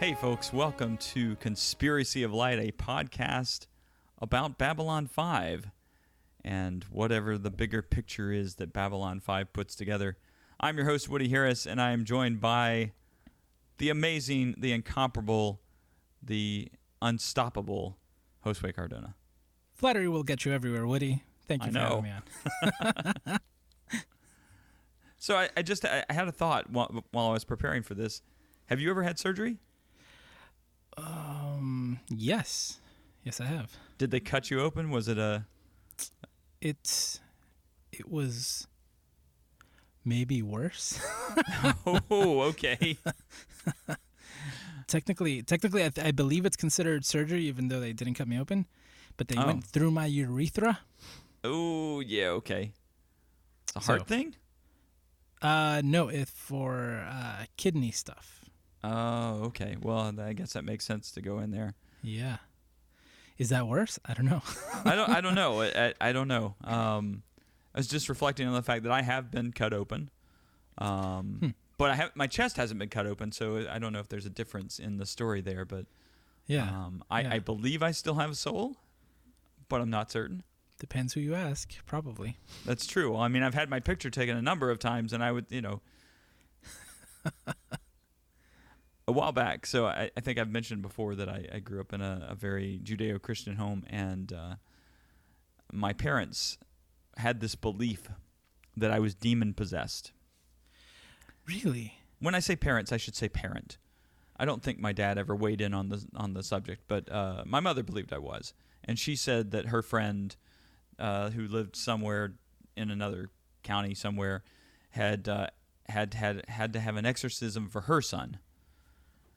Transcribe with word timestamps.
Hey, 0.00 0.14
folks, 0.14 0.50
welcome 0.50 0.96
to 0.96 1.36
Conspiracy 1.36 2.22
of 2.22 2.32
Light, 2.32 2.58
a 2.58 2.72
podcast 2.72 3.66
about 4.18 4.56
Babylon 4.56 5.06
5 5.06 5.70
and 6.42 6.84
whatever 6.84 7.36
the 7.36 7.50
bigger 7.50 7.82
picture 7.82 8.32
is 8.32 8.54
that 8.54 8.72
Babylon 8.72 9.20
5 9.20 9.52
puts 9.52 9.74
together. 9.74 10.16
I'm 10.58 10.78
your 10.78 10.86
host, 10.86 11.10
Woody 11.10 11.28
Harris, 11.28 11.66
and 11.66 11.82
I 11.82 11.90
am 11.90 12.06
joined 12.06 12.40
by 12.40 12.92
the 13.76 13.90
amazing, 13.90 14.54
the 14.56 14.72
incomparable, 14.72 15.60
the 16.22 16.72
unstoppable 17.02 17.98
Josue 18.42 18.74
Cardona. 18.74 19.16
Flattery 19.74 20.08
will 20.08 20.22
get 20.22 20.46
you 20.46 20.52
everywhere, 20.54 20.86
Woody. 20.86 21.24
Thank 21.46 21.64
you 21.64 21.68
I 21.68 21.72
for 21.72 21.78
know. 21.78 22.02
having 22.02 22.04
me 22.04 22.10
on. 23.26 23.38
So 25.18 25.36
I, 25.36 25.50
I 25.54 25.60
just 25.60 25.84
I 25.84 26.02
I 26.08 26.14
had 26.14 26.28
a 26.28 26.32
thought 26.32 26.70
while, 26.70 27.04
while 27.10 27.26
I 27.26 27.32
was 27.32 27.44
preparing 27.44 27.82
for 27.82 27.92
this. 27.92 28.22
Have 28.68 28.80
you 28.80 28.88
ever 28.88 29.02
had 29.02 29.18
surgery? 29.18 29.58
Um, 31.00 32.00
yes, 32.08 32.78
yes, 33.24 33.40
I 33.40 33.46
have. 33.46 33.76
Did 33.98 34.10
they 34.10 34.20
cut 34.20 34.50
you 34.50 34.60
open? 34.60 34.90
Was 34.90 35.08
it 35.08 35.18
a 35.18 35.44
It's, 36.60 37.20
it 37.92 38.10
was 38.10 38.66
maybe 40.04 40.42
worse. 40.42 41.00
Oh, 41.86 42.40
okay. 42.42 42.98
technically, 44.86 45.42
technically, 45.42 45.84
I, 45.84 45.88
th- 45.90 46.06
I 46.06 46.10
believe 46.10 46.44
it's 46.44 46.56
considered 46.56 47.04
surgery, 47.04 47.44
even 47.44 47.68
though 47.68 47.80
they 47.80 47.92
didn't 47.92 48.14
cut 48.14 48.28
me 48.28 48.38
open. 48.38 48.66
But 49.16 49.28
they 49.28 49.36
Oh. 49.36 49.46
went 49.46 49.64
through 49.64 49.90
my 49.92 50.06
urethra. 50.06 50.80
Oh, 51.44 52.00
yeah, 52.00 52.28
okay. 52.40 52.72
It's 53.68 53.76
a 53.76 53.80
heart 53.80 54.00
So- 54.00 54.04
thing? 54.06 54.34
Uh, 55.42 55.80
no, 55.84 56.08
it's 56.08 56.30
for 56.30 57.06
uh, 57.08 57.44
kidney 57.56 57.90
stuff. 57.90 58.39
Oh, 58.82 59.44
okay. 59.44 59.76
Well, 59.80 60.14
I 60.20 60.32
guess 60.32 60.54
that 60.54 60.64
makes 60.64 60.84
sense 60.84 61.10
to 61.12 61.20
go 61.20 61.38
in 61.38 61.50
there. 61.50 61.74
Yeah. 62.02 62.38
Is 63.38 63.48
that 63.50 63.66
worse? 63.66 63.98
I 64.04 64.14
don't 64.14 64.26
know. 64.26 64.42
I 64.84 64.94
don't. 64.94 65.08
I 65.08 65.20
don't 65.20 65.34
know. 65.34 65.62
I, 65.62 65.94
I, 66.00 66.12
don't 66.12 66.28
know. 66.28 66.54
Um, 66.62 67.22
I 67.74 67.78
was 67.78 67.86
just 67.88 68.08
reflecting 68.08 68.46
on 68.46 68.54
the 68.54 68.62
fact 68.62 68.82
that 68.82 68.92
I 68.92 69.02
have 69.02 69.30
been 69.30 69.52
cut 69.52 69.72
open, 69.72 70.10
um, 70.78 71.36
Hmm. 71.40 71.48
but 71.78 71.90
I 71.90 71.94
have 71.96 72.14
my 72.14 72.26
chest 72.26 72.56
hasn't 72.56 72.78
been 72.78 72.88
cut 72.90 73.06
open, 73.06 73.32
so 73.32 73.66
I 73.70 73.78
don't 73.78 73.92
know 73.92 74.00
if 74.00 74.08
there's 74.08 74.26
a 74.26 74.30
difference 74.30 74.78
in 74.78 74.98
the 74.98 75.06
story 75.06 75.40
there. 75.40 75.64
But 75.64 75.86
yeah. 76.46 76.68
um, 76.68 77.02
I, 77.10 77.22
yeah. 77.22 77.34
I 77.34 77.38
believe 77.38 77.82
I 77.82 77.92
still 77.92 78.14
have 78.14 78.30
a 78.30 78.34
soul, 78.34 78.76
but 79.68 79.80
I'm 79.80 79.90
not 79.90 80.10
certain. 80.10 80.42
Depends 80.78 81.12
who 81.14 81.20
you 81.20 81.34
ask, 81.34 81.74
probably. 81.86 82.36
That's 82.66 82.86
true. 82.86 83.16
I 83.16 83.28
mean, 83.28 83.42
I've 83.42 83.54
had 83.54 83.68
my 83.70 83.80
picture 83.80 84.08
taken 84.10 84.36
a 84.36 84.42
number 84.42 84.70
of 84.70 84.78
times, 84.78 85.12
and 85.12 85.22
I 85.22 85.30
would, 85.32 85.46
you 85.50 85.60
know, 85.60 85.80
a 89.10 89.12
while 89.12 89.32
back. 89.32 89.66
So 89.66 89.86
I, 89.86 90.10
I 90.16 90.20
think 90.20 90.38
I've 90.38 90.50
mentioned 90.50 90.82
before 90.82 91.14
that 91.16 91.28
I, 91.28 91.46
I 91.56 91.58
grew 91.58 91.80
up 91.80 91.92
in 91.92 92.00
a, 92.00 92.28
a 92.30 92.34
very 92.34 92.80
Judeo-Christian 92.82 93.56
home, 93.56 93.84
and 93.90 94.32
uh, 94.32 94.54
my 95.72 95.92
parents 95.92 96.58
had 97.16 97.40
this 97.40 97.54
belief 97.54 98.08
that 98.76 98.90
I 98.90 98.98
was 99.00 99.14
demon 99.14 99.52
possessed. 99.52 100.12
Really? 101.46 101.98
When 102.20 102.34
I 102.34 102.40
say 102.40 102.56
parents, 102.56 102.92
I 102.92 102.96
should 102.96 103.16
say 103.16 103.28
parent. 103.28 103.78
I 104.36 104.44
don't 104.44 104.62
think 104.62 104.78
my 104.78 104.92
dad 104.92 105.18
ever 105.18 105.34
weighed 105.36 105.60
in 105.60 105.74
on 105.74 105.90
the 105.90 106.06
on 106.14 106.32
the 106.32 106.42
subject, 106.42 106.84
but 106.88 107.10
uh, 107.12 107.42
my 107.44 107.60
mother 107.60 107.82
believed 107.82 108.12
I 108.12 108.18
was, 108.18 108.54
and 108.84 108.98
she 108.98 109.14
said 109.16 109.50
that 109.50 109.66
her 109.66 109.82
friend, 109.82 110.34
uh, 110.98 111.30
who 111.30 111.46
lived 111.46 111.76
somewhere 111.76 112.34
in 112.74 112.90
another 112.90 113.28
county 113.62 113.94
somewhere, 113.94 114.42
had 114.90 115.28
uh, 115.28 115.48
had 115.88 116.14
had 116.14 116.46
had 116.48 116.72
to 116.72 116.80
have 116.80 116.96
an 116.96 117.04
exorcism 117.04 117.68
for 117.68 117.82
her 117.82 118.00
son, 118.00 118.38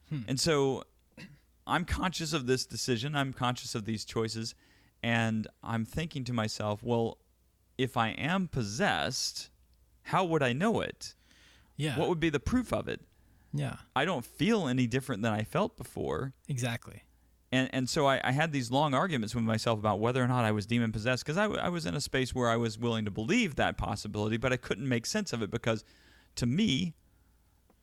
Hmm. 0.09 0.21
and 0.27 0.39
so 0.39 0.83
I'm 1.65 1.85
conscious 1.85 2.33
of 2.33 2.45
this 2.45 2.65
decision. 2.65 3.15
I'm 3.15 3.33
conscious 3.33 3.73
of 3.75 3.85
these 3.85 4.03
choices, 4.05 4.53
and 5.01 5.47
I'm 5.63 5.85
thinking 5.85 6.23
to 6.25 6.33
myself, 6.33 6.83
well, 6.83 7.17
if 7.77 7.95
I 7.97 8.09
am 8.09 8.47
possessed, 8.47 9.49
how 10.03 10.25
would 10.25 10.43
I 10.43 10.53
know 10.53 10.81
it? 10.81 11.15
Yeah. 11.77 11.97
What 11.97 12.09
would 12.09 12.19
be 12.19 12.29
the 12.29 12.39
proof 12.39 12.71
of 12.73 12.87
it? 12.87 13.01
yeah. 13.53 13.77
I 13.95 14.03
don't 14.05 14.25
feel 14.25 14.67
any 14.67 14.87
different 14.87 15.21
than 15.21 15.31
I 15.31 15.43
felt 15.43 15.77
before. 15.77 16.33
Exactly. 16.47 17.03
And, 17.51 17.69
and 17.71 17.87
so 17.87 18.07
I, 18.07 18.19
I 18.23 18.31
had 18.31 18.51
these 18.51 18.71
long 18.71 18.95
arguments 18.95 19.35
with 19.35 19.43
myself 19.43 19.77
about 19.77 19.99
whether 19.99 20.23
or 20.23 20.27
not 20.27 20.43
I 20.43 20.51
was 20.51 20.65
demon 20.65 20.91
possessed 20.91 21.23
because 21.23 21.37
I, 21.37 21.43
w- 21.43 21.61
I 21.61 21.69
was 21.69 21.85
in 21.85 21.93
a 21.93 22.01
space 22.01 22.33
where 22.33 22.49
I 22.49 22.55
was 22.55 22.79
willing 22.79 23.05
to 23.05 23.11
believe 23.11 23.55
that 23.55 23.77
possibility, 23.77 24.37
but 24.37 24.51
I 24.51 24.57
couldn't 24.57 24.89
make 24.89 25.05
sense 25.05 25.33
of 25.33 25.43
it 25.43 25.51
because 25.51 25.83
to 26.37 26.47
me, 26.47 26.95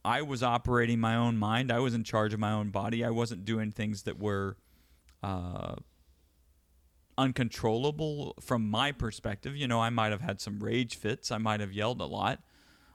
I 0.04 0.22
was 0.22 0.42
operating 0.42 0.98
my 1.00 1.14
own 1.16 1.36
mind. 1.36 1.70
I 1.70 1.78
was 1.78 1.94
in 1.94 2.04
charge 2.04 2.32
of 2.32 2.40
my 2.40 2.52
own 2.52 2.70
body. 2.70 3.04
I 3.04 3.10
wasn't 3.10 3.44
doing 3.44 3.70
things 3.70 4.04
that 4.04 4.18
were 4.18 4.56
uh, 5.22 5.74
uncontrollable 7.18 8.34
from 8.40 8.70
my 8.70 8.92
perspective. 8.92 9.54
You 9.54 9.68
know, 9.68 9.80
I 9.80 9.90
might 9.90 10.10
have 10.12 10.22
had 10.22 10.40
some 10.40 10.58
rage 10.60 10.96
fits. 10.96 11.30
I 11.30 11.38
might 11.38 11.60
have 11.60 11.72
yelled 11.72 12.00
a 12.00 12.06
lot. 12.06 12.40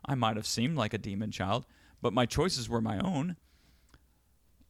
I 0.03 0.15
might 0.15 0.35
have 0.35 0.47
seemed 0.47 0.77
like 0.77 0.93
a 0.93 0.97
demon 0.97 1.31
child, 1.31 1.65
but 2.01 2.13
my 2.13 2.25
choices 2.25 2.69
were 2.69 2.81
my 2.81 2.99
own. 2.99 3.35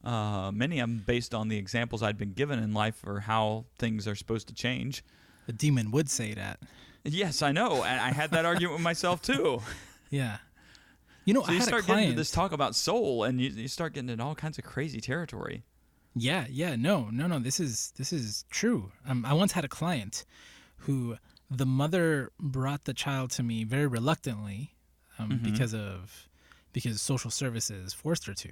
Uh, 0.04 0.50
many 0.52 0.78
of 0.78 0.88
them 0.88 1.02
based 1.04 1.34
on 1.34 1.48
the 1.48 1.56
examples 1.56 2.02
I'd 2.02 2.18
been 2.18 2.32
given 2.32 2.58
in 2.58 2.72
life 2.72 3.02
or 3.04 3.20
how 3.20 3.64
things 3.78 4.06
are 4.06 4.14
supposed 4.14 4.48
to 4.48 4.54
change. 4.54 5.02
A 5.48 5.52
demon 5.52 5.90
would 5.90 6.08
say 6.08 6.34
that. 6.34 6.60
Yes, 7.04 7.42
I 7.42 7.52
know, 7.52 7.82
and 7.84 8.00
I 8.00 8.12
had 8.12 8.30
that 8.32 8.44
argument 8.44 8.74
with 8.76 8.84
myself 8.84 9.22
too. 9.22 9.60
Yeah. 10.08 10.36
You 11.26 11.34
know, 11.34 11.42
So 11.42 11.48
I 11.50 11.52
you 11.52 11.58
had 11.58 11.68
start 11.68 11.82
a 11.82 11.86
getting 11.86 11.94
client. 11.94 12.10
into 12.10 12.20
this 12.20 12.30
talk 12.30 12.52
about 12.52 12.74
soul, 12.74 13.24
and 13.24 13.40
you, 13.40 13.50
you 13.50 13.68
start 13.68 13.92
getting 13.94 14.08
into 14.08 14.24
all 14.24 14.34
kinds 14.34 14.58
of 14.58 14.64
crazy 14.64 15.00
territory. 15.00 15.64
Yeah, 16.14 16.46
yeah, 16.48 16.76
no, 16.76 17.10
no, 17.10 17.26
no. 17.26 17.38
This 17.38 17.60
is 17.60 17.92
this 17.98 18.12
is 18.12 18.44
true. 18.50 18.92
Um, 19.06 19.26
I 19.26 19.34
once 19.34 19.52
had 19.52 19.64
a 19.64 19.68
client 19.68 20.24
who 20.78 21.16
the 21.50 21.66
mother 21.66 22.30
brought 22.40 22.84
the 22.84 22.94
child 22.94 23.30
to 23.32 23.42
me 23.42 23.64
very 23.64 23.86
reluctantly 23.86 24.74
um, 25.18 25.30
Mm-hmm. 25.30 25.44
because 25.44 25.74
of 25.74 26.28
because 26.72 27.02
social 27.02 27.30
services 27.30 27.92
forced 27.92 28.26
her 28.26 28.34
to, 28.34 28.50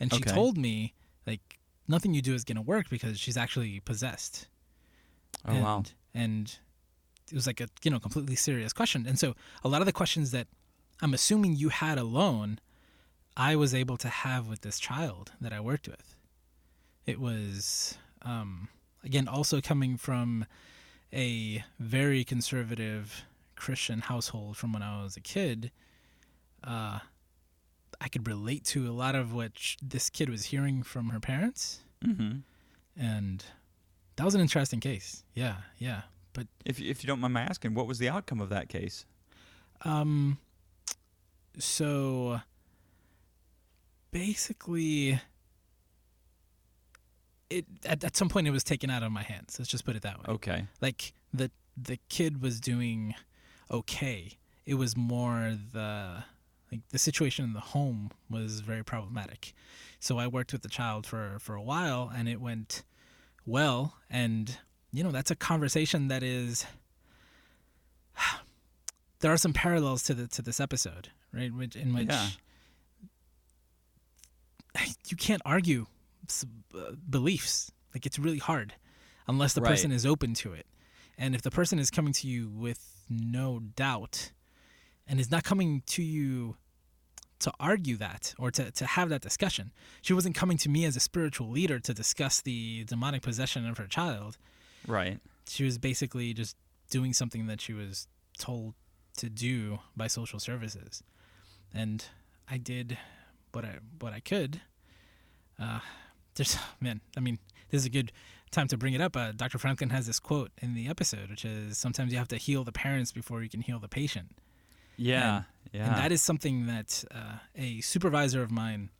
and 0.00 0.12
she 0.12 0.20
Okay. 0.22 0.32
told 0.32 0.56
me 0.56 0.94
like 1.26 1.58
nothing 1.88 2.14
you 2.14 2.22
do 2.22 2.32
is 2.32 2.44
gonna 2.44 2.62
work 2.62 2.88
because 2.88 3.18
she's 3.20 3.36
actually 3.36 3.80
possessed. 3.80 4.48
Oh 5.46 5.52
and, 5.52 5.64
wow! 5.64 5.82
And 6.14 6.58
it 7.30 7.34
was 7.34 7.46
like 7.46 7.60
a 7.60 7.68
you 7.82 7.90
know 7.90 7.98
completely 7.98 8.36
serious 8.36 8.72
question, 8.72 9.04
and 9.06 9.18
so 9.18 9.34
a 9.62 9.68
lot 9.68 9.82
of 9.82 9.86
the 9.86 9.92
questions 9.92 10.30
that 10.30 10.46
I'm 11.02 11.14
assuming 11.14 11.56
you 11.56 11.68
had 11.70 11.98
a 11.98 12.04
loan, 12.04 12.58
I 13.36 13.56
was 13.56 13.74
able 13.74 13.96
to 13.98 14.08
have 14.08 14.48
with 14.48 14.60
this 14.62 14.78
child 14.78 15.32
that 15.40 15.52
I 15.52 15.60
worked 15.60 15.88
with. 15.88 16.16
It 17.06 17.20
was 17.20 17.98
um, 18.22 18.68
again 19.02 19.28
also 19.28 19.60
coming 19.60 19.96
from 19.96 20.46
a 21.12 21.62
very 21.78 22.24
conservative 22.24 23.24
Christian 23.56 24.00
household 24.00 24.56
from 24.56 24.72
when 24.72 24.82
I 24.82 25.02
was 25.02 25.16
a 25.16 25.20
kid. 25.20 25.70
Uh, 26.62 27.00
I 28.00 28.08
could 28.08 28.26
relate 28.26 28.64
to 28.66 28.88
a 28.88 28.92
lot 28.92 29.14
of 29.14 29.32
what 29.34 29.52
sh- 29.58 29.76
this 29.82 30.10
kid 30.10 30.28
was 30.28 30.46
hearing 30.46 30.82
from 30.82 31.10
her 31.10 31.20
parents, 31.20 31.80
hmm 32.04 32.38
and 32.96 33.44
that 34.16 34.24
was 34.24 34.34
an 34.36 34.40
interesting 34.40 34.78
case. 34.80 35.24
Yeah, 35.34 35.56
yeah, 35.78 36.02
but 36.32 36.46
If 36.64 36.80
if 36.80 37.02
you 37.02 37.06
don't 37.08 37.20
mind 37.20 37.34
my 37.34 37.42
asking, 37.42 37.74
what 37.74 37.86
was 37.86 37.98
the 37.98 38.08
outcome 38.08 38.40
of 38.40 38.48
that 38.50 38.68
case? 38.68 39.04
Um, 39.82 40.38
so 41.58 42.40
basically, 44.10 45.20
it 47.50 47.66
at, 47.84 48.04
at 48.04 48.16
some 48.16 48.28
point 48.28 48.46
it 48.46 48.50
was 48.50 48.64
taken 48.64 48.90
out 48.90 49.02
of 49.02 49.12
my 49.12 49.22
hands. 49.22 49.56
Let's 49.58 49.70
just 49.70 49.84
put 49.84 49.96
it 49.96 50.02
that 50.02 50.18
way. 50.18 50.34
Okay, 50.34 50.66
Like 50.80 51.12
the 51.32 51.50
the 51.76 51.98
kid 52.08 52.42
was 52.42 52.60
doing 52.60 53.14
okay. 53.70 54.38
It 54.66 54.74
was 54.74 54.96
more 54.96 55.56
the 55.72 56.24
like 56.72 56.80
the 56.90 56.98
situation 56.98 57.44
in 57.44 57.52
the 57.52 57.60
home 57.60 58.10
was 58.30 58.60
very 58.60 58.82
problematic. 58.82 59.52
So 60.00 60.18
I 60.18 60.26
worked 60.26 60.52
with 60.52 60.62
the 60.62 60.68
child 60.68 61.06
for 61.06 61.36
for 61.40 61.54
a 61.54 61.62
while, 61.62 62.10
and 62.14 62.28
it 62.28 62.40
went 62.40 62.82
well. 63.46 63.96
And 64.10 64.58
you 64.92 65.04
know 65.04 65.10
that's 65.10 65.30
a 65.30 65.36
conversation 65.36 66.08
that 66.08 66.22
is. 66.22 66.66
There 69.20 69.32
are 69.32 69.38
some 69.38 69.54
parallels 69.54 70.02
to 70.02 70.12
the 70.12 70.26
to 70.28 70.42
this 70.42 70.60
episode, 70.60 71.08
right? 71.34 71.52
Which 71.52 71.76
in 71.76 71.92
which 71.94 72.08
Yeah. 72.08 72.28
you 75.08 75.16
can't 75.16 75.42
argue 75.44 75.86
uh, 76.74 76.92
beliefs. 77.08 77.70
Like 77.94 78.06
it's 78.06 78.18
really 78.18 78.38
hard 78.38 78.74
unless 79.28 79.52
the 79.54 79.60
Right. 79.60 79.70
person 79.70 79.92
is 79.92 80.04
open 80.04 80.34
to 80.34 80.52
it. 80.52 80.66
And 81.16 81.34
if 81.34 81.42
the 81.42 81.50
person 81.50 81.78
is 81.78 81.90
coming 81.90 82.12
to 82.14 82.26
you 82.28 82.48
with 82.48 83.04
no 83.08 83.60
doubt 83.60 84.32
and 85.06 85.20
is 85.20 85.30
not 85.30 85.44
coming 85.44 85.82
to 85.86 86.02
you 86.02 86.56
to 87.40 87.52
argue 87.60 87.96
that 87.98 88.34
or 88.38 88.50
to, 88.50 88.70
to 88.72 88.86
have 88.86 89.10
that 89.10 89.20
discussion, 89.20 89.70
she 90.02 90.12
wasn't 90.12 90.34
coming 90.34 90.56
to 90.58 90.68
me 90.68 90.84
as 90.84 90.96
a 90.96 91.00
spiritual 91.00 91.48
leader 91.50 91.78
to 91.78 91.94
discuss 91.94 92.40
the 92.40 92.84
demonic 92.84 93.22
possession 93.22 93.66
of 93.68 93.78
her 93.78 93.86
child. 93.86 94.38
right. 94.86 95.20
She 95.46 95.62
was 95.62 95.76
basically 95.78 96.32
just 96.32 96.56
doing 96.90 97.12
something 97.12 97.46
that 97.48 97.60
she 97.60 97.74
was 97.74 98.08
told 98.38 98.72
to 99.18 99.28
do 99.28 99.78
by 99.94 100.06
social 100.06 100.38
services. 100.40 101.02
And 101.74 102.04
I 102.48 102.56
did 102.58 102.96
what 103.52 103.64
I 103.64 103.78
what 103.98 104.12
I 104.12 104.20
could. 104.20 104.60
Uh, 105.60 105.80
there's 106.36 106.56
man, 106.80 107.00
I 107.16 107.20
mean, 107.20 107.38
this 107.70 107.80
is 107.82 107.86
a 107.86 107.90
good 107.90 108.12
time 108.50 108.68
to 108.68 108.76
bring 108.76 108.94
it 108.94 109.00
up. 109.00 109.16
Uh, 109.16 109.32
Dr. 109.32 109.58
Franklin 109.58 109.90
has 109.90 110.06
this 110.06 110.20
quote 110.20 110.52
in 110.62 110.74
the 110.74 110.86
episode, 110.88 111.28
which 111.30 111.44
is 111.44 111.76
sometimes 111.76 112.12
you 112.12 112.18
have 112.18 112.28
to 112.28 112.36
heal 112.36 112.62
the 112.64 112.72
parents 112.72 113.10
before 113.12 113.42
you 113.42 113.48
can 113.48 113.60
heal 113.62 113.80
the 113.80 113.88
patient. 113.88 114.28
Yeah, 114.96 115.36
And- 115.36 115.44
yeah. 115.72 115.86
And 115.88 115.96
that 115.96 116.12
is 116.12 116.22
something 116.22 116.66
that 116.66 117.04
uh, 117.12 117.38
a 117.56 117.80
supervisor 117.80 118.42
of 118.42 118.52
mine 118.52 118.90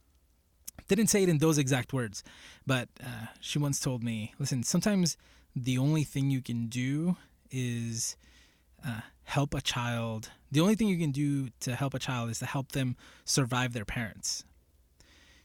didn't 0.88 1.06
say 1.06 1.22
it 1.22 1.28
in 1.28 1.38
those 1.38 1.56
exact 1.56 1.92
words, 1.92 2.24
but 2.66 2.88
uh, 3.00 3.26
she 3.40 3.60
once 3.60 3.78
told 3.78 4.02
me, 4.02 4.34
listen, 4.40 4.64
sometimes 4.64 5.16
the 5.54 5.78
only 5.78 6.02
thing 6.02 6.30
you 6.32 6.42
can 6.42 6.66
do 6.66 7.16
is 7.48 8.16
uh, 8.84 9.00
help 9.22 9.54
a 9.54 9.60
child. 9.60 10.30
The 10.54 10.60
only 10.60 10.76
thing 10.76 10.86
you 10.86 10.98
can 10.98 11.10
do 11.10 11.48
to 11.60 11.74
help 11.74 11.94
a 11.94 11.98
child 11.98 12.30
is 12.30 12.38
to 12.38 12.46
help 12.46 12.70
them 12.72 12.96
survive 13.24 13.72
their 13.72 13.84
parents. 13.84 14.44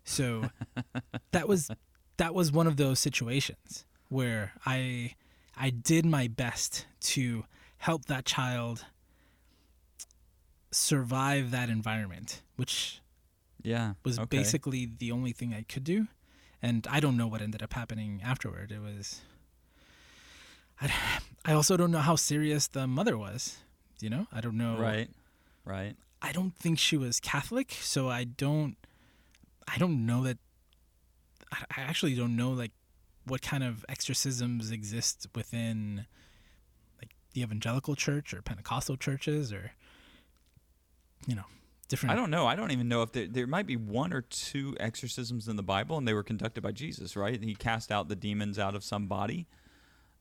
So 0.04 0.52
that 1.32 1.48
was 1.48 1.72
that 2.18 2.36
was 2.36 2.52
one 2.52 2.68
of 2.68 2.78
those 2.78 3.00
situations 3.00 3.86
where 4.10 4.54
I 4.68 5.16
I 5.58 5.72
did 5.72 6.06
my 6.06 6.28
best 6.28 6.86
to 7.16 7.46
help 7.78 8.06
that 8.06 8.26
child 8.26 8.86
survive 10.70 11.50
that 11.50 11.70
environment, 11.70 12.44
which 12.56 13.02
yeah. 13.64 13.94
was 14.06 14.20
okay. 14.20 14.38
basically 14.38 14.86
the 14.86 15.12
only 15.12 15.32
thing 15.32 15.56
I 15.56 15.64
could 15.64 15.84
do. 15.84 16.08
And 16.62 16.86
I 16.88 17.00
don't 17.00 17.18
know 17.18 17.26
what 17.26 17.42
ended 17.42 17.64
up 17.64 17.74
happening 17.74 18.22
afterward. 18.24 18.72
It 18.72 18.80
was. 18.80 19.22
I, 20.82 20.92
I 21.46 21.54
also 21.54 21.78
don't 21.78 21.90
know 21.90 21.98
how 21.98 22.16
serious 22.16 22.68
the 22.68 22.86
mother 22.86 23.18
was. 23.18 23.58
You 24.02 24.10
know, 24.10 24.28
I 24.32 24.42
don't 24.42 24.58
know. 24.58 24.78
Right. 24.78 25.10
Right. 25.66 25.96
I 26.22 26.32
don't 26.32 26.56
think 26.56 26.80
she 26.80 26.98
was 26.98 27.20
Catholic, 27.20 27.72
so 27.82 28.10
I 28.10 28.24
don't. 28.24 28.76
I 29.68 29.78
don't 29.78 30.06
know 30.06 30.24
that. 30.24 30.38
I 31.52 31.82
actually 31.82 32.16
don't 32.16 32.36
know 32.36 32.52
like 32.52 32.72
what 33.26 33.42
kind 33.42 33.64
of 33.64 33.86
exorcisms 33.90 34.72
exist 34.72 35.28
within 35.36 36.06
like 37.00 37.12
the 37.34 37.42
evangelical 37.42 37.96
church 37.96 38.34
or 38.34 38.42
Pentecostal 38.42 38.98
churches 38.98 39.52
or 39.52 39.72
you 41.28 41.36
know 41.36 41.46
different. 41.88 42.14
I 42.14 42.16
don't 42.16 42.30
know. 42.30 42.48
I 42.48 42.56
don't 42.56 42.72
even 42.72 42.88
know 42.88 43.02
if 43.02 43.12
there, 43.12 43.28
there 43.28 43.48
might 43.48 43.68
be 43.68 43.76
one 43.76 44.14
or 44.14 44.22
two 44.22 44.76
exorcisms 44.80 45.48
in 45.48 45.56
the 45.56 45.64
Bible, 45.64 45.98
and 45.98 46.08
they 46.08 46.14
were 46.14 46.24
conducted 46.24 46.62
by 46.62 46.72
Jesus, 46.72 47.16
right? 47.16 47.42
He 47.42 47.56
cast 47.56 47.92
out 47.92 48.08
the 48.08 48.16
demons 48.16 48.58
out 48.58 48.76
of 48.76 48.84
some 48.84 49.08
body. 49.08 49.48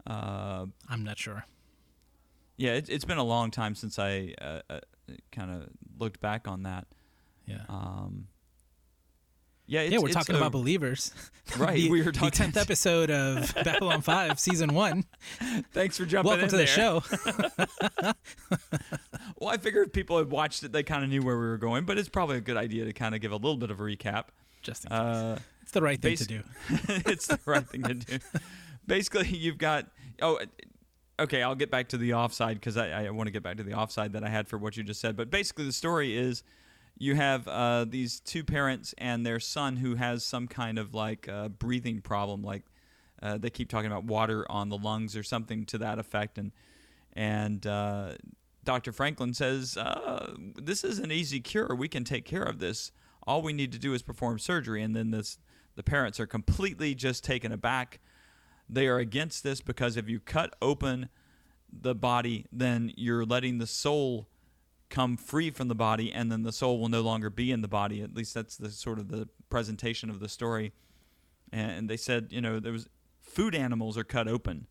Uh, 0.07 0.67
I'm 0.89 1.05
not 1.05 1.19
sure. 1.19 1.45
Yeah, 2.59 2.73
it, 2.75 2.91
it's 2.91 3.05
been 3.07 3.19
a 3.19 3.25
long 3.25 3.51
time 3.51 3.75
since 3.75 3.99
I 3.99 4.35
uh, 4.41 4.61
uh, 4.69 4.81
kind 5.33 5.51
of 5.51 5.69
looked 5.99 6.21
back 6.21 6.47
on 6.47 6.65
that. 6.65 6.87
Yeah. 7.47 7.63
Um, 7.69 8.27
yeah, 9.67 9.83
it's, 9.83 9.93
yeah, 9.93 9.99
we're 9.99 10.09
talking 10.09 10.35
a- 10.35 10.39
about 10.39 10.53
believers. 10.53 11.13
Right, 11.57 11.77
the, 11.77 11.91
we 11.91 12.03
were 12.03 12.13
the 12.13 12.31
tenth 12.31 12.57
episode 12.59 13.11
of 13.11 13.55
Babylon 13.65 14.03
Five, 14.03 14.39
season 14.39 14.75
one. 14.75 15.07
Thanks 15.73 15.97
for 15.97 16.05
jumping 16.05 16.29
Welcome 16.29 16.51
to 16.51 16.57
the 16.59 16.67
show. 16.67 17.03
Well, 19.41 19.51
I 19.51 19.57
figured 19.57 19.87
if 19.87 19.93
people 19.93 20.19
had 20.19 20.31
watched 20.31 20.63
it, 20.65 20.73
they 20.73 20.83
kind 20.83 21.05
of 21.05 21.11
knew 21.11 21.23
where 21.23 21.39
we 21.39 21.47
were 21.47 21.57
going, 21.57 21.85
but 21.85 21.97
it's 21.97 22.09
probably 22.09 22.37
a 22.37 22.41
good 22.41 22.57
idea 22.57 22.85
to 22.85 22.93
kind 22.93 23.15
of 23.15 23.21
give 23.21 23.31
a 23.33 23.37
little 23.37 23.57
bit 23.57 23.71
of 23.71 23.81
a 23.81 23.83
recap. 23.83 24.25
Just 24.63 24.85
in 24.85 24.91
case. 24.91 24.99
Uh, 24.99 25.39
it's 25.63 25.71
the 25.71 25.81
right 25.81 26.01
thing 26.01 26.15
basi- 26.15 26.27
to 26.27 26.27
do. 26.27 26.43
it's 27.11 27.29
the 27.29 27.39
right 27.47 27.67
thing 27.67 27.83
to 27.85 27.95
do. 27.95 28.19
Basically, 28.87 29.29
you've 29.29 29.59
got 29.59 29.87
oh, 30.21 30.39
okay. 31.19 31.43
I'll 31.43 31.55
get 31.55 31.71
back 31.71 31.89
to 31.89 31.97
the 31.97 32.15
offside 32.15 32.57
because 32.57 32.77
I, 32.77 33.07
I 33.07 33.11
want 33.11 33.27
to 33.27 33.33
get 33.33 33.43
back 33.43 33.57
to 33.59 33.63
the 33.63 33.75
offside 33.75 34.13
that 34.13 34.25
I 34.25 34.29
had 34.29 34.49
for 34.49 34.59
what 34.59 34.77
you 34.77 34.83
just 34.83 35.01
said. 35.01 35.17
But 35.17 35.31
basically, 35.31 35.65
the 35.65 35.73
story 35.73 36.17
is 36.17 36.43
you 36.99 37.15
have 37.15 37.47
uh, 37.47 37.87
these 37.89 38.21
two 38.21 38.45
parents 38.45 38.95
and 38.99 39.25
their 39.25 39.41
son 39.41 39.77
who 39.77 39.95
has 39.95 40.25
some 40.25 40.49
kind 40.49 40.79
of 40.79 40.95
like 40.95 41.29
uh, 41.29 41.49
breathing 41.49 42.01
problem, 42.01 42.43
like 42.43 42.65
uh, 43.23 43.39
they 43.39 43.51
keep 43.51 43.69
talking 43.69 43.91
about 43.91 44.05
water 44.05 44.45
on 44.51 44.69
the 44.69 44.79
lungs 44.79 45.17
or 45.17 45.23
something 45.23 45.65
to 45.67 45.79
that 45.79 45.99
effect, 45.99 46.39
and 46.39 46.53
and 47.15 47.67
uh, 47.67 48.13
Dr. 48.65 48.93
Franklin 48.93 49.33
says 49.33 49.77
uh, 49.77 50.35
this 50.57 50.85
is 50.85 50.99
an 50.99 51.11
easy 51.11 51.41
cure. 51.41 51.75
We 51.75 51.89
can 51.89 52.05
take 52.05 52.25
care 52.25 52.43
of 52.43 52.59
this. 52.59 52.93
All 53.27 53.43
we 53.43 53.53
need 53.53 53.73
to 53.73 53.79
do 53.79 53.95
is 53.95 54.03
perform 54.03 54.39
surgery, 54.39 54.83
and 54.83 54.95
then 54.95 55.11
this 55.11 55.39
the 55.77 55.83
parents 55.85 56.19
are 56.19 56.27
completely 56.27 56.95
just 56.95 57.23
taken 57.23 57.53
aback. 57.53 58.01
They 58.69 58.87
are 58.87 58.99
against 58.99 59.43
this 59.43 59.61
because 59.61 59.97
if 59.97 60.09
you 60.09 60.21
cut 60.21 60.55
open 60.61 61.09
the 61.73 61.95
body, 61.95 62.47
then 62.53 62.93
you're 62.97 63.25
letting 63.25 63.59
the 63.59 63.67
soul 63.67 64.29
come 64.91 65.17
free 65.17 65.51
from 65.51 65.69
the 65.69 65.75
body, 65.75 66.11
and 66.11 66.33
then 66.33 66.43
the 66.43 66.53
soul 66.53 66.81
will 66.81 66.89
no 66.89 67.03
longer 67.03 67.29
be 67.31 67.53
in 67.53 67.61
the 67.61 67.69
body. 67.69 68.01
At 68.03 68.15
least 68.15 68.33
that's 68.33 68.57
the 68.57 68.71
sort 68.71 68.99
of 68.99 69.09
the 69.09 69.29
presentation 69.51 70.09
of 70.09 70.21
the 70.21 70.29
story. 70.29 70.73
And 71.53 71.89
they 71.89 71.97
said, 71.97 72.29
you 72.31 72.41
know, 72.41 72.59
there 72.59 72.73
was 72.73 72.89
food 73.21 73.55
animals 73.55 73.99
are 73.99 74.05
cut 74.05 74.29
open. 74.29 74.67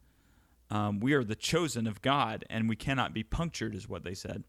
Um, 0.69 0.99
we 0.99 1.13
are 1.13 1.23
the 1.23 1.35
chosen 1.35 1.87
of 1.87 2.01
God, 2.01 2.45
and 2.49 2.67
we 2.67 2.75
cannot 2.75 3.13
be 3.13 3.23
punctured, 3.23 3.73
is 3.75 3.87
what 3.87 4.03
they 4.03 4.13
said. 4.13 4.43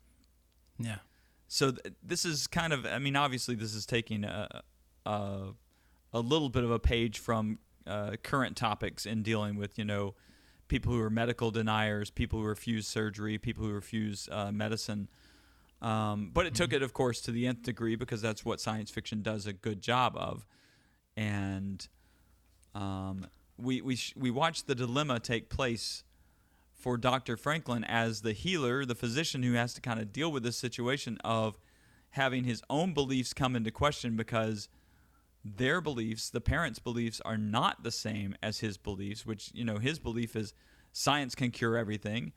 Yeah. 0.79 0.99
So 1.47 1.71
th- 1.71 1.95
this 2.03 2.25
is 2.25 2.47
kind 2.47 2.73
of, 2.73 2.85
I 2.87 2.99
mean, 2.99 3.17
obviously 3.17 3.55
this 3.55 3.75
is 3.75 3.87
taking 3.87 4.25
a, 4.25 4.63
a, 5.07 5.49
a 6.13 6.21
little 6.21 6.49
bit 6.49 6.65
of 6.65 6.71
a 6.71 6.79
page 6.79 7.19
from 7.19 7.59
uh, 7.89 8.17
current 8.23 8.57
topics 8.57 9.07
in 9.07 9.23
dealing 9.23 9.57
with, 9.57 9.79
you 9.79 9.85
know, 9.85 10.15
people 10.69 10.93
who 10.93 11.01
are 11.01 11.11
medical 11.11 11.51
deniers, 11.51 12.11
people 12.11 12.41
who 12.41 12.45
refuse 12.45 12.87
surgery, 12.87 13.39
people 13.39 13.65
who 13.65 13.73
refuse 13.73 14.29
uh, 14.31 14.53
medicine. 14.53 15.09
Um, 15.81 16.31
but 16.33 16.47
it 16.47 16.55
took 16.55 16.73
it, 16.73 16.83
of 16.83 16.93
course, 16.93 17.21
to 17.23 17.31
the 17.31 17.47
nth 17.47 17.63
degree 17.63 17.97
because 17.97 18.21
that's 18.21 18.45
what 18.45 18.61
science 18.61 18.91
fiction 18.91 19.23
does 19.23 19.47
a 19.47 19.53
good 19.53 19.81
job 19.81 20.15
of. 20.17 20.47
And 21.17 21.87
um, 22.75 23.27
we 23.57 23.81
we 23.81 23.97
sh- 23.97 24.15
we 24.17 24.31
watched 24.31 24.67
the 24.67 24.75
dilemma 24.75 25.21
take 25.21 25.49
place 25.49 26.05
for 26.75 26.97
Dr. 26.97 27.37
Franklin 27.37 27.85
as 27.85 28.23
the 28.23 28.33
healer, 28.33 28.85
the 28.85 28.95
physician 28.95 29.43
who 29.43 29.55
has 29.55 29.75
to 29.75 29.81
kind 29.81 30.01
of 30.01 30.13
deal 30.13 30.31
with 30.31 30.45
this 30.45 30.57
situation 30.57 31.19
of 31.25 31.59
having 32.11 32.45
his 32.45 32.63
own 32.71 32.95
beliefs 32.95 33.33
come 33.33 33.57
into 33.57 33.71
question 33.71 34.17
because 34.17 34.69
their 35.57 35.81
beliefs, 35.81 36.31
the 36.31 36.41
parents' 36.41 36.79
beliefs, 36.79 37.21
are 37.25 37.39
not 37.39 37.83
the 37.83 37.91
same 37.91 38.35
as 38.43 38.61
his 38.61 38.77
beliefs, 38.77 39.25
which, 39.25 39.51
you 39.55 39.65
know, 39.65 39.79
his 39.79 39.99
belief 39.99 40.37
is 40.37 40.55
science 40.93 41.35
can 41.35 41.51
cure 41.51 41.77
everything. 41.77 42.33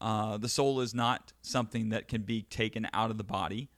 Uh, 0.00 0.38
the 0.38 0.48
soul 0.48 0.80
is 0.80 0.94
not 0.94 1.32
something 1.42 1.88
that 1.90 2.08
can 2.08 2.22
be 2.22 2.42
taken 2.42 2.88
out 2.92 3.10
of 3.10 3.18
the 3.18 3.24
body. 3.24 3.68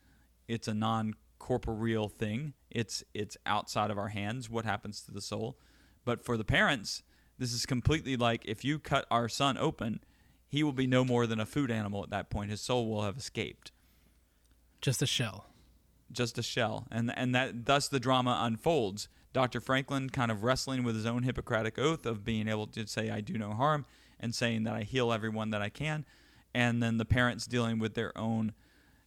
It's 0.48 0.68
a 0.68 0.74
non 0.74 1.14
corporeal 1.38 2.08
thing. 2.08 2.54
It's 2.70 3.02
it's 3.14 3.36
outside 3.46 3.90
of 3.90 3.98
our 3.98 4.08
hands 4.08 4.50
what 4.50 4.64
happens 4.64 5.00
to 5.02 5.10
the 5.10 5.20
soul. 5.20 5.58
But 6.04 6.24
for 6.24 6.36
the 6.36 6.44
parents, 6.44 7.02
this 7.38 7.52
is 7.52 7.66
completely 7.66 8.16
like 8.16 8.44
if 8.44 8.64
you 8.64 8.78
cut 8.78 9.06
our 9.10 9.28
son 9.28 9.56
open, 9.56 10.00
he 10.46 10.62
will 10.62 10.72
be 10.72 10.86
no 10.86 11.04
more 11.04 11.26
than 11.26 11.40
a 11.40 11.46
food 11.46 11.70
animal 11.70 12.02
at 12.02 12.10
that 12.10 12.30
point. 12.30 12.50
His 12.50 12.60
soul 12.60 12.88
will 12.88 13.02
have 13.02 13.16
escaped 13.16 13.72
Just 14.80 15.02
a 15.02 15.06
shell. 15.06 15.49
Just 16.12 16.38
a 16.38 16.42
shell. 16.42 16.86
And 16.90 17.12
and 17.16 17.34
that 17.34 17.66
thus 17.66 17.88
the 17.88 18.00
drama 18.00 18.40
unfolds. 18.42 19.08
Dr 19.32 19.60
franklin 19.60 20.10
kind 20.10 20.30
of 20.30 20.42
wrestling 20.42 20.82
with 20.82 20.96
his 20.96 21.06
own 21.06 21.22
hippocratic 21.22 21.78
oath 21.78 22.04
of 22.04 22.24
being 22.24 22.48
able 22.48 22.66
to 22.66 22.84
say 22.88 23.10
i 23.10 23.20
do 23.20 23.38
no 23.38 23.52
harm 23.52 23.86
and 24.18 24.34
saying 24.34 24.64
that 24.64 24.74
i 24.74 24.82
heal 24.82 25.12
everyone 25.12 25.50
that 25.50 25.62
i 25.62 25.68
can. 25.68 26.04
And 26.52 26.82
then 26.82 26.98
the 26.98 27.04
parents 27.04 27.46
dealing 27.46 27.78
with 27.78 27.94
their 27.94 28.16
own 28.18 28.54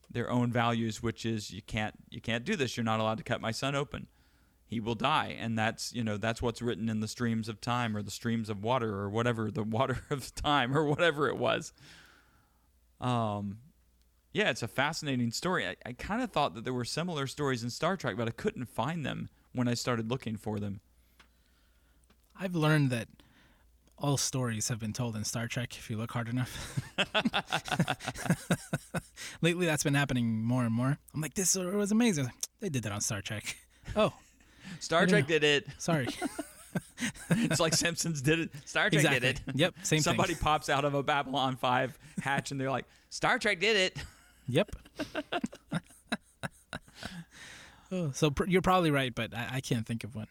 their 0.10 0.30
own 0.30 0.52
values 0.52 1.02
which 1.02 1.26
is 1.26 1.52
you 1.52 1.62
can't 1.62 1.96
you 2.10 2.22
can't 2.22 2.46
do 2.46 2.56
this. 2.56 2.78
You're 2.78 2.84
not 2.84 3.00
allowed 3.00 3.18
to 3.18 3.24
cut 3.24 3.42
my 3.42 3.52
son 3.52 3.76
open. 3.76 4.08
He 4.66 4.80
will 4.80 4.96
die. 4.96 5.36
And 5.40 5.58
that's 5.58 5.94
you 5.94 6.04
know 6.04 6.18
that's 6.18 6.42
what's 6.42 6.62
written 6.62 6.88
in 6.88 7.00
the 7.00 7.08
streams 7.08 7.50
of 7.50 7.60
time 7.60 7.98
or 7.98 8.02
the 8.02 8.12
streams 8.12 8.50
of 8.50 8.64
water 8.64 8.96
or 8.96 9.10
whatever 9.10 9.52
the 9.52 9.64
water 9.78 10.04
of 10.10 10.34
time 10.36 10.76
or 10.78 10.86
whatever 10.86 11.28
it 11.28 11.38
was. 11.38 11.74
Um 13.02 13.58
yeah, 14.34 14.50
it's 14.50 14.64
a 14.64 14.68
fascinating 14.68 15.32
story. 15.32 15.68
I, 15.68 15.76
I 15.86 15.94
kind 15.94 16.22
of 16.22 16.32
thought 16.32 16.56
that 16.56 16.64
there 16.64 16.74
were 16.74 16.86
similar 16.86 17.28
stories 17.28 17.64
in 17.64 17.70
Star 17.70 17.96
Trek, 17.96 18.18
but 18.18 18.28
I 18.28 18.32
couldn't 18.32 18.66
find 18.66 19.06
them 19.06 19.30
when 19.54 19.68
I 19.68 19.76
started 19.76 20.10
looking 20.10 20.38
for 20.38 20.60
them. 20.60 20.82
I've 22.40 22.56
learned 22.56 22.90
that 22.90 23.08
all 23.98 24.18
stories 24.18 24.70
have 24.70 24.80
been 24.80 24.92
told 24.92 25.16
in 25.16 25.24
Star 25.24 25.48
Trek 25.48 25.78
if 25.78 25.90
you 25.90 25.98
look 25.98 26.12
hard 26.12 26.28
enough. 26.28 26.82
Lately, 29.42 29.68
that's 29.68 29.84
been 29.84 29.94
happening 29.94 30.44
more 30.44 30.64
and 30.64 30.74
more. 30.74 30.98
I'm 31.14 31.22
like, 31.22 31.36
this 31.36 31.56
was 31.56 31.92
amazing. 31.92 32.32
They 32.60 32.70
did 32.70 32.84
that 32.84 32.92
on 32.92 33.02
Star 33.02 33.22
Trek. 33.22 33.58
Oh, 33.98 34.14
Star 34.80 35.06
Trek 35.06 35.26
know. 35.26 35.40
did 35.40 35.44
it. 35.44 35.68
sorry. 35.78 36.08
It's 37.30 37.60
like 37.60 37.74
Simpsons 37.74 38.22
did 38.22 38.40
it. 38.40 38.50
Star 38.66 38.90
Trek 38.90 39.04
exactly. 39.04 39.20
did 39.20 39.42
it. 39.46 39.56
Yep, 39.56 39.74
same 39.84 39.98
thing. 39.98 40.04
Somebody 40.04 40.34
thing. 40.36 40.44
pops 40.44 40.70
out 40.70 40.86
of 40.86 40.94
a 40.94 41.04
Babylon 41.04 41.58
5 41.58 42.00
hatch 42.22 42.52
and 42.52 42.60
they're 42.60 42.72
like, 42.72 42.86
Star 43.10 43.38
Trek 43.38 43.60
did 43.60 43.76
it. 43.76 43.98
Yep. 44.48 44.76
oh, 47.92 48.12
so 48.14 48.32
pr- 48.32 48.46
you're 48.48 48.62
probably 48.62 48.92
right, 48.92 49.14
but 49.14 49.36
I-, 49.36 49.50
I 49.54 49.62
can't 49.62 49.86
think 49.86 50.04
of 50.04 50.16
one. 50.16 50.28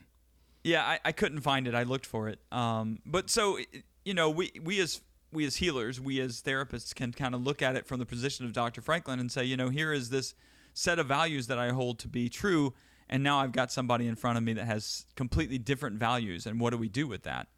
Yeah, 0.64 0.84
I, 0.84 1.00
I 1.04 1.12
couldn't 1.12 1.40
find 1.40 1.66
it. 1.66 1.74
I 1.74 1.82
looked 1.82 2.06
for 2.06 2.28
it. 2.28 2.38
Um, 2.52 3.00
but 3.04 3.30
so 3.30 3.58
you 4.04 4.14
know, 4.14 4.30
we 4.30 4.52
we 4.62 4.80
as 4.80 5.00
we 5.32 5.44
as 5.44 5.56
healers, 5.56 6.00
we 6.00 6.20
as 6.20 6.42
therapists 6.42 6.94
can 6.94 7.12
kind 7.12 7.34
of 7.34 7.42
look 7.42 7.62
at 7.62 7.76
it 7.76 7.86
from 7.86 7.98
the 7.98 8.06
position 8.06 8.44
of 8.44 8.52
Dr. 8.52 8.80
Franklin 8.82 9.18
and 9.18 9.32
say, 9.32 9.44
you 9.44 9.56
know, 9.56 9.70
here 9.70 9.92
is 9.92 10.10
this 10.10 10.34
set 10.74 10.98
of 10.98 11.06
values 11.06 11.46
that 11.46 11.58
I 11.58 11.70
hold 11.70 11.98
to 12.00 12.08
be 12.08 12.28
true, 12.28 12.74
and 13.08 13.22
now 13.22 13.38
I've 13.38 13.52
got 13.52 13.72
somebody 13.72 14.06
in 14.06 14.14
front 14.14 14.38
of 14.38 14.44
me 14.44 14.52
that 14.54 14.66
has 14.66 15.06
completely 15.16 15.58
different 15.58 15.98
values, 15.98 16.46
and 16.46 16.60
what 16.60 16.70
do 16.70 16.78
we 16.78 16.88
do 16.88 17.06
with 17.06 17.22
that? 17.22 17.48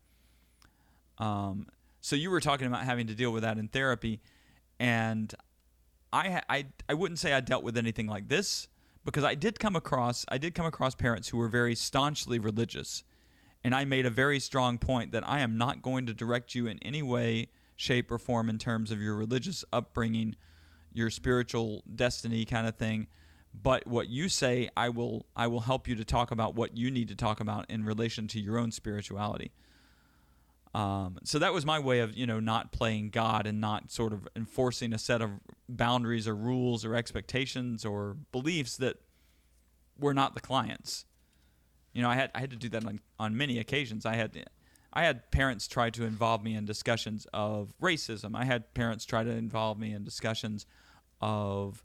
Um, 1.18 1.68
so 2.00 2.16
you 2.16 2.30
were 2.30 2.40
talking 2.40 2.66
about 2.66 2.82
having 2.82 3.06
to 3.06 3.14
deal 3.14 3.30
with 3.32 3.42
that 3.42 3.58
in 3.58 3.68
therapy, 3.68 4.20
and 4.78 5.32
I 6.14 6.40
I 6.48 6.66
I 6.88 6.94
wouldn't 6.94 7.18
say 7.18 7.32
I 7.32 7.40
dealt 7.40 7.64
with 7.64 7.76
anything 7.76 8.06
like 8.06 8.28
this 8.28 8.68
because 9.04 9.24
I 9.24 9.34
did 9.34 9.58
come 9.58 9.74
across 9.74 10.24
I 10.28 10.38
did 10.38 10.54
come 10.54 10.64
across 10.64 10.94
parents 10.94 11.28
who 11.28 11.38
were 11.38 11.48
very 11.48 11.74
staunchly 11.74 12.38
religious, 12.38 13.02
and 13.64 13.74
I 13.74 13.84
made 13.84 14.06
a 14.06 14.10
very 14.10 14.38
strong 14.38 14.78
point 14.78 15.10
that 15.12 15.28
I 15.28 15.40
am 15.40 15.58
not 15.58 15.82
going 15.82 16.06
to 16.06 16.14
direct 16.14 16.54
you 16.54 16.68
in 16.68 16.78
any 16.82 17.02
way, 17.02 17.48
shape, 17.74 18.12
or 18.12 18.18
form 18.18 18.48
in 18.48 18.58
terms 18.58 18.92
of 18.92 19.02
your 19.02 19.16
religious 19.16 19.64
upbringing, 19.72 20.36
your 20.92 21.10
spiritual 21.10 21.82
destiny 21.92 22.44
kind 22.44 22.68
of 22.68 22.76
thing. 22.76 23.08
But 23.52 23.86
what 23.86 24.08
you 24.08 24.28
say 24.28 24.68
i 24.76 24.88
will 24.88 25.26
i 25.36 25.46
will 25.46 25.60
help 25.60 25.86
you 25.88 25.94
to 25.96 26.04
talk 26.04 26.30
about 26.30 26.54
what 26.54 26.76
you 26.76 26.90
need 26.90 27.08
to 27.08 27.16
talk 27.16 27.40
about 27.40 27.68
in 27.68 27.84
relation 27.84 28.28
to 28.28 28.40
your 28.40 28.58
own 28.58 28.70
spirituality 28.72 29.52
um, 30.74 31.18
so 31.22 31.38
that 31.38 31.54
was 31.54 31.64
my 31.64 31.78
way 31.78 32.00
of 32.00 32.16
you 32.16 32.26
know 32.26 32.40
not 32.40 32.72
playing 32.72 33.10
god 33.10 33.46
and 33.46 33.60
not 33.60 33.92
sort 33.92 34.12
of 34.12 34.26
enforcing 34.34 34.92
a 34.92 34.98
set 34.98 35.22
of 35.22 35.30
boundaries 35.68 36.26
or 36.26 36.34
rules 36.34 36.84
or 36.84 36.96
expectations 36.96 37.84
or 37.84 38.16
beliefs 38.32 38.76
that 38.78 38.96
were 39.98 40.12
not 40.12 40.34
the 40.34 40.40
clients. 40.40 41.06
You 41.92 42.02
know 42.02 42.10
i 42.10 42.16
had 42.16 42.30
i 42.34 42.40
had 42.40 42.50
to 42.50 42.56
do 42.56 42.68
that 42.70 42.84
on, 42.84 43.00
on 43.18 43.36
many 43.36 43.58
occasions. 43.58 44.04
I 44.04 44.16
had 44.16 44.44
i 44.92 45.04
had 45.04 45.30
parents 45.30 45.68
try 45.68 45.90
to 45.90 46.04
involve 46.04 46.42
me 46.42 46.56
in 46.56 46.64
discussions 46.64 47.26
of 47.32 47.72
racism. 47.80 48.34
I 48.34 48.44
had 48.44 48.74
parents 48.74 49.04
try 49.04 49.22
to 49.22 49.30
involve 49.30 49.78
me 49.78 49.92
in 49.92 50.02
discussions 50.02 50.66
of 51.20 51.84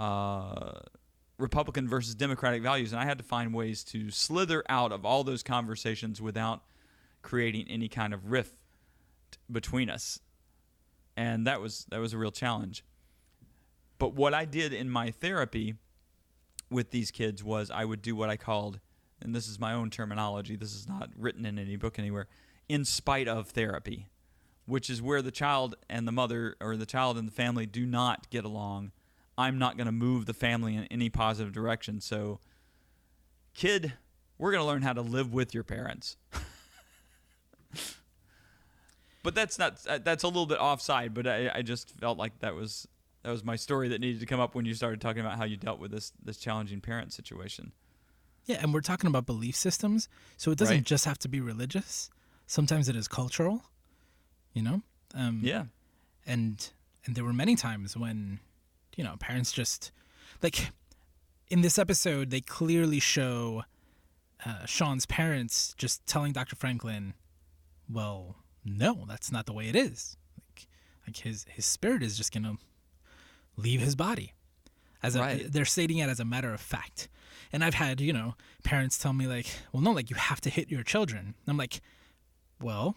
uh, 0.00 0.72
Republican 1.38 1.86
versus 1.86 2.14
Democratic 2.14 2.62
values, 2.62 2.92
and 2.92 3.00
I 3.00 3.04
had 3.04 3.18
to 3.18 3.24
find 3.24 3.52
ways 3.52 3.84
to 3.84 4.10
slither 4.10 4.64
out 4.68 4.90
of 4.90 5.04
all 5.04 5.22
those 5.22 5.42
conversations 5.42 6.20
without 6.20 6.62
creating 7.26 7.66
any 7.68 7.88
kind 7.88 8.14
of 8.14 8.30
rift 8.30 8.56
between 9.50 9.90
us, 9.90 10.20
and 11.16 11.46
that 11.46 11.60
was 11.60 11.86
that 11.90 12.00
was 12.00 12.12
a 12.12 12.18
real 12.18 12.30
challenge. 12.30 12.84
But 13.98 14.14
what 14.14 14.34
I 14.34 14.44
did 14.44 14.72
in 14.72 14.90
my 14.90 15.10
therapy 15.10 15.74
with 16.70 16.90
these 16.90 17.10
kids 17.10 17.42
was 17.42 17.70
I 17.70 17.84
would 17.84 18.02
do 18.02 18.14
what 18.16 18.30
I 18.30 18.36
called, 18.36 18.80
and 19.20 19.34
this 19.34 19.48
is 19.48 19.58
my 19.58 19.72
own 19.72 19.90
terminology. 19.90 20.56
This 20.56 20.74
is 20.74 20.88
not 20.88 21.10
written 21.16 21.44
in 21.44 21.58
any 21.58 21.76
book 21.76 21.98
anywhere. 21.98 22.28
In 22.68 22.84
spite 22.84 23.28
of 23.28 23.48
therapy, 23.48 24.08
which 24.66 24.90
is 24.90 25.00
where 25.00 25.22
the 25.22 25.30
child 25.30 25.76
and 25.88 26.06
the 26.06 26.12
mother 26.12 26.56
or 26.60 26.76
the 26.76 26.86
child 26.86 27.18
and 27.18 27.28
the 27.28 27.32
family 27.32 27.66
do 27.66 27.86
not 27.86 28.30
get 28.30 28.44
along 28.44 28.92
I'm 29.38 29.58
not 29.58 29.76
going 29.76 29.86
to 29.86 29.92
move 29.92 30.26
the 30.26 30.34
family 30.34 30.76
in 30.76 30.84
any 30.84 31.10
positive 31.10 31.52
direction. 31.52 32.00
So, 32.00 32.40
kid, 33.54 33.92
we're 34.38 34.50
going 34.50 34.62
to 34.62 34.66
learn 34.66 34.82
how 34.82 34.94
to 34.94 35.02
live 35.02 35.32
with 35.32 35.52
your 35.52 35.64
parents. 35.64 36.16
but 39.22 39.34
that's 39.34 39.58
not 39.58 39.78
uh, 39.88 39.98
that's 40.02 40.22
a 40.22 40.28
little 40.28 40.46
bit 40.46 40.58
offside. 40.58 41.14
But 41.14 41.26
I, 41.26 41.50
I 41.56 41.62
just 41.62 41.90
felt 42.00 42.18
like 42.18 42.38
that 42.40 42.54
was 42.54 42.86
that 43.22 43.30
was 43.30 43.44
my 43.44 43.56
story 43.56 43.88
that 43.88 44.00
needed 44.00 44.20
to 44.20 44.26
come 44.26 44.40
up 44.40 44.54
when 44.54 44.64
you 44.64 44.74
started 44.74 45.00
talking 45.00 45.20
about 45.20 45.36
how 45.38 45.44
you 45.44 45.56
dealt 45.56 45.80
with 45.80 45.90
this 45.90 46.12
this 46.22 46.36
challenging 46.36 46.80
parent 46.80 47.12
situation. 47.12 47.72
Yeah, 48.46 48.58
and 48.62 48.72
we're 48.72 48.80
talking 48.80 49.08
about 49.08 49.26
belief 49.26 49.56
systems, 49.56 50.08
so 50.36 50.52
it 50.52 50.58
doesn't 50.58 50.76
Right. 50.76 50.84
just 50.84 51.04
have 51.04 51.18
to 51.20 51.28
be 51.28 51.40
religious. 51.40 52.10
Sometimes 52.46 52.88
it 52.88 52.94
is 52.94 53.08
cultural, 53.08 53.64
you 54.52 54.62
know. 54.62 54.82
Um, 55.14 55.40
Yeah, 55.42 55.64
and 56.24 56.70
and 57.04 57.16
there 57.16 57.24
were 57.24 57.32
many 57.32 57.56
times 57.56 57.96
when 57.96 58.38
you 58.96 59.02
know 59.02 59.16
parents 59.18 59.50
just 59.50 59.90
like 60.42 60.70
in 61.48 61.62
this 61.62 61.78
episode 61.78 62.30
they 62.30 62.40
clearly 62.40 63.00
show 63.00 63.64
uh, 64.44 64.64
Sean's 64.66 65.06
parents 65.06 65.74
just 65.76 66.06
telling 66.06 66.32
Dr. 66.32 66.54
Franklin, 66.54 67.14
"Well, 67.88 68.36
no, 68.64 69.04
that's 69.08 69.30
not 69.32 69.46
the 69.46 69.52
way 69.52 69.68
it 69.68 69.76
is. 69.76 70.16
Like, 70.36 70.66
like 71.06 71.16
his 71.18 71.44
his 71.48 71.64
spirit 71.66 72.02
is 72.02 72.16
just 72.16 72.32
gonna 72.32 72.56
leave 73.56 73.80
his 73.80 73.94
body." 73.96 74.32
As 75.02 75.14
a, 75.14 75.20
Right. 75.20 75.52
they're 75.52 75.64
stating 75.64 75.98
it 75.98 76.08
as 76.08 76.18
a 76.20 76.24
matter 76.24 76.52
of 76.52 76.60
fact. 76.60 77.08
And 77.52 77.62
I've 77.62 77.74
had 77.74 78.00
you 78.00 78.12
know 78.12 78.34
parents 78.64 78.98
tell 78.98 79.12
me 79.12 79.26
like, 79.26 79.46
"Well, 79.72 79.82
no, 79.82 79.92
like 79.92 80.10
you 80.10 80.16
have 80.16 80.40
to 80.42 80.50
hit 80.50 80.70
your 80.70 80.82
children." 80.82 81.26
And 81.26 81.48
I'm 81.48 81.56
like, 81.56 81.80
"Well." 82.60 82.96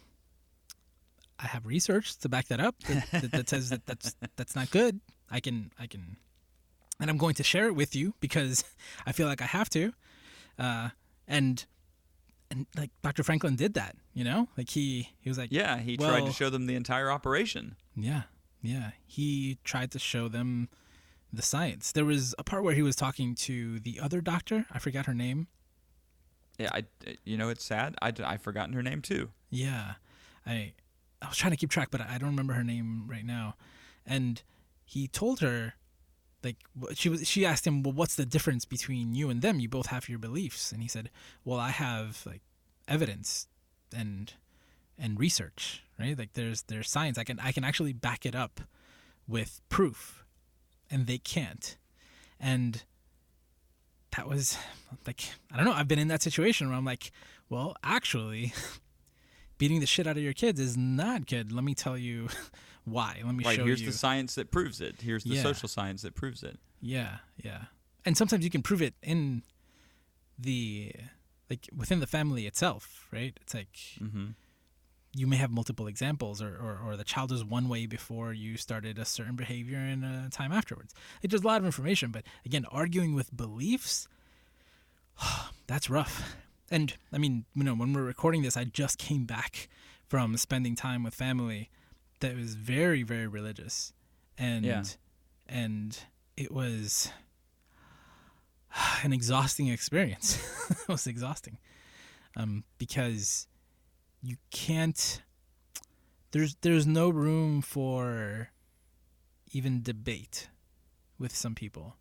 I 1.41 1.47
have 1.47 1.65
research 1.65 2.17
to 2.17 2.27
back 2.27 2.49
that 2.49 2.59
up 2.59 2.75
that, 2.83 3.07
that, 3.13 3.31
that 3.31 3.49
says 3.49 3.69
that 3.69 3.85
that's 3.85 4.13
that's 4.35 4.55
not 4.57 4.71
good. 4.71 4.99
I 5.31 5.39
can 5.39 5.71
I 5.79 5.87
can, 5.87 6.17
and 6.99 7.09
I'm 7.09 7.15
going 7.17 7.35
to 7.35 7.43
share 7.43 7.67
it 7.67 7.75
with 7.75 7.95
you 7.95 8.13
because 8.19 8.65
I 9.05 9.13
feel 9.13 9.25
like 9.27 9.41
I 9.41 9.45
have 9.45 9.69
to, 9.69 9.93
uh, 10.57 10.89
and 11.29 11.65
and 12.51 12.65
like 12.75 12.91
Dr. 13.03 13.23
Franklin 13.23 13.55
did 13.55 13.73
that, 13.75 13.95
you 14.13 14.23
know, 14.23 14.47
like 14.57 14.69
he 14.69 15.09
he 15.19 15.29
was 15.29 15.37
like 15.37 15.51
yeah. 15.51 15.77
He 15.79 15.97
tried 15.97 16.25
to 16.25 16.31
show 16.31 16.49
them 16.49 16.65
the 16.65 16.75
entire 16.75 17.11
operation. 17.11 17.75
yeah 17.95 18.23
yeah 18.61 18.91
he 19.05 19.57
tried 19.63 19.89
to 19.91 19.99
show 19.99 20.27
them 20.27 20.69
the 21.31 21.41
science. 21.41 21.91
There 21.91 22.05
was 22.05 22.35
a 22.37 22.43
part 22.43 22.63
where 22.63 22.73
he 22.73 22.81
was 22.81 22.95
talking 22.95 23.35
to 23.35 23.79
the 23.79 23.99
other 23.99 24.21
doctor. 24.21 24.65
I 24.71 24.79
forgot 24.79 25.05
her 25.05 25.13
name. 25.13 25.47
Yeah, 26.57 26.69
I 26.73 26.79
uh, 27.07 27.11
you 27.23 27.37
know 27.37 27.49
it's 27.49 27.63
sad. 27.63 27.95
I 28.01 28.11
I've 28.23 28.41
forgotten 28.41 28.73
her 28.73 28.83
name 28.83 29.01
too. 29.01 29.29
Yeah, 29.49 29.93
I 30.45 30.73
I 31.21 31.27
was 31.27 31.37
trying 31.37 31.51
to 31.51 31.57
keep 31.57 31.69
track, 31.69 31.89
but 31.91 32.01
I 32.01 32.17
don't 32.17 32.29
remember 32.29 32.53
her 32.53 32.63
name 32.63 33.05
right 33.07 33.25
now. 33.25 33.55
And 34.05 34.41
he 34.83 35.07
told 35.07 35.39
her, 35.41 35.75
like, 36.43 36.57
she 36.93 37.09
was. 37.09 37.27
She 37.27 37.45
asked 37.45 37.67
him, 37.67 37.83
"Well, 37.83 37.93
what's 37.93 38.15
the 38.15 38.25
difference 38.25 38.65
between 38.65 39.13
you 39.13 39.29
and 39.29 39.41
them? 39.41 39.59
You 39.59 39.67
both 39.69 39.87
have 39.87 40.07
your 40.07 40.19
beliefs." 40.19 40.71
And 40.71 40.81
he 40.81 40.87
said, 40.87 41.09
"Well, 41.43 41.59
I 41.59 41.71
have 41.71 42.23
like 42.25 42.41
evidence 42.87 43.47
and 43.95 44.33
and 44.97 45.19
research, 45.19 45.83
right? 45.99 46.17
Like, 46.17 46.33
there's 46.33 46.63
there's 46.63 46.89
science. 46.89 47.17
I 47.17 47.23
can 47.23 47.39
I 47.39 47.51
can 47.51 47.63
actually 47.63 47.93
back 47.93 48.25
it 48.25 48.35
up 48.35 48.61
with 49.27 49.61
proof, 49.69 50.23
and 50.89 51.07
they 51.07 51.17
can't." 51.17 51.75
And 52.39 52.83
that 54.15 54.27
was 54.27 54.57
like 55.05 55.23
I 55.51 55.57
don't 55.57 55.65
know. 55.65 55.73
I've 55.73 55.87
been 55.87 55.99
in 55.99 56.07
that 56.07 56.21
situation 56.21 56.69
where 56.69 56.77
I'm 56.77 56.85
like, 56.85 57.11
well, 57.49 57.75
actually, 57.83 58.53
beating 59.59 59.79
the 59.79 59.85
shit 59.85 60.07
out 60.07 60.17
of 60.17 60.23
your 60.23 60.33
kids 60.33 60.59
is 60.59 60.75
not 60.75 61.27
good. 61.27 61.51
Let 61.51 61.63
me 61.63 61.75
tell 61.75 61.95
you 61.97 62.29
why. 62.85 63.21
Let 63.23 63.35
me 63.35 63.43
Right 63.45 63.55
show 63.55 63.65
here's 63.65 63.79
you. 63.79 63.85
Here's 63.85 63.95
the 63.95 63.99
science 63.99 64.33
that 64.35 64.49
proves 64.49 64.81
it. 64.81 65.01
Here's 65.01 65.23
the 65.23 65.35
Yeah. 65.35 65.43
social 65.43 65.69
science 65.69 66.01
that 66.01 66.15
proves 66.15 66.41
it. 66.41 66.57
yeah, 66.81 67.17
yeah. 67.37 67.65
And 68.05 68.17
sometimes 68.17 68.43
you 68.43 68.49
can 68.49 68.63
prove 68.63 68.81
it 68.81 68.95
in 69.03 69.43
the 70.39 70.93
like 71.49 71.67
within 71.75 71.99
the 71.99 72.07
family 72.07 72.47
itself, 72.47 73.07
right? 73.11 73.37
It's 73.41 73.53
like 73.53 73.75
Mm-hmm. 74.01 74.27
you 75.15 75.27
may 75.27 75.35
have 75.35 75.51
multiple 75.51 75.87
examples 75.87 76.41
or, 76.41 76.55
or, 76.55 76.79
or 76.85 76.95
the 76.97 77.03
child 77.03 77.31
was 77.31 77.43
one 77.43 77.67
way 77.67 77.85
before 77.87 78.31
you 78.33 78.55
started 78.57 78.97
a 78.97 79.05
certain 79.05 79.35
behavior 79.35 79.77
and 79.79 80.05
a 80.05 80.29
time 80.29 80.51
afterwards 80.51 80.93
it's 81.23 81.31
just 81.31 81.43
a 81.43 81.47
lot 81.47 81.59
of 81.59 81.65
information 81.65 82.11
but 82.11 82.23
again 82.45 82.63
arguing 82.71 83.15
with 83.15 83.35
beliefs 83.35 84.07
that's 85.67 85.89
rough 85.89 86.35
and 86.71 86.95
i 87.13 87.17
mean 87.17 87.45
you 87.55 87.63
know 87.63 87.73
when 87.75 87.93
we're 87.93 88.03
recording 88.03 88.41
this 88.41 88.55
i 88.57 88.63
just 88.63 88.97
came 88.97 89.25
back 89.25 89.67
from 90.07 90.35
spending 90.37 90.75
time 90.75 91.03
with 91.03 91.13
family 91.13 91.69
that 92.19 92.35
was 92.35 92.55
very 92.55 93.03
very 93.03 93.27
religious 93.27 93.93
and 94.37 94.65
Yeah. 94.65 94.83
and 95.47 95.97
it 96.37 96.51
was 96.51 97.11
an 99.03 99.13
exhausting 99.13 99.67
experience 99.67 100.37
it 100.69 100.87
was 100.87 101.07
exhausting 101.07 101.57
um, 102.35 102.63
because 102.77 103.47
you 104.21 104.37
can't 104.51 105.21
there's 106.31 106.55
there's 106.61 106.85
no 106.85 107.09
room 107.09 107.61
for 107.61 108.49
even 109.51 109.81
debate 109.81 110.47
with 111.17 111.35
some 111.35 111.55
people 111.55 111.95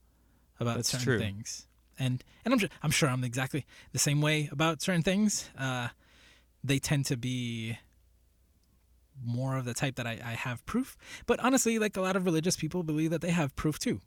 about 0.60 0.76
That's 0.76 0.90
certain 0.90 1.04
true. 1.06 1.18
things 1.18 1.66
and 1.98 2.22
and 2.44 2.54
I'm, 2.54 2.58
ju- 2.60 2.68
I'm 2.82 2.90
sure 2.90 3.08
I'm 3.08 3.24
exactly 3.24 3.66
the 3.92 3.98
same 3.98 4.20
way 4.20 4.48
about 4.52 4.80
certain 4.82 5.02
things 5.02 5.50
uh, 5.58 5.88
they 6.64 6.78
tend 6.78 7.06
to 7.06 7.16
be 7.16 7.78
more 9.24 9.56
of 9.56 9.64
the 9.64 9.74
type 9.74 9.96
that 9.96 10.06
I, 10.06 10.12
I 10.24 10.32
have 10.32 10.64
proof 10.66 10.96
but 11.26 11.40
honestly 11.40 11.78
like 11.78 11.96
a 11.96 12.00
lot 12.00 12.14
of 12.16 12.24
religious 12.24 12.56
people 12.56 12.82
believe 12.82 13.10
that 13.10 13.20
they 13.20 13.30
have 13.32 13.54
proof 13.56 13.78
too 13.78 14.00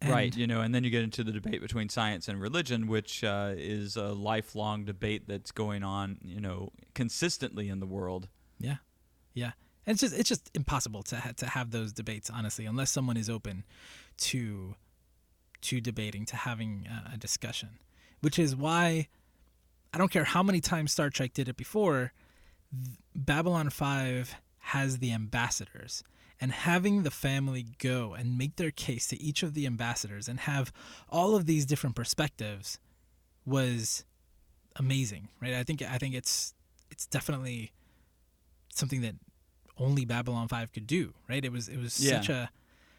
And- 0.00 0.10
right, 0.10 0.36
you 0.36 0.46
know, 0.46 0.60
and 0.62 0.74
then 0.74 0.84
you 0.84 0.90
get 0.90 1.02
into 1.02 1.22
the 1.24 1.32
debate 1.32 1.60
between 1.60 1.88
science 1.88 2.26
and 2.28 2.40
religion, 2.40 2.86
which 2.88 3.22
uh, 3.22 3.54
is 3.56 3.96
a 3.96 4.08
lifelong 4.12 4.84
debate 4.84 5.28
that's 5.28 5.52
going 5.52 5.84
on, 5.84 6.18
you 6.24 6.40
know, 6.40 6.70
consistently 6.94 7.68
in 7.68 7.78
the 7.78 7.86
world. 7.86 8.28
Yeah, 8.58 8.78
yeah. 9.32 9.52
And 9.86 9.94
it's 9.94 10.00
just 10.00 10.14
it's 10.18 10.28
just 10.28 10.50
impossible 10.54 11.04
to 11.04 11.16
ha- 11.20 11.34
to 11.36 11.46
have 11.46 11.70
those 11.70 11.92
debates 11.92 12.30
honestly, 12.30 12.66
unless 12.66 12.90
someone 12.90 13.16
is 13.16 13.30
open 13.30 13.62
to 14.30 14.74
to 15.66 15.80
debating, 15.80 16.24
to 16.26 16.36
having 16.36 16.86
a, 16.88 17.14
a 17.14 17.16
discussion. 17.16 17.78
Which 18.20 18.38
is 18.38 18.54
why 18.56 19.08
I 19.92 19.98
don't 19.98 20.10
care 20.10 20.24
how 20.24 20.42
many 20.42 20.60
times 20.60 20.92
Star 20.92 21.10
Trek 21.10 21.32
did 21.32 21.48
it 21.48 21.56
before. 21.56 22.12
Babylon 23.14 23.70
Five 23.70 24.34
has 24.58 24.98
the 24.98 25.12
ambassadors, 25.12 26.02
and 26.40 26.50
having 26.52 27.02
the 27.02 27.10
family 27.10 27.66
go 27.78 28.14
and 28.14 28.36
make 28.36 28.56
their 28.56 28.70
case 28.72 29.06
to 29.08 29.20
each 29.22 29.42
of 29.42 29.54
the 29.54 29.66
ambassadors 29.66 30.28
and 30.28 30.40
have 30.40 30.72
all 31.08 31.36
of 31.36 31.46
these 31.46 31.64
different 31.64 31.94
perspectives 31.96 32.78
was 33.44 34.04
amazing, 34.76 35.28
right? 35.40 35.54
I 35.54 35.62
think 35.62 35.82
I 35.82 35.98
think 35.98 36.14
it's 36.14 36.52
it's 36.90 37.06
definitely 37.06 37.72
something 38.72 39.00
that 39.02 39.14
only 39.78 40.04
Babylon 40.04 40.48
5 40.48 40.72
could 40.72 40.86
do, 40.86 41.14
right? 41.28 41.44
It 41.44 41.52
was 41.52 41.68
it 41.68 41.78
was 41.78 41.98
Yeah. 42.00 42.20
such 42.20 42.28
a 42.30 42.50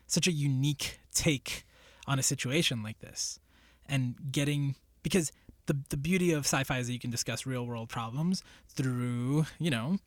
such 0.08 0.28
a 0.28 0.32
unique 0.32 1.00
take 1.14 1.66
on 2.08 2.20
a 2.20 2.24
situation 2.24 2.82
like 2.84 3.00
this. 3.00 3.40
And 3.86 4.16
getting 4.32 4.76
because 5.04 5.32
the 5.68 5.78
the 5.90 5.98
beauty 5.98 6.32
of 6.32 6.46
sci-fi 6.46 6.80
is 6.80 6.88
that 6.88 6.94
you 6.94 7.00
can 7.00 7.12
discuss 7.12 7.46
real 7.46 7.66
world 7.66 7.90
problems 7.90 8.44
through, 8.70 9.46
you 9.60 9.70
know, 9.70 9.98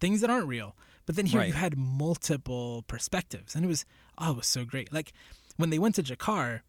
things 0.00 0.20
that 0.20 0.30
aren't 0.30 0.46
real. 0.48 0.76
But 1.06 1.16
then 1.16 1.26
here 1.26 1.40
you 1.44 1.52
had 1.52 1.76
multiple 1.76 2.84
perspectives 2.88 3.54
and 3.54 3.64
it 3.64 3.68
was 3.68 3.84
oh, 4.18 4.32
it 4.32 4.36
was 4.38 4.46
so 4.46 4.64
great. 4.64 4.92
Like 4.92 5.12
when 5.56 5.70
they 5.70 5.78
went 5.78 5.94
to 5.96 6.02
G'Kar, 6.02 6.60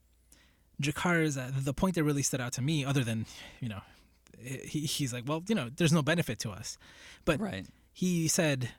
G'Kar's 0.82 1.38
uh, 1.38 1.52
the 1.58 1.74
point 1.74 1.96
that 1.96 2.04
really 2.04 2.22
stood 2.24 2.40
out 2.42 2.54
to 2.54 2.62
me 2.62 2.86
other 2.86 3.04
than, 3.04 3.26
you 3.60 3.70
know, 3.70 3.82
he, 4.40 4.82
he's 4.82 5.12
like, 5.12 5.24
well, 5.28 5.44
you 5.48 5.56
know, 5.56 5.70
there's 5.76 5.92
no 5.94 6.02
benefit 6.04 6.40
to 6.40 6.52
us. 6.52 6.78
But 7.26 7.40
Right. 7.40 7.66
he 7.94 8.28
said 8.28 8.70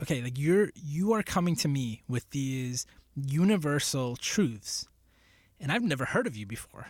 okay 0.00 0.22
like 0.22 0.38
you're 0.38 0.70
you 0.74 1.12
are 1.12 1.22
coming 1.22 1.54
to 1.54 1.68
me 1.68 2.02
with 2.08 2.28
these 2.30 2.86
universal 3.16 4.16
truths. 4.16 4.86
And 5.60 5.70
i've 5.70 5.82
never 5.82 6.06
heard 6.06 6.26
of 6.26 6.36
you 6.36 6.46
before. 6.46 6.88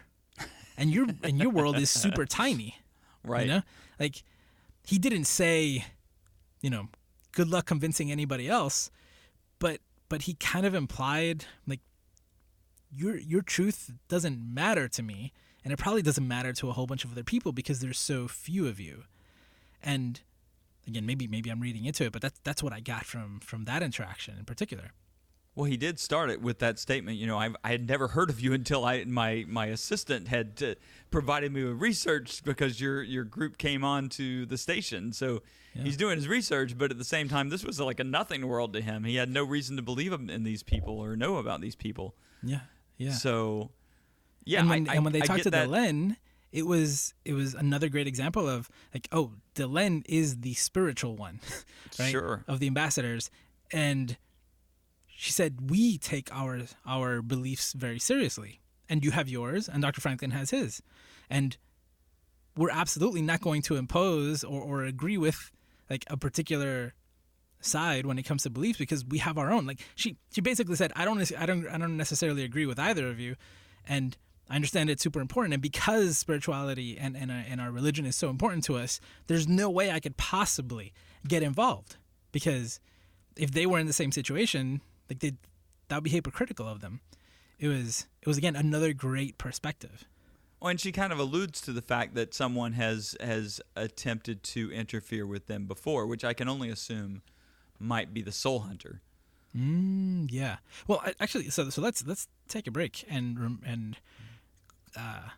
And 0.76 0.90
your 0.90 1.06
and 1.22 1.38
your 1.38 1.50
world 1.50 1.76
is 1.76 1.90
super 1.90 2.24
tiny 2.26 2.76
Right. 3.24 3.46
you 3.46 3.52
know? 3.52 3.62
Like 4.00 4.22
he 4.84 4.98
didn't 4.98 5.24
say 5.26 5.84
you 6.60 6.70
know 6.70 6.88
good 7.32 7.48
luck 7.48 7.66
convincing 7.66 8.10
anybody 8.10 8.48
else 8.48 8.90
but 9.58 9.80
but 10.08 10.22
he 10.22 10.34
kind 10.34 10.66
of 10.66 10.74
implied 10.74 11.44
like 11.66 11.80
your 12.90 13.16
your 13.16 13.42
truth 13.42 13.90
doesn't 14.08 14.38
matter 14.54 14.88
to 14.88 15.02
me 15.02 15.32
and 15.64 15.72
it 15.72 15.78
probably 15.78 16.02
doesn't 16.02 16.26
matter 16.26 16.52
to 16.52 16.68
a 16.68 16.72
whole 16.72 16.86
bunch 16.86 17.04
of 17.04 17.12
other 17.12 17.22
people 17.22 17.52
because 17.52 17.80
there's 17.80 17.98
so 17.98 18.26
few 18.26 18.66
of 18.66 18.80
you. 18.80 19.04
And 19.82 20.20
again 20.86 21.06
maybe 21.06 21.28
maybe 21.28 21.48
i'm 21.48 21.60
reading 21.60 21.84
into 21.84 22.04
it 22.04 22.12
but 22.12 22.20
that's 22.20 22.40
that's 22.42 22.62
what 22.62 22.72
i 22.72 22.80
got 22.80 23.04
from 23.04 23.38
from 23.40 23.64
that 23.66 23.82
interaction 23.84 24.36
in 24.36 24.44
particular 24.44 24.90
Well, 25.54 25.66
he 25.66 25.76
did 25.76 25.98
start 26.00 26.30
it 26.30 26.40
with 26.40 26.60
that 26.60 26.78
statement. 26.78 27.18
You 27.18 27.26
know, 27.26 27.38
I, 27.38 27.50
I 27.62 27.70
had 27.72 27.86
never 27.86 28.08
heard 28.08 28.30
of 28.30 28.40
you 28.40 28.52
until 28.54 28.84
I 28.86 29.04
my 29.04 29.44
my 29.46 29.66
assistant 29.66 30.28
had 30.28 30.62
uh, 30.66 30.74
provided 31.10 31.52
me 31.52 31.62
with 31.64 31.80
research 31.80 32.42
because 32.42 32.80
your 32.80 33.02
your 33.02 33.24
group 33.24 33.58
came 33.58 33.84
on 33.84 34.08
to 34.10 34.46
the 34.46 34.56
station. 34.56 35.12
So 35.12 35.42
Yeah. 35.74 35.82
he's 35.82 35.96
doing 35.98 36.16
his 36.16 36.26
research, 36.26 36.76
but 36.78 36.90
at 36.90 36.96
the 36.98 37.04
same 37.04 37.28
time, 37.28 37.50
this 37.50 37.64
was 37.64 37.78
like 37.80 38.00
a 38.00 38.04
nothing 38.04 38.46
world 38.48 38.72
to 38.72 38.80
him. 38.80 39.04
He 39.04 39.16
had 39.16 39.30
no 39.30 39.44
reason 39.44 39.76
to 39.76 39.82
believe 39.82 40.12
in 40.12 40.42
these 40.44 40.62
people 40.62 40.98
or 40.98 41.16
know 41.16 41.36
about 41.36 41.60
these 41.60 41.76
people. 41.76 42.14
yeah 42.42 42.60
yeah 42.96 43.12
So, 43.12 43.70
yeah, 44.44 44.60
and 44.60 44.68
when, 44.70 44.88
I, 44.88 44.94
and 44.94 45.04
when 45.04 45.12
they 45.12 45.22
I 45.22 45.26
talked 45.26 45.38
get 45.38 45.44
to 45.44 45.50
that. 45.50 45.68
Delenn, 45.68 46.16
it 46.50 46.66
was 46.66 47.12
it 47.26 47.34
was 47.34 47.52
another 47.54 47.88
great 47.90 48.06
example 48.06 48.48
of 48.48 48.70
like, 48.94 49.06
oh, 49.12 49.32
Delenn 49.54 50.02
is 50.06 50.40
the 50.40 50.54
spiritual 50.54 51.14
one, 51.16 51.40
right? 51.98 52.10
Sure. 52.10 52.42
Of 52.48 52.58
the 52.58 52.66
ambassadors, 52.68 53.30
and 53.70 54.16
she 55.22 55.30
said 55.30 55.70
we 55.70 55.98
take 55.98 56.34
our 56.34 56.62
our 56.84 57.22
beliefs 57.22 57.74
very 57.74 58.00
seriously, 58.00 58.60
and 58.88 59.04
you 59.04 59.12
have 59.12 59.28
yours, 59.28 59.68
and 59.68 59.80
Dr. 59.80 60.00
Franklin 60.00 60.32
has 60.32 60.50
his, 60.50 60.82
and 61.30 61.56
we're 62.56 62.72
absolutely 62.72 63.22
not 63.22 63.40
going 63.40 63.62
to 63.62 63.76
impose 63.76 64.42
or, 64.42 64.60
or 64.60 64.82
agree 64.82 65.16
with 65.16 65.52
like 65.88 66.04
a 66.08 66.16
particular 66.16 66.94
side 67.60 68.04
when 68.04 68.18
it 68.18 68.24
comes 68.24 68.42
to 68.42 68.50
beliefs 68.50 68.80
because 68.80 69.04
we 69.04 69.18
have 69.18 69.38
our 69.38 69.52
own. 69.52 69.64
Like 69.64 69.78
she 69.94 70.16
she 70.32 70.40
basically 70.40 70.74
said, 70.74 70.92
I 70.96 71.04
don't 71.04 71.20
I 71.38 71.46
don't 71.46 71.68
I 71.68 71.78
don't 71.78 71.96
necessarily 71.96 72.42
agree 72.42 72.66
with 72.66 72.80
either 72.80 73.06
of 73.06 73.20
you, 73.20 73.36
and 73.86 74.16
I 74.50 74.56
understand 74.56 74.90
it's 74.90 75.04
super 75.04 75.20
important. 75.20 75.54
And 75.54 75.62
because 75.62 76.18
spirituality 76.18 76.98
and 76.98 77.16
and, 77.16 77.30
and 77.30 77.60
our 77.60 77.70
religion 77.70 78.06
is 78.06 78.16
so 78.16 78.28
important 78.28 78.64
to 78.64 78.76
us, 78.76 78.98
there's 79.28 79.46
no 79.46 79.70
way 79.70 79.92
I 79.92 80.00
could 80.00 80.16
possibly 80.16 80.92
get 81.28 81.44
involved 81.44 81.94
because 82.32 82.80
if 83.36 83.52
they 83.52 83.66
were 83.66 83.78
in 83.78 83.86
the 83.86 83.92
same 83.92 84.10
situation, 84.10 84.80
like 85.12 85.20
they 85.20 85.34
that 85.88 85.96
would 85.96 86.04
be 86.04 86.10
hypocritical 86.10 86.66
of 86.66 86.80
them. 86.80 87.00
It 87.58 87.68
was 87.68 88.06
it 88.20 88.26
was 88.26 88.38
again 88.38 88.56
another 88.56 88.92
great 88.92 89.38
perspective. 89.38 90.04
Well, 90.60 90.70
and 90.70 90.80
she 90.80 90.92
kind 90.92 91.12
of 91.12 91.18
alludes 91.18 91.60
to 91.62 91.72
the 91.72 91.82
fact 91.82 92.14
that 92.14 92.34
someone 92.34 92.72
has 92.72 93.16
has 93.20 93.60
attempted 93.76 94.42
to 94.44 94.72
interfere 94.72 95.26
with 95.26 95.46
them 95.46 95.66
before, 95.66 96.06
which 96.06 96.24
I 96.24 96.32
can 96.32 96.48
only 96.48 96.70
assume 96.70 97.22
might 97.78 98.14
be 98.14 98.22
the 98.22 98.32
Soul 98.32 98.60
Hunter. 98.60 99.02
Mm, 99.56 100.28
yeah. 100.30 100.56
Well, 100.86 101.02
actually, 101.20 101.50
so 101.50 101.68
so 101.68 101.82
let's 101.82 102.06
let's 102.06 102.28
take 102.48 102.66
a 102.66 102.70
break 102.70 103.04
and 103.08 103.60
and 103.66 103.98
uh, 104.96 105.28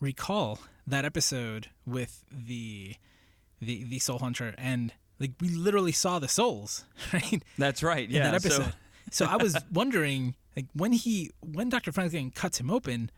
recall 0.00 0.58
that 0.86 1.04
episode 1.04 1.68
with 1.86 2.24
the 2.30 2.96
the 3.60 3.84
the 3.84 3.98
soul 4.00 4.18
hunter 4.18 4.54
and 4.58 4.92
like 5.22 5.32
we 5.40 5.48
literally 5.48 5.92
saw 5.92 6.18
the 6.18 6.28
souls 6.28 6.84
right 7.14 7.42
That's 7.56 7.82
right. 7.82 8.06
in 8.08 8.14
Yeah. 8.16 8.30
that 8.32 8.42
so- 8.42 8.48
episode. 8.48 8.72
So, 9.10 9.26
I 9.26 9.36
was 9.36 9.56
wondering 9.72 10.34
like 10.56 10.66
when 10.74 10.92
he 10.92 11.30
when 11.40 11.68
Dr. 11.70 11.92
Franklin 11.92 12.30
cuts 12.30 12.58
him 12.60 12.70
open, 12.70 13.10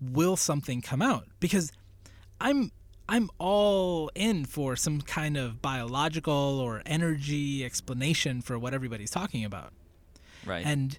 will 0.00 0.36
something 0.36 0.80
come 0.82 1.00
out? 1.02 1.26
Because 1.40 1.72
I'm 2.40 2.70
I'm 3.08 3.28
all 3.38 4.10
in 4.14 4.44
for 4.46 4.76
some 4.76 5.02
kind 5.02 5.36
of 5.36 5.60
biological 5.60 6.58
or 6.58 6.80
energy 6.86 7.64
explanation 7.64 8.40
for 8.40 8.58
what 8.58 8.72
everybody's 8.72 9.10
talking 9.10 9.44
about. 9.44 9.72
right. 10.46 10.64
And 10.64 10.98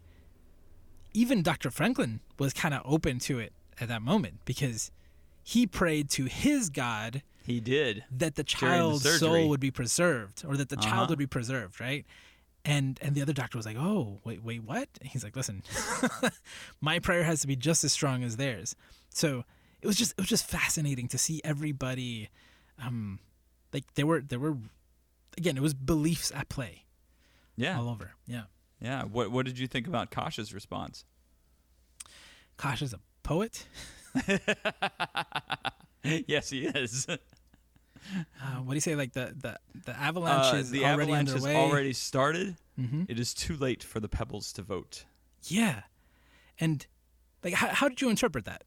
even 1.13 1.41
Dr. 1.41 1.71
Franklin 1.71 2.19
was 2.38 2.54
kind 2.54 2.73
of 2.75 2.82
open 2.86 3.19
to 3.19 3.39
it 3.39 3.54
at 3.82 3.88
that 3.88 4.01
moment 4.04 4.39
because 4.45 4.91
he 5.43 5.65
prayed 5.65 6.10
to 6.12 6.25
his 6.25 6.69
God 6.69 7.23
he 7.45 7.60
did. 7.60 8.03
that 8.12 8.36
the 8.36 8.43
During 8.43 8.71
the 8.71 8.77
child's 8.99 9.19
soul 9.19 9.49
would 9.49 9.60
be 9.60 9.71
preserved 9.71 10.43
or 10.45 10.58
that 10.58 10.69
the 10.69 10.77
Uh-huh. 10.77 10.89
child 10.89 11.10
would 11.10 11.19
be 11.19 11.27
preserved, 11.27 11.79
right? 11.79 12.05
And 12.63 12.97
and 13.01 13.13
the 13.15 13.21
other 13.21 13.34
doctor 13.34 13.58
was 13.58 13.65
like, 13.65 13.77
"Oh, 13.77 14.19
wait, 14.23 14.43
wait, 14.43 14.63
what?" 14.63 14.89
And 14.99 15.10
he's 15.12 15.23
like, 15.23 15.36
"Listen, 15.36 15.62
my 16.81 16.97
prayer 16.99 17.23
has 17.23 17.41
to 17.41 17.47
be 17.47 17.55
just 17.55 17.84
as 17.84 17.93
strong 17.93 18.23
as 18.23 18.38
theirs." 18.38 18.75
So 19.10 19.43
it 19.81 19.88
was 19.88 19.95
just 19.95 20.12
it 20.13 20.17
was 20.21 20.27
just 20.29 20.47
fascinating 20.49 21.08
to 21.10 21.17
see 21.19 21.41
everybody, 21.43 22.29
um, 22.84 23.19
like 23.71 23.84
there 23.93 24.08
were 24.08 24.21
there 24.21 24.39
were, 24.39 24.58
again, 25.38 25.58
it 25.58 25.62
was 25.62 25.75
beliefs 25.75 26.31
at 26.34 26.49
play 26.49 26.86
Yeah. 27.55 27.77
all 27.79 27.88
over. 27.89 28.13
Yeah, 28.25 28.45
Yeah. 28.81 29.03
What 29.03 29.29
What 29.31 29.45
did 29.45 29.60
you 29.60 29.67
think 29.67 29.86
about 29.86 30.10
Kosh's 30.10 30.51
response? 30.53 31.05
Kosh's 32.58 32.93
a 32.93 32.99
poet. 33.21 33.67
yes, 36.28 36.50
he 36.50 36.65
is. 36.65 37.08
Uh, 37.10 37.18
Uh, 38.39 38.58
what 38.62 38.74
do 38.74 38.76
you 38.76 38.82
say? 38.82 38.96
Like 38.96 39.13
the 39.13 39.34
the 39.36 39.60
the 39.86 39.98
avalanche 40.00 40.54
Uh, 40.54 40.58
is 40.58 40.70
the 40.70 40.84
already 40.84 41.12
avalanche 41.13 41.30
underway. 41.30 41.54
has 41.54 41.72
already 41.72 41.94
started. 41.94 42.56
hmm 42.76 43.04
It 43.08 43.20
is 43.20 43.34
too 43.34 43.56
late 43.58 43.84
for 43.84 44.00
the 44.00 44.08
pebbles 44.10 44.54
to 44.54 44.62
vote. 44.62 45.06
Yeah, 45.44 45.84
and 46.60 46.86
like 47.44 47.56
how 47.56 47.70
how 47.70 47.89
did 47.89 48.02
you 48.02 48.10
interpret 48.10 48.46
that? 48.46 48.63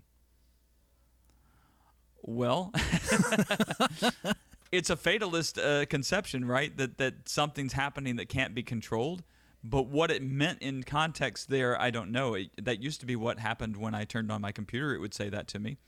Well, 2.23 2.73
it's 4.73 4.91
a 4.91 4.97
fatalist 4.97 5.59
uh, 5.59 5.87
conception, 5.87 6.45
right? 6.45 6.77
That 6.77 6.99
that 6.99 7.29
something's 7.29 7.73
happening 7.75 8.17
that 8.17 8.29
can't 8.29 8.55
be 8.55 8.63
controlled. 8.63 9.23
But 9.65 9.87
what 9.87 10.11
it 10.11 10.23
meant 10.23 10.61
in 10.63 10.85
context 10.85 11.49
there, 11.51 11.81
I 11.81 11.91
don't 11.91 12.13
know. 12.13 12.35
It, 12.35 12.51
that 12.65 12.81
used 12.81 13.01
to 13.01 13.07
be 13.07 13.17
what 13.17 13.39
happened 13.41 13.77
when 13.77 13.95
I 13.95 14.05
turned 14.05 14.31
on 14.31 14.41
my 14.41 14.53
computer. 14.53 14.95
It 14.95 15.01
would 15.01 15.15
say 15.15 15.29
that 15.31 15.49
to 15.49 15.59
me. 15.59 15.79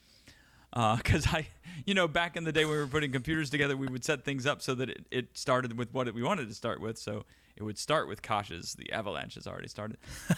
Because 0.97 1.27
I, 1.27 1.47
you 1.85 1.93
know, 1.93 2.07
back 2.07 2.37
in 2.37 2.43
the 2.45 2.51
day 2.51 2.63
when 2.65 2.73
we 2.75 2.79
were 2.79 2.87
putting 2.87 3.11
computers 3.11 3.49
together, 3.49 3.75
we 3.75 3.87
would 3.87 4.03
set 4.05 4.23
things 4.23 4.45
up 4.45 4.61
so 4.61 4.73
that 4.75 4.89
it, 4.89 5.05
it 5.11 5.37
started 5.37 5.77
with 5.77 5.93
what 5.93 6.13
we 6.13 6.23
wanted 6.23 6.47
to 6.47 6.53
start 6.55 6.79
with. 6.79 6.97
So 6.97 7.25
it 7.57 7.63
would 7.63 7.77
start 7.77 8.07
with 8.07 8.21
Kosh's. 8.21 8.73
The 8.75 8.91
avalanche 8.93 9.35
has 9.35 9.47
already 9.47 9.67
started. 9.67 9.97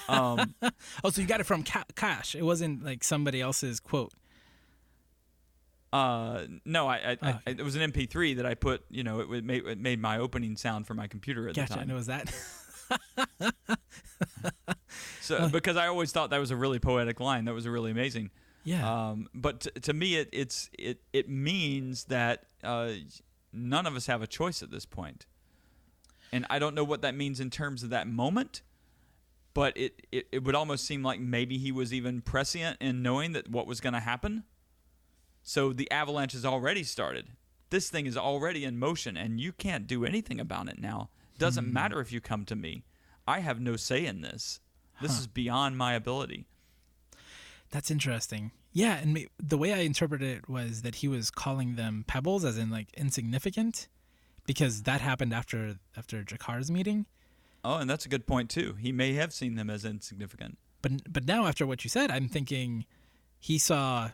Um, 0.09 0.55
Oh, 1.03 1.09
so 1.11 1.21
you 1.21 1.27
got 1.27 1.39
it 1.39 1.43
from 1.45 1.63
Ca- 1.63 1.85
Kosh. 1.95 2.33
It 2.35 2.43
wasn't 2.43 2.83
like 2.83 3.03
somebody 3.03 3.41
else's 3.41 3.79
quote. 3.79 4.13
Uh, 5.91 6.45
no, 6.65 6.87
I, 6.87 6.95
I, 6.95 7.17
I, 7.21 7.31
Oh, 7.33 7.39
it 7.45 7.61
was 7.61 7.75
an 7.75 7.91
MP3 7.91 8.37
that 8.37 8.45
I 8.47 8.55
put. 8.55 8.83
You 8.89 9.03
know, 9.03 9.19
it, 9.19 9.43
made 9.43 9.65
it 9.67 9.77
made 9.79 10.01
my 10.01 10.17
opening 10.17 10.57
sound 10.57 10.87
for 10.87 10.95
my 10.95 11.05
computer 11.07 11.47
at 11.47 11.55
Gotcha. 11.55 11.73
the 11.73 11.79
And 11.81 11.91
it 11.91 11.93
time. 11.93 11.95
was 11.95 12.07
that. 12.07 13.55
So 15.21 15.37
Oh. 15.37 15.47
because 15.49 15.77
I 15.77 15.87
always 15.87 16.11
thought 16.11 16.31
that 16.31 16.39
was 16.39 16.51
a 16.51 16.55
really 16.55 16.79
poetic 16.79 17.19
line. 17.19 17.45
That 17.45 17.53
was 17.53 17.65
a 17.65 17.71
really 17.71 17.91
amazing. 17.91 18.29
Yeah. 18.63 19.09
Um, 19.09 19.27
but 19.33 19.61
t- 19.61 19.71
to 19.81 19.93
me, 19.93 20.15
it 20.15 20.29
it's 20.31 20.69
it 20.77 21.01
it 21.11 21.29
means 21.29 22.05
that 22.05 22.45
uh, 22.63 22.91
none 23.51 23.85
of 23.85 23.95
us 23.95 24.07
have 24.07 24.21
a 24.21 24.27
choice 24.27 24.63
at 24.63 24.71
this 24.71 24.85
point, 24.85 25.25
and 26.31 26.45
I 26.49 26.59
don't 26.59 26.75
know 26.75 26.83
what 26.83 27.01
that 27.01 27.15
means 27.15 27.39
in 27.39 27.49
terms 27.49 27.83
of 27.83 27.89
that 27.89 28.07
moment. 28.07 28.61
But 29.55 29.77
it, 29.77 30.07
it, 30.11 30.27
it 30.31 30.43
would 30.43 30.55
almost 30.55 30.83
seem 30.83 31.03
like 31.03 31.19
maybe 31.19 31.59
he 31.59 31.71
was 31.71 31.93
even 31.93 32.21
prescient 32.21 32.77
in 32.81 33.03
knowing 33.03 33.33
that 33.33 33.47
what 33.51 33.67
was 33.67 33.79
going 33.81 33.93
to 33.93 33.99
happen. 33.99 34.45
So 35.43 35.73
the 35.73 35.91
avalanche 35.91 36.31
has 36.33 36.43
already 36.43 36.83
started. 36.83 37.27
This 37.69 37.87
thing 37.87 38.07
is 38.07 38.17
already 38.17 38.65
in 38.65 38.79
motion, 38.79 39.15
and 39.15 39.39
you 39.39 39.51
can't 39.51 39.85
do 39.85 40.05
anything 40.05 40.39
about 40.39 40.69
it 40.69 40.79
now. 40.81 41.09
Doesn't 41.37 41.71
matter 41.71 41.99
if 41.99 42.11
you 42.11 42.19
come 42.19 42.45
to 42.45 42.55
me. 42.55 42.83
I 43.27 43.41
have 43.41 43.59
no 43.61 43.75
say 43.75 44.05
in 44.07 44.21
this. 44.21 44.59
This 45.01 45.11
Huh. 45.13 45.19
is 45.21 45.27
beyond 45.27 45.77
my 45.77 45.93
ability. 45.93 46.47
That's 47.73 47.89
interesting. 47.89 48.51
Yeah, 48.71 48.97
and 48.97 49.27
the 49.41 49.57
way 49.57 49.73
I 49.73 49.79
interpreted 49.79 50.37
it 50.37 50.47
was 50.47 50.83
that 50.83 50.95
he 50.95 51.07
was 51.07 51.31
calling 51.31 51.75
them 51.75 52.05
pebbles, 52.05 52.45
as 52.45 52.55
in 52.55 52.69
like 52.69 52.93
insignificant, 52.95 53.87
because 54.45 54.83
that 54.83 55.01
happened 55.01 55.33
after 55.33 55.77
after 55.97 56.23
G'Kar's 56.23 56.69
meeting. 56.69 57.07
Oh, 57.65 57.77
and 57.77 57.89
that's 57.89 58.05
a 58.05 58.09
good 58.09 58.27
point 58.27 58.51
too. 58.51 58.75
He 58.79 58.91
may 58.91 59.13
have 59.13 59.33
seen 59.33 59.55
them 59.55 59.71
as 59.71 59.85
insignificant. 59.85 60.59
But 60.83 61.11
but 61.11 61.25
now 61.25 61.47
after 61.47 61.65
what 61.65 61.83
you 61.83 61.89
said, 61.89 62.11
I'm 62.11 62.27
thinking 62.27 62.85
he 63.39 63.57
saw 63.57 64.11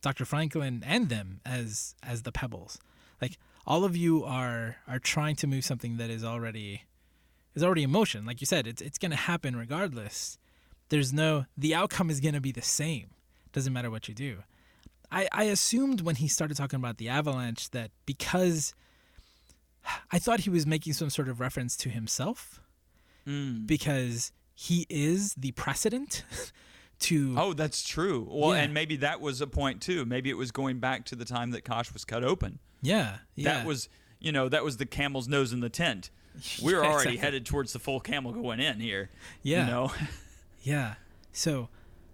Dr. 0.00 0.24
Franklin 0.24 0.84
and 0.86 1.08
them 1.08 1.40
as 1.44 1.96
as 2.04 2.22
the 2.22 2.30
pebbles. 2.30 2.78
Like 3.20 3.36
all 3.66 3.82
of 3.82 3.96
you 3.96 4.22
are 4.24 4.76
are 4.86 5.00
trying 5.00 5.34
to 5.36 5.48
move 5.48 5.64
something 5.64 5.96
that 5.96 6.08
is 6.08 6.22
already 6.22 6.82
is 7.56 7.64
already 7.64 7.82
in 7.82 7.90
motion. 7.90 8.26
Like 8.26 8.40
you 8.40 8.46
said, 8.46 8.68
it's 8.68 8.80
it's 8.80 8.98
going 8.98 9.10
to 9.10 9.16
happen 9.16 9.56
regardless. 9.56 10.38
There's 10.90 11.12
no 11.12 11.46
the 11.56 11.74
outcome 11.74 12.10
is 12.10 12.20
going 12.20 12.34
to 12.34 12.40
be 12.40 12.52
the 12.52 12.62
same. 12.62 13.08
Doesn't 13.52 13.72
matter 13.72 13.90
what 13.90 14.06
you 14.08 14.14
do. 14.14 14.38
I 15.10 15.28
I 15.32 15.44
assumed 15.44 16.02
when 16.02 16.16
he 16.16 16.28
started 16.28 16.56
talking 16.56 16.76
about 16.78 16.98
the 16.98 17.08
avalanche 17.08 17.70
that 17.70 17.90
because 18.06 18.74
I 20.12 20.18
thought 20.18 20.40
he 20.40 20.50
was 20.50 20.66
making 20.66 20.92
some 20.92 21.10
sort 21.10 21.28
of 21.28 21.40
reference 21.40 21.76
to 21.78 21.88
himself 21.88 22.60
Mm. 23.26 23.66
because 23.66 24.32
he 24.54 24.86
is 24.88 25.34
the 25.34 25.52
precedent 25.52 26.24
to 27.00 27.34
Oh, 27.38 27.52
that's 27.52 27.82
true. 27.86 28.26
Well, 28.30 28.54
Yeah. 28.54 28.62
and 28.62 28.72
maybe 28.74 28.96
that 28.96 29.20
was 29.20 29.40
a 29.42 29.46
point 29.46 29.82
too. 29.82 30.04
Maybe 30.06 30.30
it 30.30 30.38
was 30.38 30.50
going 30.50 30.78
back 30.80 31.04
to 31.06 31.16
the 31.16 31.24
time 31.26 31.50
that 31.50 31.62
Kosh 31.64 31.92
was 31.92 32.04
cut 32.04 32.24
open. 32.24 32.58
yeah, 32.82 33.18
yeah. 33.34 33.54
That 33.58 33.66
was, 33.66 33.88
you 34.20 34.32
know, 34.32 34.48
that 34.48 34.64
was 34.64 34.78
the 34.78 34.86
camel's 34.86 35.28
nose 35.28 35.52
in 35.52 35.60
the 35.60 35.68
tent. 35.68 36.10
We're 36.62 36.82
Yeah, 36.82 36.88
already 36.88 36.94
exactly. 37.10 37.16
headed 37.18 37.46
towards 37.46 37.72
the 37.74 37.78
full 37.78 38.00
camel 38.00 38.32
going 38.32 38.58
in 38.60 38.80
here. 38.80 39.10
yeah 39.42 39.66
You 39.66 39.70
know? 39.70 39.92
yeah. 40.62 40.94
So 41.32 41.68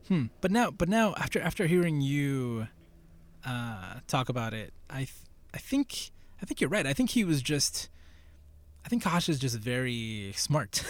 hmm. 0.09 0.27
But 0.41 0.51
now 0.51 0.71
but 0.71 0.89
now 0.89 1.15
after 1.17 1.41
after 1.41 1.67
hearing 1.67 2.01
you 2.01 2.69
uh 3.45 4.01
talk 4.09 4.29
about 4.29 4.53
it 4.53 4.73
i 4.91 4.97
th- 4.99 5.13
i 5.55 5.59
think 5.59 6.11
i 6.43 6.45
think 6.45 6.61
you're 6.61 6.71
right. 6.71 6.87
I 6.87 6.93
think 6.93 7.11
he 7.11 7.23
was 7.23 7.43
just 7.43 7.89
i 8.85 8.89
think 8.89 9.03
kosh 9.05 9.29
is 9.29 9.39
just 9.39 9.57
very 9.57 10.33
smart 10.37 10.85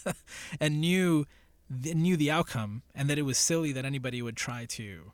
and 0.60 0.80
knew 0.80 1.26
th- 1.82 1.94
knew 1.94 2.16
the 2.16 2.30
outcome 2.30 2.82
and 2.94 3.08
that 3.08 3.18
it 3.18 3.22
was 3.22 3.38
silly 3.38 3.70
that 3.72 3.84
anybody 3.84 4.20
would 4.20 4.36
try 4.36 4.64
to 4.66 5.12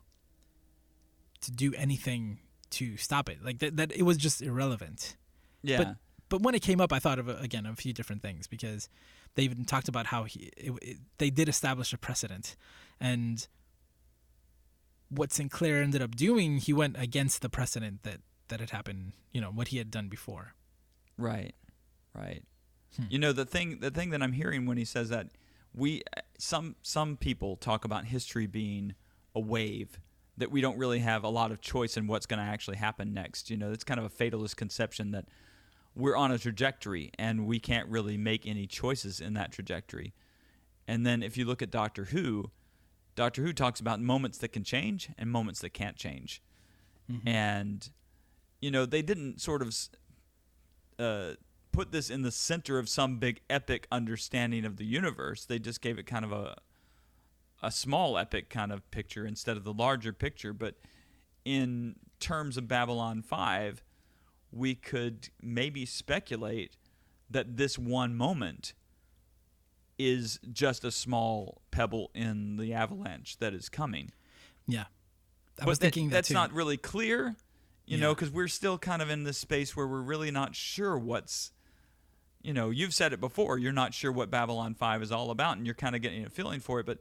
to 1.41 1.51
do 1.51 1.73
anything 1.75 2.39
to 2.71 2.97
stop 2.97 3.29
it. 3.29 3.43
Like 3.43 3.59
that, 3.59 3.77
that 3.77 3.91
it 3.91 4.03
was 4.03 4.17
just 4.17 4.41
irrelevant. 4.41 5.15
Yeah. 5.61 5.93
but 6.29 6.41
when 6.41 6.55
it 6.55 6.61
came 6.61 6.79
up, 6.79 6.93
I 6.93 6.99
thought 6.99 7.19
of 7.19 7.27
again 7.27 7.65
a 7.65 7.75
few 7.75 7.93
different 7.93 8.21
things 8.21 8.47
because 8.47 8.89
they 9.35 9.43
even 9.43 9.65
talked 9.65 9.87
about 9.87 10.07
how 10.07 10.23
he 10.23 10.51
it, 10.57 10.73
it, 10.81 10.97
they 11.17 11.29
did 11.29 11.49
establish 11.49 11.93
a 11.93 11.97
precedent, 11.97 12.55
and 12.99 13.47
what 15.09 15.33
Sinclair 15.33 15.81
ended 15.81 16.01
up 16.01 16.15
doing, 16.15 16.57
he 16.57 16.73
went 16.73 16.95
against 16.99 17.41
the 17.41 17.49
precedent 17.49 18.03
that 18.03 18.21
that 18.49 18.59
had 18.59 18.71
happened. 18.71 19.13
You 19.31 19.41
know 19.41 19.51
what 19.51 19.69
he 19.69 19.77
had 19.77 19.91
done 19.91 20.07
before. 20.07 20.55
Right. 21.17 21.53
Right. 22.13 22.43
Hmm. 22.95 23.03
You 23.09 23.19
know 23.19 23.33
the 23.33 23.45
thing 23.45 23.79
the 23.79 23.91
thing 23.91 24.09
that 24.11 24.21
I'm 24.21 24.33
hearing 24.33 24.65
when 24.65 24.77
he 24.77 24.85
says 24.85 25.09
that 25.09 25.27
we 25.73 26.03
some 26.37 26.75
some 26.81 27.17
people 27.17 27.55
talk 27.55 27.85
about 27.85 28.05
history 28.05 28.47
being 28.47 28.95
a 29.35 29.39
wave 29.39 29.99
that 30.37 30.51
we 30.51 30.61
don't 30.61 30.77
really 30.77 30.99
have 30.99 31.23
a 31.23 31.29
lot 31.29 31.51
of 31.51 31.61
choice 31.61 31.97
in 31.97 32.07
what's 32.07 32.25
going 32.25 32.39
to 32.39 32.45
actually 32.45 32.77
happen 32.77 33.13
next. 33.13 33.49
You 33.49 33.57
know, 33.57 33.71
it's 33.71 33.83
kind 33.83 33.99
of 33.99 34.05
a 34.05 34.09
fatalist 34.09 34.55
conception 34.55 35.11
that 35.11 35.25
we're 35.95 36.15
on 36.15 36.31
a 36.31 36.37
trajectory 36.37 37.11
and 37.17 37.45
we 37.45 37.59
can't 37.59 37.87
really 37.89 38.17
make 38.17 38.47
any 38.47 38.67
choices 38.67 39.19
in 39.19 39.33
that 39.33 39.51
trajectory. 39.51 40.13
And 40.87 41.05
then 41.05 41.21
if 41.21 41.37
you 41.37 41.45
look 41.45 41.61
at 41.61 41.71
Doctor 41.71 42.05
Who, 42.05 42.51
Doctor 43.15 43.43
Who 43.43 43.53
talks 43.53 43.79
about 43.79 43.99
moments 43.99 44.37
that 44.39 44.49
can 44.49 44.63
change 44.63 45.09
and 45.17 45.29
moments 45.29 45.59
that 45.61 45.71
can't 45.71 45.95
change. 45.95 46.41
And 47.25 47.89
you 48.61 48.71
know, 48.71 48.85
they 48.85 49.01
didn't 49.01 49.41
sort 49.41 49.61
of 49.61 49.75
uh, 50.97 51.35
put 51.71 51.91
this 51.91 52.09
in 52.09 52.21
the 52.21 52.31
center 52.31 52.77
of 52.77 52.89
some 52.89 53.17
big 53.17 53.41
epic 53.49 53.87
understanding 53.91 54.65
of 54.65 54.77
the 54.77 54.85
universe. 54.85 55.45
They 55.45 55.59
just 55.59 55.81
gave 55.81 55.97
it 55.97 56.03
kind 56.03 56.25
of 56.25 56.31
a 56.31 56.55
a 57.61 57.71
small 57.71 58.17
epic 58.17 58.49
kind 58.49 58.71
of 58.71 58.89
picture 58.89 59.25
instead 59.25 59.57
of 59.57 59.65
the 59.65 59.73
larger 59.73 60.13
picture. 60.13 60.53
But 60.53 60.75
in 61.43 61.95
terms 62.19 62.55
of 62.55 62.69
Babylon 62.69 63.21
5, 63.21 63.83
we 64.51 64.75
could 64.75 65.29
maybe 65.41 65.85
speculate 65.85 66.75
that 67.29 67.57
this 67.57 67.77
one 67.77 68.15
moment 68.15 68.73
is 69.97 70.39
just 70.51 70.83
a 70.83 70.91
small 70.91 71.61
pebble 71.71 72.09
in 72.15 72.57
the 72.57 72.73
avalanche 72.73 73.37
that 73.37 73.53
is 73.53 73.69
coming. 73.69 74.11
Yeah, 74.67 74.83
I 74.83 74.85
but 75.59 75.67
was 75.67 75.79
that- 75.79 75.85
thinking 75.87 76.09
that 76.09 76.15
that's 76.15 76.27
too. 76.29 76.33
not 76.33 76.53
really 76.53 76.77
clear, 76.77 77.35
you 77.85 77.97
know, 77.97 78.13
because 78.15 78.29
we're 78.31 78.47
still 78.47 78.77
kind 78.77 79.01
of 79.01 79.09
in 79.09 79.23
this 79.23 79.37
space 79.37 79.75
where 79.75 79.87
we're 79.87 80.01
really 80.01 80.31
not 80.31 80.55
sure 80.55 80.97
what's, 80.97 81.51
you 82.41 82.53
know, 82.53 82.69
you've 82.69 82.93
said 82.93 83.13
it 83.13 83.19
before, 83.19 83.57
you're 83.57 83.71
not 83.73 83.93
sure 83.93 84.11
what 84.11 84.29
Babylon 84.31 84.73
5 84.73 85.01
is 85.01 85.11
all 85.11 85.31
about, 85.31 85.57
and 85.57 85.65
you're 85.65 85.75
kind 85.75 85.95
of 85.95 86.01
getting 86.01 86.23
a 86.25 86.29
feeling 86.29 86.59
for 86.59 86.79
it, 86.79 86.85
but 86.85 86.99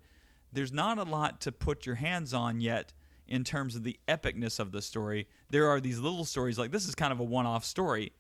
there's 0.53 0.73
not 0.73 0.99
a 0.99 1.03
lot 1.05 1.41
to 1.43 1.53
put 1.53 1.87
your 1.87 1.97
hands 1.97 2.33
on 2.35 2.61
yet 2.61 2.93
in 3.29 3.45
terms 3.45 3.77
of 3.77 3.85
the 3.85 3.99
epicness 4.09 4.59
of 4.59 4.73
the 4.73 4.83
story. 4.83 5.29
There 5.51 5.69
are 5.69 5.81
these 5.81 5.99
little 5.99 6.25
stories, 6.25 6.59
like 6.59 6.71
this 6.71 6.89
is 6.89 6.95
kind 6.95 7.13
of 7.13 7.21
a 7.21 7.25
one 7.25 7.47
off 7.47 7.65
story. 7.65 8.13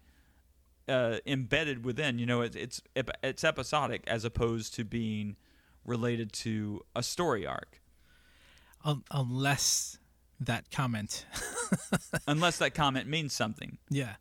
Uh, 0.88 1.18
embedded 1.26 1.84
within, 1.84 2.18
you 2.18 2.24
know, 2.24 2.40
it, 2.40 2.56
it's 2.56 2.80
it's 3.22 3.44
episodic 3.44 4.02
as 4.06 4.24
opposed 4.24 4.72
to 4.74 4.84
being 4.84 5.36
related 5.84 6.32
to 6.32 6.80
a 6.96 7.02
story 7.02 7.46
arc. 7.46 7.82
Un- 8.84 9.04
unless 9.10 9.98
that 10.40 10.70
comment 10.70 11.26
unless 12.28 12.58
that 12.58 12.74
comment 12.74 13.06
means 13.06 13.34
something. 13.34 13.76
Yeah, 13.90 14.14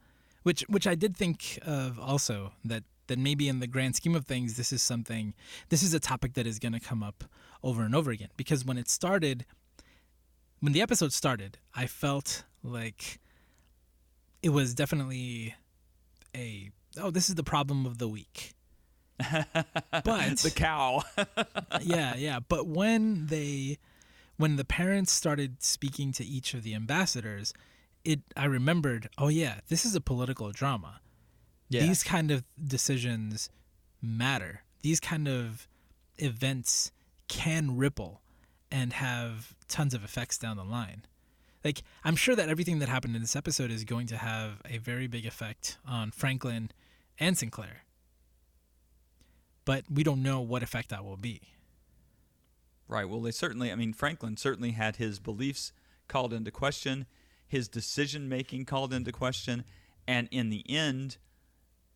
which 0.43 0.65
which 0.67 0.87
I 0.87 0.95
did 0.95 1.15
think 1.15 1.59
of 1.65 1.99
also 1.99 2.51
that 2.65 2.83
that 3.07 3.17
maybe 3.17 3.47
in 3.47 3.59
the 3.59 3.67
grand 3.67 3.95
scheme 3.95 4.15
of 4.15 4.25
things, 4.25 4.55
this 4.55 4.71
is 4.71 4.81
something, 4.81 5.33
this 5.69 5.81
is 5.81 5.93
a 5.93 5.99
topic 5.99 6.33
that 6.33 6.45
is 6.45 6.59
going 6.59 6.73
to 6.73 6.79
come 6.79 7.01
up 7.01 7.23
over 7.63 7.83
and 7.83 7.95
over 7.95 8.11
again 8.11 8.29
because 8.37 8.65
when 8.65 8.77
it 8.77 8.89
started, 8.89 9.45
when 10.59 10.73
the 10.73 10.81
episode 10.81 11.13
started, 11.13 11.57
I 11.75 11.85
felt 11.87 12.43
like 12.63 13.19
it 14.41 14.49
was 14.49 14.73
definitely 14.73 15.55
a 16.35 16.71
oh 17.01 17.11
this 17.11 17.29
is 17.29 17.35
the 17.35 17.43
problem 17.43 17.85
of 17.85 17.97
the 17.97 18.07
week. 18.07 18.53
but 19.17 20.37
the 20.37 20.53
cow. 20.55 21.03
yeah, 21.81 22.15
yeah. 22.15 22.39
But 22.39 22.67
when 22.67 23.27
they, 23.27 23.79
when 24.37 24.57
the 24.57 24.65
parents 24.65 25.11
started 25.11 25.63
speaking 25.63 26.11
to 26.13 26.25
each 26.25 26.53
of 26.53 26.63
the 26.63 26.75
ambassadors, 26.75 27.53
it 28.05 28.21
I 28.35 28.45
remembered. 28.45 29.09
Oh 29.17 29.27
yeah, 29.27 29.59
this 29.69 29.85
is 29.85 29.95
a 29.95 30.01
political 30.01 30.51
drama. 30.51 31.01
Yeah. 31.69 31.81
These 31.81 32.03
kind 32.03 32.31
of 32.31 32.43
decisions 32.63 33.49
matter. 34.01 34.63
These 34.81 34.99
kind 34.99 35.27
of 35.27 35.67
events 36.17 36.91
can 37.27 37.75
ripple 37.75 38.21
and 38.71 38.93
have 38.93 39.55
tons 39.67 39.93
of 39.93 40.03
effects 40.03 40.37
down 40.37 40.57
the 40.57 40.63
line. 40.63 41.03
Like 41.63 41.83
I'm 42.03 42.15
sure 42.15 42.35
that 42.35 42.49
everything 42.49 42.79
that 42.79 42.89
happened 42.89 43.15
in 43.15 43.21
this 43.21 43.35
episode 43.35 43.71
is 43.71 43.83
going 43.83 44.07
to 44.07 44.17
have 44.17 44.61
a 44.65 44.77
very 44.77 45.07
big 45.07 45.25
effect 45.25 45.77
on 45.87 46.11
Franklin 46.11 46.71
and 47.19 47.37
Sinclair. 47.37 47.83
But 49.65 49.83
we 49.91 50.03
don't 50.03 50.23
know 50.23 50.39
what 50.39 50.63
effect 50.63 50.89
that 50.89 51.03
will 51.03 51.17
be. 51.17 51.41
Right. 52.87 53.09
Well, 53.09 53.19
they 53.19 53.31
certainly, 53.31 53.69
I 53.71 53.75
mean, 53.75 53.91
Franklin 53.91 54.37
certainly 54.37 54.71
had 54.71 54.95
his 54.95 55.19
beliefs 55.19 55.73
called 56.07 56.31
into 56.31 56.51
question, 56.51 57.05
his 57.45 57.67
decision 57.67 58.29
making 58.29 58.63
called 58.63 58.93
into 58.93 59.11
question, 59.11 59.65
and 60.07 60.29
in 60.31 60.49
the 60.49 60.63
end, 60.69 61.17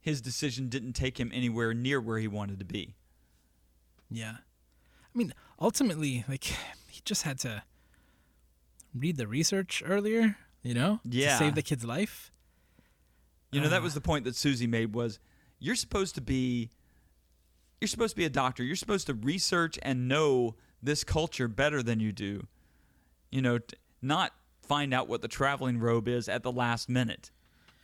his 0.02 0.20
decision 0.20 0.68
didn't 0.68 0.94
take 0.94 1.18
him 1.18 1.32
anywhere 1.34 1.74
near 1.74 2.02
where 2.02 2.18
he 2.18 2.28
wanted 2.28 2.60
to 2.60 2.66
be. 2.66 2.96
Yeah. 4.10 4.36
I 5.14 5.18
mean, 5.18 5.34
ultimately, 5.62 6.26
like, 6.28 6.44
he 6.90 7.02
just 7.06 7.24
had 7.24 7.40
to 7.40 7.64
read 8.94 9.16
the 9.18 9.28
research 9.28 9.82
earlier, 9.86 10.36
you 10.64 10.74
know? 10.74 11.00
Yeah. 11.06 11.32
To 11.34 11.38
save 11.38 11.56
the 11.56 11.62
kid's 11.62 11.86
life. 11.86 12.32
You 13.52 13.62
know, 13.62 13.70
that 13.70 13.80
Uh. 13.80 13.84
was 13.84 13.94
the 13.94 14.02
point 14.02 14.26
that 14.26 14.36
Susie 14.36 14.68
made 14.68 14.94
was 14.94 15.20
you're 15.60 15.76
supposed 15.76 16.16
to 16.16 16.22
be 16.22 16.70
you're 17.80 17.88
supposed 17.88 18.12
to 18.12 18.18
be 18.18 18.26
a 18.26 18.30
doctor. 18.30 18.64
You're 18.64 18.76
supposed 18.76 19.08
to 19.08 19.14
research 19.16 19.80
and 19.82 20.08
know 20.08 20.56
this 20.84 21.04
culture 21.04 21.48
better 21.48 21.82
than 21.82 22.00
you 22.00 22.12
do. 22.12 22.48
You 23.32 23.42
know, 23.42 23.58
t- 23.58 23.76
not 24.04 24.34
find 24.62 24.94
out 24.94 25.08
what 25.08 25.24
the 25.24 25.28
traveling 25.28 25.80
robe 25.80 26.08
is 26.08 26.30
at 26.30 26.44
the 26.44 26.52
last 26.52 26.90
minute. 26.90 27.32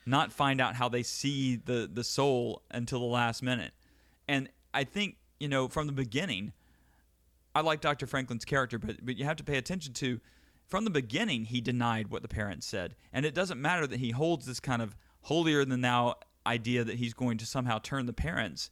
Not 0.05 0.31
find 0.31 0.61
out 0.61 0.75
how 0.75 0.87
they 0.87 1.01
see 1.03 1.55
the 1.55 1.89
the 1.91 2.03
soul 2.03 2.61
until 2.69 2.99
the 2.99 3.05
last 3.05 3.41
minute. 3.41 3.73
And 4.27 4.49
I 4.73 4.83
think, 4.83 5.17
you 5.39 5.47
know, 5.47 5.67
from 5.67 5.87
the 5.87 5.93
beginning, 5.93 6.53
I 7.57 7.61
like 7.61 7.81
Dr. 7.81 8.05
Franklin's 8.05 8.45
character, 8.45 8.77
but 8.77 9.03
but 9.03 9.17
you 9.17 9.25
have 9.25 9.37
to 9.37 9.43
pay 9.43 9.57
attention 9.57 9.91
to 9.93 10.19
from 10.67 10.83
the 10.83 10.91
beginning 10.91 11.45
he 11.45 11.59
denied 11.59 12.09
what 12.09 12.21
the 12.21 12.27
parents 12.27 12.67
said. 12.67 12.95
And 13.11 13.25
it 13.25 13.33
doesn't 13.33 13.59
matter 13.59 13.87
that 13.87 13.99
he 13.99 14.11
holds 14.11 14.45
this 14.45 14.59
kind 14.59 14.79
of 14.79 14.95
holier 15.21 15.65
than 15.65 15.81
thou 15.81 16.15
idea 16.45 16.83
that 16.83 16.97
he's 16.97 17.15
going 17.15 17.39
to 17.39 17.47
somehow 17.47 17.79
turn 17.79 18.05
the 18.05 18.13
parents. 18.13 18.69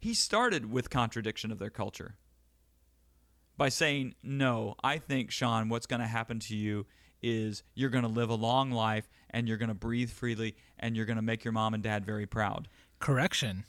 he 0.00 0.14
started 0.14 0.70
with 0.70 0.90
contradiction 0.90 1.52
of 1.52 1.60
their 1.60 1.70
culture 1.70 2.16
by 3.56 3.68
saying, 3.68 4.16
No, 4.20 4.74
I 4.82 4.98
think, 4.98 5.30
Sean, 5.30 5.68
what's 5.68 5.86
going 5.86 6.00
to 6.00 6.06
happen 6.06 6.40
to 6.40 6.56
you 6.56 6.86
is 7.22 7.62
you're 7.74 7.88
going 7.88 8.02
to 8.02 8.10
live 8.10 8.30
a 8.30 8.34
long 8.34 8.72
life 8.72 9.08
and 9.30 9.46
you're 9.46 9.56
going 9.58 9.68
to 9.68 9.74
breathe 9.74 10.10
freely 10.10 10.56
and 10.78 10.96
you're 10.96 11.06
going 11.06 11.16
to 11.16 11.22
make 11.22 11.44
your 11.44 11.52
mom 11.52 11.72
and 11.72 11.84
dad 11.84 12.04
very 12.04 12.26
proud. 12.26 12.68
Correction. 12.98 13.64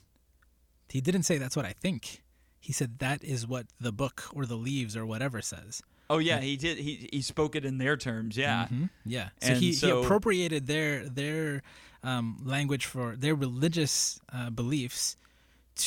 He 0.89 1.01
didn't 1.01 1.23
say 1.23 1.38
that's 1.38 1.56
what 1.56 1.65
I 1.65 1.71
think. 1.73 2.23
He 2.65 2.73
said 2.73 2.97
that 2.97 3.23
is 3.23 3.45
what 3.45 3.67
the 3.80 3.91
book 3.91 4.23
or 4.34 4.45
the 4.47 4.56
leaves 4.56 4.97
or 4.97 5.06
whatever 5.06 5.39
says. 5.41 5.84
Oh 6.10 6.17
yeah, 6.17 6.39
he 6.39 6.58
did. 6.58 6.78
He 6.80 7.08
he 7.13 7.21
spoke 7.21 7.56
it 7.56 7.63
in 7.63 7.78
their 7.78 7.95
terms. 7.95 8.36
Yeah, 8.38 8.67
Mhm. 8.71 8.89
Yeah. 9.06 9.30
So 9.41 9.49
And 9.49 9.58
he, 9.62 9.73
so- 9.73 9.88
he 10.01 10.06
appropriated 10.06 10.65
their 10.67 11.08
their 11.08 11.62
um, 12.04 12.38
language 12.43 12.86
for 12.86 13.15
their 13.15 13.36
religious 13.36 14.19
uh, 14.34 14.49
beliefs 14.49 15.15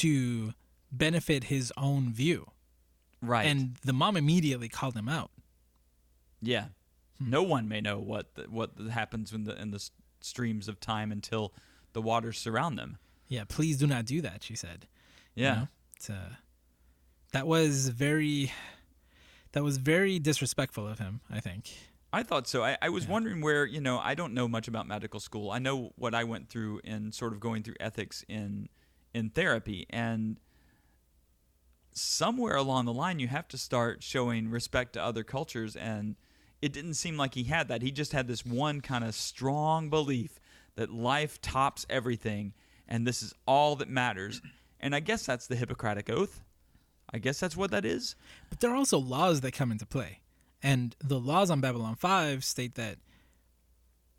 to 0.00 0.54
benefit 0.92 1.44
his 1.44 1.72
own 1.76 2.12
view. 2.12 2.50
right. 3.22 3.46
And 3.46 3.76
the 3.84 3.92
mom 3.92 4.16
immediately 4.16 4.68
called 4.68 4.94
him 4.96 5.08
out. 5.08 5.30
yeah, 6.40 6.66
Hmm. 7.18 7.30
no 7.30 7.42
one 7.42 7.66
may 7.68 7.80
know 7.80 7.98
what 7.98 8.34
the, 8.36 8.42
what 8.44 8.70
happens 8.90 9.32
in 9.32 9.42
the 9.44 9.60
in 9.60 9.70
the 9.72 9.82
streams 10.20 10.68
of 10.68 10.78
time 10.80 11.10
until 11.12 11.52
the 11.92 12.02
waters 12.02 12.38
surround 12.38 12.78
them. 12.78 12.98
Yeah, 13.28 13.44
please 13.48 13.76
do 13.78 13.86
not 13.88 14.04
do 14.04 14.20
that, 14.22 14.42
she 14.44 14.54
said. 14.56 14.86
you 15.34 15.44
Yeah, 15.44 15.54
know? 15.54 15.68
It's, 15.96 16.10
uh, 16.10 16.36
that 17.32 17.46
was 17.46 17.88
very 17.88 18.52
that 19.52 19.62
was 19.62 19.78
very 19.78 20.18
disrespectful 20.18 20.86
of 20.86 20.98
him, 20.98 21.20
I 21.30 21.40
think. 21.40 21.70
I 22.12 22.22
thought 22.22 22.48
so. 22.48 22.64
I, 22.64 22.78
I 22.80 22.88
was 22.88 23.06
wondering 23.06 23.40
where, 23.40 23.66
you 23.66 23.80
know, 23.80 23.98
I 23.98 24.14
don't 24.14 24.32
know 24.32 24.48
much 24.48 24.66
about 24.66 24.86
medical 24.86 25.20
school. 25.20 25.50
I 25.50 25.58
know 25.58 25.92
what 25.96 26.14
I 26.14 26.24
went 26.24 26.48
through 26.48 26.80
in 26.84 27.12
sort 27.12 27.32
of 27.32 27.40
going 27.40 27.62
through 27.62 27.76
ethics 27.80 28.24
in 28.28 28.68
in 29.14 29.30
therapy 29.30 29.86
and 29.90 30.38
somewhere 31.92 32.56
along 32.56 32.84
the 32.84 32.92
line 32.92 33.18
you 33.18 33.26
have 33.26 33.48
to 33.48 33.58
start 33.58 34.02
showing 34.02 34.50
respect 34.50 34.92
to 34.92 35.02
other 35.02 35.24
cultures 35.24 35.74
and 35.74 36.14
it 36.60 36.72
didn't 36.72 36.94
seem 36.94 37.16
like 37.16 37.34
he 37.34 37.44
had 37.44 37.68
that. 37.68 37.82
He 37.82 37.90
just 37.90 38.12
had 38.12 38.28
this 38.28 38.44
one 38.44 38.80
kind 38.80 39.04
of 39.04 39.14
strong 39.14 39.90
belief 39.90 40.38
that 40.76 40.90
life 40.90 41.40
tops 41.40 41.86
everything 41.88 42.52
and 42.86 43.06
this 43.06 43.22
is 43.22 43.34
all 43.46 43.76
that 43.76 43.88
matters. 43.88 44.40
And 44.80 44.94
I 44.94 45.00
guess 45.00 45.26
that's 45.26 45.46
the 45.46 45.56
Hippocratic 45.56 46.08
oath. 46.08 46.42
I 47.12 47.18
guess 47.18 47.40
that's 47.40 47.56
what 47.56 47.70
that 47.70 47.84
is. 47.84 48.16
But 48.50 48.60
there 48.60 48.70
are 48.70 48.76
also 48.76 48.98
laws 48.98 49.40
that 49.40 49.52
come 49.52 49.72
into 49.72 49.86
play. 49.86 50.20
And 50.62 50.94
the 51.02 51.18
laws 51.20 51.50
on 51.50 51.60
Babylon 51.60 51.94
5 51.94 52.44
state 52.44 52.74
that 52.74 52.98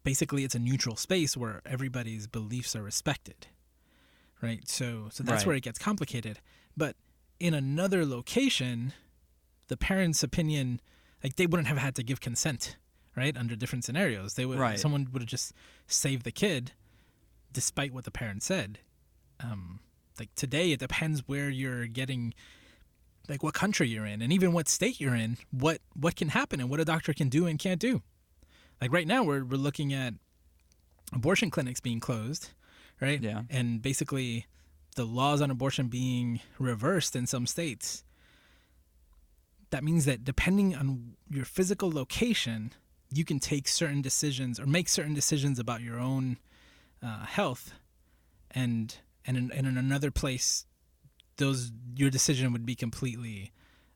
basically 0.03 0.43
it's 0.43 0.55
a 0.55 0.59
neutral 0.59 0.95
space 0.95 1.35
where 1.37 1.61
everybody's 1.65 2.27
beliefs 2.27 2.75
are 2.75 2.83
respected. 2.83 3.47
Right? 4.41 4.67
So 4.67 5.09
so 5.11 5.23
that's 5.23 5.41
Right. 5.41 5.47
where 5.47 5.55
it 5.57 5.63
gets 5.63 5.77
complicated. 5.79 6.39
But 6.77 6.95
in 7.39 7.53
another 7.53 8.05
location, 8.05 8.93
the 9.67 9.77
parents' 9.77 10.23
opinion 10.23 10.79
like 11.23 11.35
they 11.35 11.45
wouldn't 11.45 11.67
have 11.67 11.77
had 11.77 11.95
to 11.95 12.03
give 12.03 12.21
consent, 12.21 12.77
right? 13.15 13.35
Under 13.35 13.55
different 13.57 13.83
scenarios. 13.83 14.35
They 14.35 14.45
would 14.45 14.57
Right. 14.57 14.79
someone 14.79 15.09
would 15.11 15.21
have 15.21 15.29
just 15.29 15.51
saved 15.87 16.23
the 16.23 16.31
kid 16.31 16.71
despite 17.51 17.91
what 17.93 18.05
the 18.05 18.11
parents 18.11 18.45
said. 18.45 18.79
Um 19.41 19.81
like 20.17 20.33
today 20.35 20.71
it 20.71 20.79
depends 20.79 21.27
where 21.27 21.49
you're 21.49 21.87
getting 21.87 22.33
like 23.29 23.43
what 23.43 23.53
country 23.53 23.87
you're 23.87 24.05
in 24.05 24.21
and 24.21 24.33
even 24.33 24.51
what 24.53 24.67
state 24.67 24.99
you're 24.99 25.15
in 25.15 25.37
what 25.51 25.79
what 25.93 26.15
can 26.15 26.29
happen 26.29 26.59
and 26.59 26.69
what 26.69 26.79
a 26.79 26.85
doctor 26.85 27.13
can 27.13 27.29
do 27.29 27.45
and 27.45 27.59
can't 27.59 27.79
do. 27.79 28.01
Like 28.81 28.91
right 28.91 29.07
now 29.07 29.23
we're, 29.23 29.43
we're 29.43 29.57
looking 29.57 29.93
at 29.93 30.13
abortion 31.13 31.49
clinics 31.49 31.79
being 31.79 31.99
closed 31.99 32.51
right? 33.01 33.21
Yeah. 33.21 33.43
and 33.49 33.81
basically 33.81 34.45
the 34.95 35.05
laws 35.05 35.41
on 35.41 35.49
abortion 35.51 35.87
being 35.87 36.41
reversed 36.57 37.15
in 37.15 37.25
some 37.27 37.47
states. 37.47 38.03
That 39.69 39.83
means 39.83 40.05
that 40.05 40.25
depending 40.25 40.75
on 40.75 41.13
your 41.29 41.45
physical 41.45 41.91
location 41.91 42.73
you 43.11 43.25
can 43.25 43.39
take 43.39 43.67
certain 43.67 44.01
decisions 44.01 44.59
or 44.59 44.65
make 44.65 44.87
certain 44.87 45.13
decisions 45.13 45.59
about 45.59 45.81
your 45.81 45.99
own 45.99 46.37
uh, 47.03 47.25
health 47.25 47.73
and 48.51 48.97
and 49.25 49.37
in, 49.37 49.51
and 49.51 49.67
in 49.67 49.77
another 49.77 50.11
place 50.11 50.65
those 51.39 51.71
your 51.95 52.09
decision 52.11 52.53
would 52.53 52.65
be 52.65 52.75
completely 52.75 53.51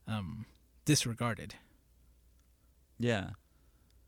um, 0.08 0.44
disregarded. 0.84 1.54
Yeah. 2.98 3.30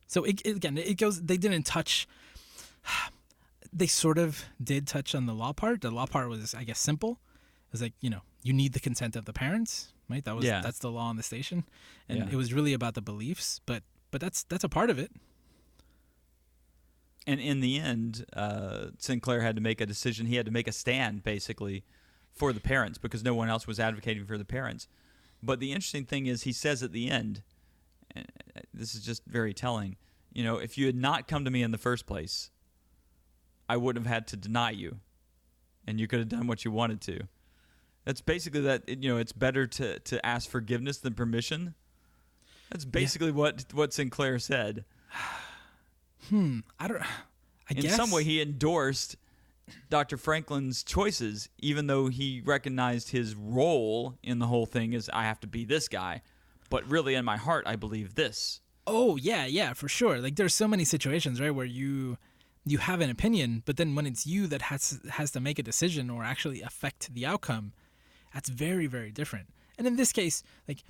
So 0.06 0.24
it, 0.24 0.42
it- 0.44 0.56
again, 0.56 0.76
it 0.78 0.98
goes. 0.98 1.22
They 1.22 1.36
didn't 1.38 1.64
touch. 1.64 2.06
They 3.72 3.88
sort 3.88 4.16
of 4.16 4.44
did 4.62 4.86
touch 4.86 5.14
on 5.14 5.26
the 5.26 5.34
law 5.34 5.52
part. 5.52 5.82
The 5.82 5.90
law 5.90 6.06
part 6.06 6.30
was, 6.30 6.54
I 6.54 6.64
guess, 6.64 6.78
simple. 6.78 7.20
It 7.68 7.72
was 7.72 7.82
like 7.82 7.92
you 8.00 8.08
know 8.08 8.22
you 8.42 8.52
need 8.54 8.72
the 8.72 8.80
consent 8.80 9.16
of 9.16 9.24
the 9.26 9.32
parents, 9.34 9.92
right? 10.08 10.24
That 10.24 10.34
was 10.34 10.44
Yeah. 10.46 10.62
that's 10.62 10.78
the 10.78 10.90
law 10.90 11.08
on 11.10 11.16
the 11.16 11.22
station, 11.22 11.64
and 12.08 12.18
Yeah. 12.20 12.28
it 12.32 12.36
was 12.36 12.54
really 12.54 12.72
about 12.72 12.94
the 12.94 13.02
beliefs. 13.02 13.60
But 13.66 13.82
but 14.10 14.20
that's 14.22 14.44
that's 14.44 14.64
a 14.64 14.68
part 14.70 14.88
of 14.88 14.98
it. 14.98 15.10
And 17.26 17.40
in 17.40 17.60
the 17.60 17.78
end, 17.78 18.24
uh, 18.32 18.86
Sinclair 18.98 19.40
had 19.42 19.56
to 19.56 19.62
make 19.62 19.80
a 19.80 19.86
decision. 19.86 20.26
He 20.26 20.36
had 20.36 20.46
to 20.46 20.52
make 20.52 20.68
a 20.68 20.72
stand, 20.72 21.22
basically, 21.24 21.82
for 22.36 22.52
the 22.52 22.60
parents 22.60 22.98
because 22.98 23.24
no 23.24 23.34
one 23.34 23.48
else 23.48 23.66
was 23.66 23.80
advocating 23.80 24.24
for 24.26 24.38
the 24.38 24.44
parents. 24.44 24.86
But 25.42 25.58
the 25.58 25.72
interesting 25.72 26.04
thing 26.04 26.26
is, 26.26 26.42
he 26.42 26.52
says 26.52 26.82
at 26.82 26.92
the 26.92 27.10
end, 27.10 27.42
and 28.14 28.26
uh, 28.56 28.60
this 28.72 28.94
is 28.94 29.04
just 29.04 29.24
very 29.26 29.52
telling. 29.52 29.96
You 30.32 30.44
know, 30.44 30.58
if 30.58 30.76
you 30.76 30.86
had 30.86 30.96
not 30.96 31.26
come 31.26 31.44
to 31.44 31.50
me 31.50 31.62
in 31.62 31.70
the 31.70 31.78
first 31.78 32.06
place, 32.06 32.50
I 33.68 33.76
wouldn't 33.76 34.06
have 34.06 34.12
had 34.12 34.26
to 34.28 34.36
deny 34.36 34.70
you, 34.70 35.00
and 35.86 35.98
you 35.98 36.06
could 36.06 36.18
have 36.18 36.28
done 36.28 36.46
what 36.46 36.64
you 36.64 36.70
wanted 36.70 37.00
to. 37.02 37.20
That's 38.04 38.20
basically 38.20 38.60
that. 38.62 38.88
You 38.88 39.10
know, 39.10 39.16
it's 39.16 39.32
better 39.32 39.66
to 39.66 39.98
to 39.98 40.24
ask 40.24 40.48
forgiveness 40.48 40.98
than 40.98 41.14
permission. 41.14 41.74
That's 42.70 42.84
basically 42.84 43.32
what 43.32 43.64
what 43.72 43.92
Sinclair 43.92 44.38
said. 44.38 44.84
Hmm. 46.30 46.60
I 46.80 46.88
don't. 46.88 47.00
I 47.02 47.06
in 47.70 47.82
guess 47.82 47.94
some 47.94 48.10
way 48.10 48.24
he 48.24 48.42
endorsed 48.42 49.14
Dr. 49.90 50.16
Franklin's 50.16 50.82
choices, 50.82 51.48
even 51.58 51.86
though 51.86 52.08
he 52.08 52.42
recognized 52.44 53.10
his 53.10 53.34
role 53.34 54.14
in 54.22 54.38
the 54.38 54.46
whole 54.46 54.66
thing 54.66 54.94
as 54.94 55.10
I 55.12 55.24
have 55.24 55.40
to 55.40 55.46
be 55.46 55.64
this 55.64 55.88
guy. 55.88 56.22
But 56.70 56.88
really, 56.90 57.14
in 57.14 57.24
my 57.24 57.36
heart, 57.36 57.64
I 57.66 57.76
believe 57.76 58.14
this. 58.14 58.60
Oh 58.86 59.16
yeah, 59.16 59.46
yeah, 59.46 59.72
for 59.72 59.88
sure. 59.88 60.18
Like 60.18 60.36
there's 60.36 60.54
so 60.54 60.68
many 60.68 60.84
situations, 60.84 61.40
right, 61.40 61.50
where 61.50 61.66
you 61.66 62.18
you 62.64 62.78
have 62.78 63.00
an 63.00 63.10
opinion, 63.10 63.62
but 63.64 63.76
then 63.76 63.94
when 63.94 64.06
it's 64.06 64.26
you 64.26 64.46
that 64.48 64.62
has 64.62 65.00
has 65.10 65.30
to 65.32 65.40
make 65.40 65.58
a 65.58 65.62
decision 65.62 66.10
or 66.10 66.24
actually 66.24 66.62
affect 66.62 67.12
the 67.14 67.26
outcome, 67.26 67.72
that's 68.34 68.48
very 68.48 68.86
very 68.86 69.10
different. 69.10 69.48
And 69.78 69.86
in 69.86 69.96
this 69.96 70.12
case, 70.12 70.42
like 70.66 70.82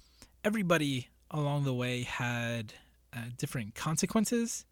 everybody 0.45 1.09
along 1.31 1.65
the 1.65 1.75
way 1.75 2.03
had 2.03 2.75
uh, 3.13 3.21
different 3.37 3.75
consequences. 3.75 4.65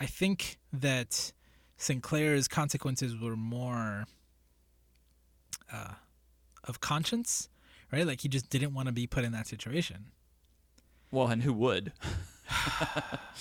I 0.00 0.06
think 0.06 0.58
that 0.72 1.32
Sinclair's 1.78 2.48
consequences 2.48 3.16
were 3.16 3.36
more 3.36 4.04
uh, 5.72 5.94
of 6.64 6.80
conscience, 6.80 7.48
right? 7.92 8.06
Like 8.06 8.20
he 8.20 8.28
just 8.28 8.50
didn't 8.50 8.74
want 8.74 8.86
to 8.86 8.92
be 8.92 9.06
put 9.06 9.24
in 9.24 9.32
that 9.32 9.46
situation. 9.46 10.06
Well, 11.10 11.28
and 11.28 11.42
who 11.42 11.52
would? 11.54 11.92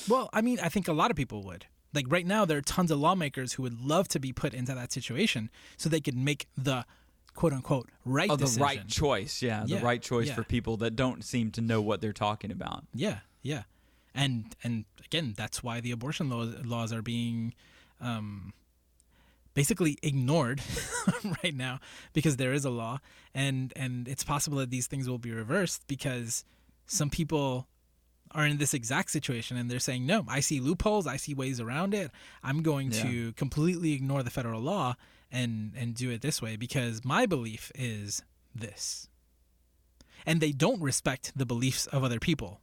Well, 0.09 0.29
I 0.31 0.41
mean, 0.41 0.59
I 0.61 0.69
think 0.69 0.87
a 0.87 0.93
lot 0.93 1.11
of 1.11 1.17
people 1.17 1.41
would. 1.43 1.65
Like 1.93 2.05
right 2.09 2.25
now, 2.25 2.45
there 2.45 2.57
are 2.57 2.61
tons 2.61 2.91
of 2.91 2.99
lawmakers 2.99 3.53
who 3.53 3.63
would 3.63 3.81
love 3.81 4.07
to 4.09 4.19
be 4.19 4.31
put 4.31 4.53
into 4.53 4.75
that 4.75 4.91
situation 4.91 5.49
so 5.75 5.89
they 5.89 5.99
could 6.01 6.15
make 6.15 6.47
the 6.57 6.85
quote 7.33 7.53
unquote 7.53 7.89
right 8.05 8.29
Oh, 8.29 8.35
the 8.35 8.45
decision. 8.45 8.63
right 8.63 8.87
choice. 8.87 9.41
Yeah, 9.41 9.63
the 9.65 9.77
right 9.79 10.01
choice 10.01 10.27
yeah. 10.27 10.35
for 10.35 10.43
people 10.43 10.77
that 10.77 10.95
don't 10.95 11.23
seem 11.23 11.51
to 11.51 11.61
know 11.61 11.81
what 11.81 12.01
they're 12.01 12.13
talking 12.13 12.51
about. 12.51 12.85
Yeah, 12.93 13.19
yeah, 13.41 13.63
and 14.13 14.55
and 14.63 14.85
again, 15.03 15.33
that's 15.35 15.63
why 15.63 15.79
the 15.81 15.91
abortion 15.91 16.29
laws 16.29 16.55
laws 16.65 16.93
are 16.93 17.01
being 17.01 17.53
um, 18.01 18.53
basically 19.53 19.97
ignored 20.03 20.61
right 21.43 21.55
now 21.55 21.79
because 22.13 22.37
there 22.37 22.53
is 22.53 22.65
a 22.65 22.69
law, 22.69 22.99
and 23.33 23.73
and 23.75 24.07
it's 24.07 24.23
possible 24.23 24.57
that 24.59 24.69
these 24.69 24.87
things 24.87 25.09
will 25.09 25.17
be 25.17 25.31
reversed 25.31 25.83
because 25.87 26.45
some 26.85 27.09
people 27.09 27.67
are 28.31 28.45
in 28.45 28.57
this 28.57 28.73
exact 28.73 29.09
situation 29.09 29.55
and 29.55 29.71
they're 29.71 29.79
saying 29.79 30.05
no 30.05 30.25
i 30.27 30.41
see 30.41 30.59
loopholes. 30.59 31.07
I 31.07 31.15
see 31.15 31.33
ways 31.33 31.61
around 31.61 31.93
it. 31.93 32.11
I'm 32.43 32.61
going 32.61 32.91
to 32.91 33.31
completely 33.33 33.93
ignore 33.93 34.21
the 34.21 34.29
federal 34.29 34.61
law 34.61 34.95
and 35.31 35.71
and 35.75 35.95
do 35.95 36.09
it 36.09 36.21
this 36.21 36.41
way 36.41 36.55
because 36.55 37.03
my 37.03 37.25
belief 37.25 37.71
is 37.75 38.23
this. 38.53 39.07
And 40.25 40.41
they 40.41 40.51
don't 40.51 40.81
respect 40.81 41.31
the 41.35 41.45
beliefs 41.45 41.87
of 41.87 42.03
other 42.03 42.19
people. 42.19 42.59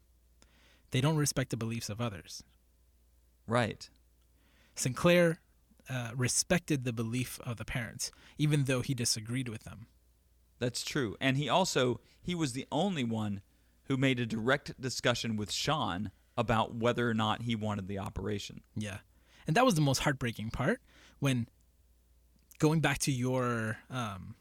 They 0.91 1.01
don't 1.01 1.17
respect 1.17 1.51
the 1.51 1.57
beliefs 1.57 1.89
of 1.89 2.01
others. 2.01 2.45
Right. 3.47 3.89
Sinclair 4.75 5.41
uh, 5.89 6.11
respected 6.17 6.85
the 6.85 6.93
belief 6.93 7.39
of 7.45 7.57
the 7.57 7.65
parents 7.65 8.11
even 8.39 8.65
though 8.65 8.81
he 8.81 8.95
disagreed 8.95 9.49
with 9.49 9.65
them 9.65 9.87
That's 10.59 10.83
true. 10.85 11.17
And 11.21 11.37
he 11.37 11.49
also 11.49 12.01
he 12.23 12.35
was 12.35 12.53
the 12.53 12.67
only 12.73 13.05
one 13.05 13.43
who 13.85 13.97
made 13.99 14.19
a 14.19 14.25
direct 14.27 14.81
discussion 14.81 15.37
with 15.37 15.53
Sean 15.53 16.11
about 16.39 16.75
whether 16.75 17.09
or 17.09 17.13
not 17.15 17.43
he 17.43 17.55
wanted 17.55 17.87
the 17.87 17.99
operation. 17.99 18.63
Yeah. 18.75 18.99
And 19.47 19.55
that 19.57 19.65
was 19.65 19.75
the 19.75 19.83
most 19.83 19.99
heartbreaking 19.99 20.51
part 20.51 20.81
when 21.19 21.49
going 22.59 22.81
back 22.81 22.99
to 23.01 23.13
your 23.13 23.79
um 23.91 24.37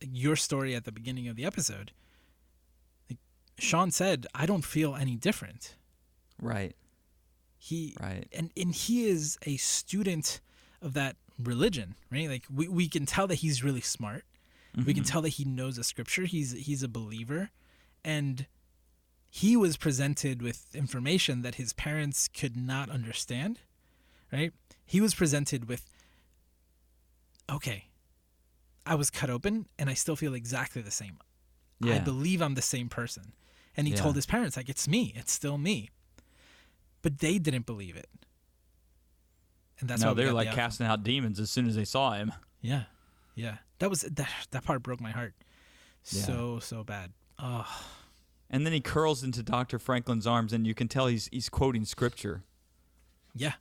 your 0.00 0.34
story 0.34 0.74
at 0.74 0.84
the 0.84 0.92
beginning 0.92 1.28
of 1.28 1.36
the 1.36 1.44
episode, 1.44 1.92
like 3.08 3.18
Sean 3.58 3.90
said, 3.90 4.26
I 4.34 4.46
don't 4.46 4.64
feel 4.64 4.96
any 4.96 5.14
different. 5.14 5.76
Right. 6.40 6.74
He 7.62 7.94
Right. 8.00 8.26
and 8.32 8.50
and 8.56 8.74
he 8.74 9.04
is 9.06 9.38
a 9.42 9.58
student 9.58 10.40
of 10.80 10.94
that 10.94 11.16
religion, 11.38 11.94
right? 12.10 12.26
Like 12.28 12.44
we, 12.52 12.66
we 12.68 12.88
can 12.88 13.04
tell 13.04 13.26
that 13.26 13.36
he's 13.36 13.62
really 13.62 13.82
smart. 13.82 14.24
We 14.86 14.94
can 14.94 15.02
Mhm. 15.04 15.08
tell 15.10 15.22
that 15.22 15.30
he 15.30 15.44
knows 15.44 15.76
the 15.76 15.84
scripture. 15.84 16.24
He's 16.24 16.52
he's 16.52 16.82
a 16.82 16.88
believer, 16.88 17.50
and 18.02 18.46
he 19.28 19.56
was 19.58 19.76
presented 19.76 20.40
with 20.40 20.74
information 20.74 21.42
that 21.42 21.56
his 21.56 21.72
parents 21.74 22.28
could 22.28 22.56
not 22.56 22.88
understand. 22.88 23.60
Right? 24.32 24.52
He 24.86 25.00
was 25.00 25.14
presented 25.14 25.68
with, 25.68 25.84
okay, 27.50 27.88
I 28.86 28.94
was 28.94 29.10
cut 29.10 29.28
open, 29.28 29.66
and 29.78 29.90
I 29.90 29.94
still 29.94 30.16
feel 30.16 30.34
exactly 30.34 30.80
the 30.82 30.90
same. 30.90 31.18
I 31.82 31.98
believe 31.98 32.40
I'm 32.42 32.54
the 32.54 32.62
same 32.62 32.88
person. 32.88 33.32
And 33.76 33.86
he 33.86 33.92
Yeah. 33.94 34.00
told 34.00 34.16
his 34.16 34.26
parents, 34.26 34.56
like, 34.56 34.68
it's 34.68 34.86
me. 34.88 35.12
It's 35.16 35.32
still 35.32 35.58
me. 35.58 35.90
But 37.02 37.18
they 37.18 37.38
didn't 37.38 37.66
believe 37.66 37.96
it. 37.96 38.08
And 39.80 39.88
that's 39.88 40.02
no, 40.02 40.12
they're 40.14 40.26
got 40.26 40.30
the 40.30 40.36
like 40.36 40.52
casting 40.52 40.86
out 40.86 41.02
demons 41.02 41.40
as 41.40 41.50
soon 41.50 41.66
as 41.66 41.74
they 41.76 41.84
saw 41.84 42.12
him. 42.12 42.32
Yeah, 42.60 42.82
yeah. 43.34 43.56
That 43.78 43.88
was 43.88 44.02
that. 44.02 44.28
That 44.50 44.64
part 44.64 44.82
broke 44.82 45.00
my 45.00 45.10
heart. 45.10 45.34
Yeah. 46.10 46.22
So 46.22 46.58
so 46.60 46.84
bad. 46.84 47.12
Oh, 47.38 47.66
And 48.50 48.66
then 48.66 48.72
he 48.74 48.80
curls 48.80 49.22
into 49.24 49.42
Dr. 49.42 49.78
Franklin's 49.78 50.26
arms, 50.26 50.52
and 50.52 50.66
you 50.66 50.74
can 50.74 50.88
tell 50.88 51.06
he's 51.06 51.28
he's 51.32 51.48
quoting 51.48 51.86
scripture 51.86 52.42
yeah, 53.34 53.52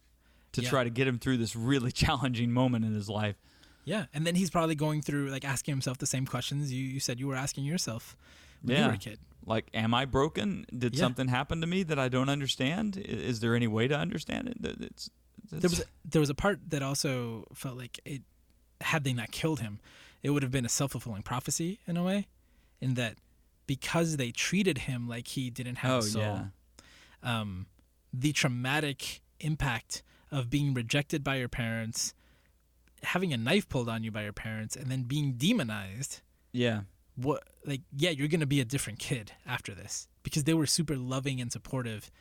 to 0.51 0.61
Yeah. 0.61 0.69
try 0.69 0.83
to 0.83 0.89
get 0.89 1.07
him 1.07 1.17
through 1.19 1.37
this 1.37 1.55
really 1.55 1.91
challenging 2.03 2.51
moment 2.51 2.83
in 2.83 2.93
his 2.93 3.07
life. 3.07 3.37
yeah. 3.85 4.05
And 4.13 4.27
then 4.27 4.35
he's 4.35 4.49
probably 4.49 4.75
going 4.75 5.01
through 5.01 5.29
like 5.29 5.45
asking 5.45 5.71
himself 5.73 5.97
the 5.99 6.05
same 6.05 6.25
questions 6.25 6.73
you 6.73 6.83
you 6.83 6.99
said 6.99 7.19
you 7.19 7.27
were 7.27 7.35
asking 7.35 7.63
yourself 7.63 8.17
when 8.61 8.75
you 8.77 8.83
were 8.83 8.89
Yeah. 8.89 8.95
a 8.95 8.97
kid. 8.97 9.19
Like, 9.45 9.69
am 9.73 9.93
I 9.93 10.05
broken? 10.05 10.65
Did 10.77 10.95
Yeah. 10.95 10.99
something 11.01 11.27
happen 11.29 11.61
to 11.61 11.67
me 11.67 11.83
that 11.83 11.97
I 11.97 12.07
don't 12.09 12.29
understand? 12.29 12.97
Is 12.97 13.39
there 13.39 13.55
any 13.55 13.67
way 13.67 13.87
to 13.87 13.97
understand 13.97 14.47
it? 14.49 14.57
It's, 14.63 15.09
it's, 15.51 15.61
There 15.61 15.69
was 15.69 15.79
a, 15.79 15.83
there 16.05 16.19
was 16.19 16.29
a 16.29 16.35
part 16.35 16.59
that 16.69 16.83
also 16.83 17.47
felt 17.53 17.75
like 17.77 17.99
it 18.05 18.21
had 18.81 19.03
they 19.03 19.13
not 19.13 19.31
killed 19.31 19.59
him, 19.61 19.79
it 20.21 20.29
would 20.29 20.43
have 20.43 20.51
been 20.51 20.65
a 20.65 20.69
self 20.69 20.91
fulfilling 20.91 21.23
prophecy 21.23 21.79
in 21.87 21.97
a 21.97 22.03
way, 22.03 22.27
in 22.79 22.93
that 22.95 23.15
because 23.65 24.17
they 24.17 24.31
treated 24.31 24.79
him 24.79 25.07
like 25.07 25.27
he 25.29 25.49
didn't 25.49 25.77
have 25.77 25.91
oh 25.91 25.97
a 25.99 26.01
soul. 26.03 26.21
yeah, 26.21 26.45
um, 27.23 27.65
the 28.13 28.31
traumatic 28.33 29.21
impact 29.39 30.03
of 30.31 30.49
being 30.49 30.73
rejected 30.73 31.23
by 31.23 31.37
your 31.37 31.47
parents, 31.49 32.13
having 33.03 33.33
a 33.33 33.37
knife 33.37 33.67
pulled 33.69 33.89
on 33.89 34.03
you 34.03 34.11
by 34.11 34.23
your 34.23 34.33
parents, 34.33 34.75
and 34.75 34.91
then 34.91 35.03
being 35.03 35.33
demonized. 35.33 36.21
yeah, 36.51 36.81
What, 37.21 37.43
like, 37.65 37.81
yeah, 37.95 38.11
you're 38.11 38.27
gonna 38.27 38.45
be 38.45 38.61
a 38.61 38.65
different 38.65 38.99
kid 38.99 39.33
after 39.45 39.73
this 39.75 40.07
because 40.23 40.43
they 40.45 40.53
were 40.53 40.65
super 40.67 40.95
loving 40.97 41.41
and 41.41 41.51
supportive 41.51 42.11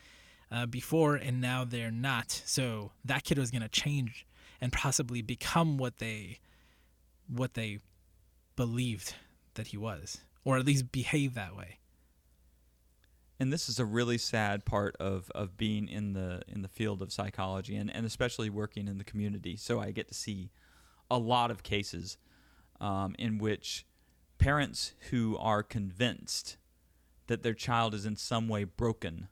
uh, 0.51 0.67
before, 0.67 1.15
and 1.17 1.41
now 1.41 1.65
they're 1.65 1.91
not. 1.91 2.31
So 2.47 2.93
that 3.05 3.25
kid 3.25 3.39
was 3.39 3.51
gonna 3.51 3.69
change 3.69 4.27
and 4.61 4.73
possibly 4.73 5.23
become 5.23 5.79
what 5.79 5.99
they, 5.99 6.41
what 7.29 7.55
they 7.55 7.79
believed 8.57 9.15
that 9.55 9.69
he 9.69 9.77
was, 9.77 10.19
or 10.45 10.57
at 10.59 10.67
least 10.67 10.91
behave 10.91 11.35
that 11.35 11.55
way. 11.57 11.79
and 13.41 13.53
this 13.53 13.69
is 13.69 13.79
a 13.79 13.85
really 13.85 14.19
sad 14.19 14.65
part 14.65 14.97
of, 14.99 15.31
of 15.35 15.57
being 15.57 15.89
in 15.89 16.13
the 16.13 16.43
in 16.49 16.63
the 16.63 16.69
field 16.69 17.03
of 17.03 17.13
psychology 17.13 17.77
and, 17.77 17.95
and 17.95 18.05
especially 18.05 18.51
working 18.51 18.89
in 18.89 18.99
the 18.99 19.05
community. 19.05 19.57
So 19.57 19.81
I 19.81 19.93
get 19.93 20.09
to 20.09 20.15
see 20.15 20.51
a 21.11 21.19
lot 21.19 21.51
of 21.51 21.63
cases 21.63 22.19
um, 22.81 23.15
in 23.19 23.39
which 23.39 23.87
parents 24.39 24.93
who 25.11 25.37
are 25.39 25.63
convinced 25.63 26.57
that 27.27 27.43
their 27.43 27.55
child 27.55 27.93
is 27.95 28.07
in 28.07 28.17
some 28.17 28.49
way 28.49 28.65
broken 28.65 29.29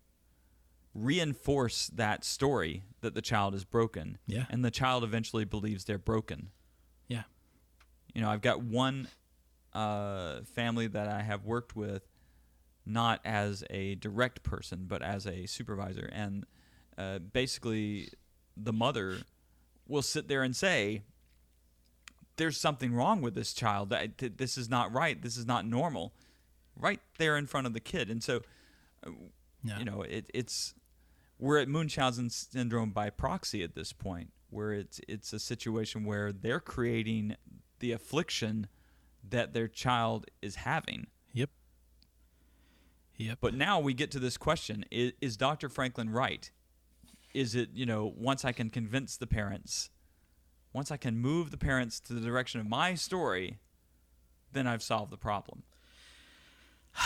reinforce 0.95 1.89
that 1.89 2.25
story 2.25 2.83
that 3.03 3.15
the 3.15 3.21
child 3.23 3.55
is 3.55 3.65
broken 3.65 4.17
Yeah. 4.27 4.47
and 4.49 4.65
the 4.65 4.71
child 4.71 5.05
eventually 5.05 5.45
believes 5.45 5.85
they're 5.85 5.99
broken 5.99 6.49
Yeah. 7.07 7.25
you 8.15 8.23
know 8.23 8.31
i've 8.31 8.41
got 8.41 8.63
one 8.63 9.09
uh, 9.75 10.41
family 10.55 10.87
that 10.87 11.07
i 11.09 11.21
have 11.23 11.45
worked 11.45 11.77
with 11.77 12.03
not 12.87 13.21
as 13.27 13.63
a 13.69 13.97
direct 13.97 14.43
person 14.43 14.87
but 14.89 15.03
as 15.03 15.27
a 15.27 15.45
supervisor 15.47 16.09
and 16.13 16.47
uh, 16.97 17.19
basically 17.19 18.09
the 18.57 18.73
mother 18.73 19.19
will 19.87 20.01
sit 20.03 20.29
there 20.29 20.43
and 20.43 20.57
say 20.57 21.03
there's 22.37 22.59
something 22.59 22.93
wrong 22.95 23.21
with 23.23 23.35
this 23.35 23.53
child 23.53 23.95
this 24.37 24.59
is 24.59 24.69
not 24.69 24.93
right 24.93 25.23
this 25.23 25.37
is 25.37 25.47
not 25.47 25.67
normal 25.67 26.13
right 26.79 27.01
there 27.19 27.37
in 27.37 27.47
front 27.47 27.67
of 27.67 27.73
the 27.73 27.81
kid 27.81 28.11
and 28.11 28.23
so 28.23 28.43
uh, 29.07 29.11
Yeah. 29.65 29.79
you 29.79 29.85
know 29.85 30.03
it, 30.03 30.31
it's 30.35 30.75
we're 31.39 31.59
at 31.59 31.69
Munchausen 31.69 32.31
syndrome 32.31 32.91
by 32.91 33.11
proxy 33.11 33.63
at 33.63 33.75
this 33.75 33.93
point 33.93 34.33
where 34.51 34.73
it's 34.73 35.01
it's 35.09 35.33
a 35.33 35.39
situation 35.39 36.05
where 36.05 36.33
they're 36.33 36.61
creating 36.61 37.37
the 37.81 37.93
affliction 37.93 38.69
that 39.29 39.53
their 39.53 39.69
child 39.69 40.27
is 40.41 40.57
having 40.57 41.07
Yep. 41.33 41.51
Yep. 43.17 43.39
but 43.41 43.55
now 43.55 43.81
we 43.81 43.95
get 43.95 44.11
to 44.13 44.19
this 44.19 44.37
question 44.37 44.85
is, 44.91 45.13
is 45.21 45.37
Dr. 45.37 45.69
Franklin 45.69 46.11
right 46.11 46.51
is 47.35 47.55
it 47.55 47.71
you 47.75 47.85
know 47.87 48.13
once 48.17 48.45
I 48.45 48.53
can 48.53 48.71
convince 48.71 49.17
the 49.17 49.27
parents 49.27 49.91
once 50.77 50.91
I 50.91 50.97
can 50.97 51.19
move 51.19 51.51
the 51.51 51.57
parents 51.57 51.99
to 52.01 52.13
the 52.13 52.21
direction 52.21 52.61
of 52.61 52.69
my 52.69 52.95
story 52.95 53.59
then 54.53 54.67
I've 54.67 54.83
solved 54.83 55.11
the 55.11 55.17
problem 55.17 55.63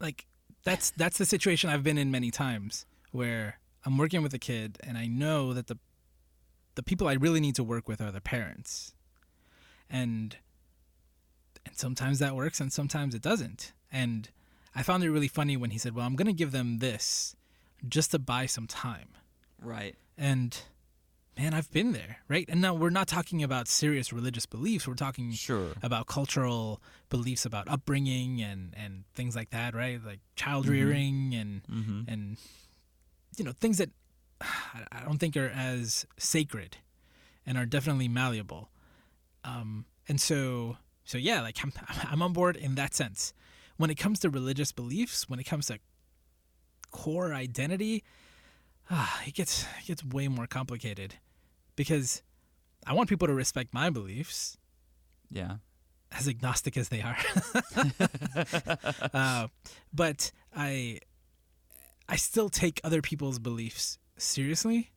like 0.00 0.26
that's 0.64 0.90
that's 0.92 1.18
the 1.18 1.26
situation 1.26 1.70
I've 1.70 1.82
been 1.82 1.98
in 1.98 2.10
many 2.10 2.30
times 2.30 2.86
where 3.12 3.58
I'm 3.84 3.98
working 3.98 4.22
with 4.22 4.32
a 4.32 4.38
kid 4.38 4.78
and 4.82 4.96
I 4.96 5.06
know 5.06 5.52
that 5.52 5.66
the 5.66 5.78
the 6.74 6.82
people 6.82 7.06
I 7.06 7.14
really 7.14 7.40
need 7.40 7.54
to 7.56 7.64
work 7.64 7.88
with 7.88 8.00
are 8.00 8.10
the 8.10 8.20
parents. 8.20 8.94
And 9.88 10.36
and 11.66 11.76
sometimes 11.78 12.18
that 12.18 12.34
works 12.34 12.60
and 12.60 12.72
sometimes 12.72 13.14
it 13.14 13.22
doesn't. 13.22 13.72
And 13.90 14.28
I 14.74 14.82
found 14.82 15.04
it 15.04 15.10
really 15.10 15.28
funny 15.28 15.56
when 15.56 15.70
he 15.70 15.78
said, 15.78 15.94
"Well, 15.94 16.06
I'm 16.06 16.16
going 16.16 16.26
to 16.26 16.32
give 16.32 16.52
them 16.52 16.78
this 16.78 17.36
just 17.88 18.10
to 18.10 18.18
buy 18.18 18.46
some 18.46 18.66
time." 18.66 19.08
right 19.60 19.96
And 20.18 20.60
man, 21.36 21.54
I've 21.54 21.70
been 21.72 21.92
there, 21.92 22.18
right? 22.28 22.44
And 22.48 22.60
now 22.60 22.74
we're 22.74 22.90
not 22.90 23.08
talking 23.08 23.42
about 23.42 23.68
serious 23.68 24.12
religious 24.12 24.46
beliefs. 24.46 24.86
We're 24.86 24.94
talking 24.94 25.32
sure 25.32 25.72
about 25.82 26.06
cultural 26.06 26.80
beliefs 27.08 27.44
about 27.44 27.68
upbringing 27.68 28.40
and 28.42 28.74
and 28.76 29.04
things 29.14 29.34
like 29.34 29.50
that, 29.50 29.74
right? 29.74 30.00
Like 30.04 30.20
child 30.36 30.66
rearing 30.68 31.34
and 31.34 31.62
mm-hmm. 31.64 32.02
and 32.08 32.36
you 33.36 33.44
know 33.44 33.52
things 33.52 33.78
that 33.78 33.90
I 34.40 34.84
I 34.92 35.00
don't 35.04 35.18
think 35.18 35.36
are 35.36 35.48
as 35.54 36.06
sacred 36.18 36.78
and 37.46 37.58
are 37.58 37.66
definitely 37.66 38.08
malleable. 38.08 38.70
Um, 39.42 39.86
and 40.08 40.20
so 40.20 40.76
so 41.04 41.18
yeah, 41.18 41.40
like 41.42 41.58
I'm 41.62 41.72
I'm 42.10 42.22
on 42.22 42.32
board 42.32 42.56
in 42.56 42.74
that 42.76 42.94
sense. 42.94 43.32
When 43.76 43.90
it 43.90 43.96
comes 43.96 44.20
to 44.20 44.30
religious 44.30 44.70
beliefs, 44.70 45.28
when 45.28 45.40
it 45.40 45.44
comes 45.44 45.66
to 45.66 45.80
core 46.92 47.34
identity, 47.34 48.04
ah, 48.90 49.22
it 49.26 49.34
gets 49.34 49.64
it 49.80 49.86
gets 49.86 50.04
way 50.04 50.28
more 50.28 50.46
complicated 50.46 51.14
because 51.76 52.22
I 52.86 52.92
want 52.94 53.08
people 53.08 53.26
to 53.28 53.34
respect 53.34 53.72
my 53.74 53.90
beliefs 53.90 54.56
yeah 55.30 55.56
as 56.16 56.28
agnostic 56.28 56.76
as 56.76 56.90
they 56.90 57.02
are. 57.02 57.16
uh, 59.12 59.48
but 59.92 60.30
I 60.54 61.00
I 62.08 62.16
still 62.16 62.48
take 62.48 62.80
other 62.84 63.02
people's 63.02 63.38
beliefs 63.40 63.98
seriously. 64.16 64.92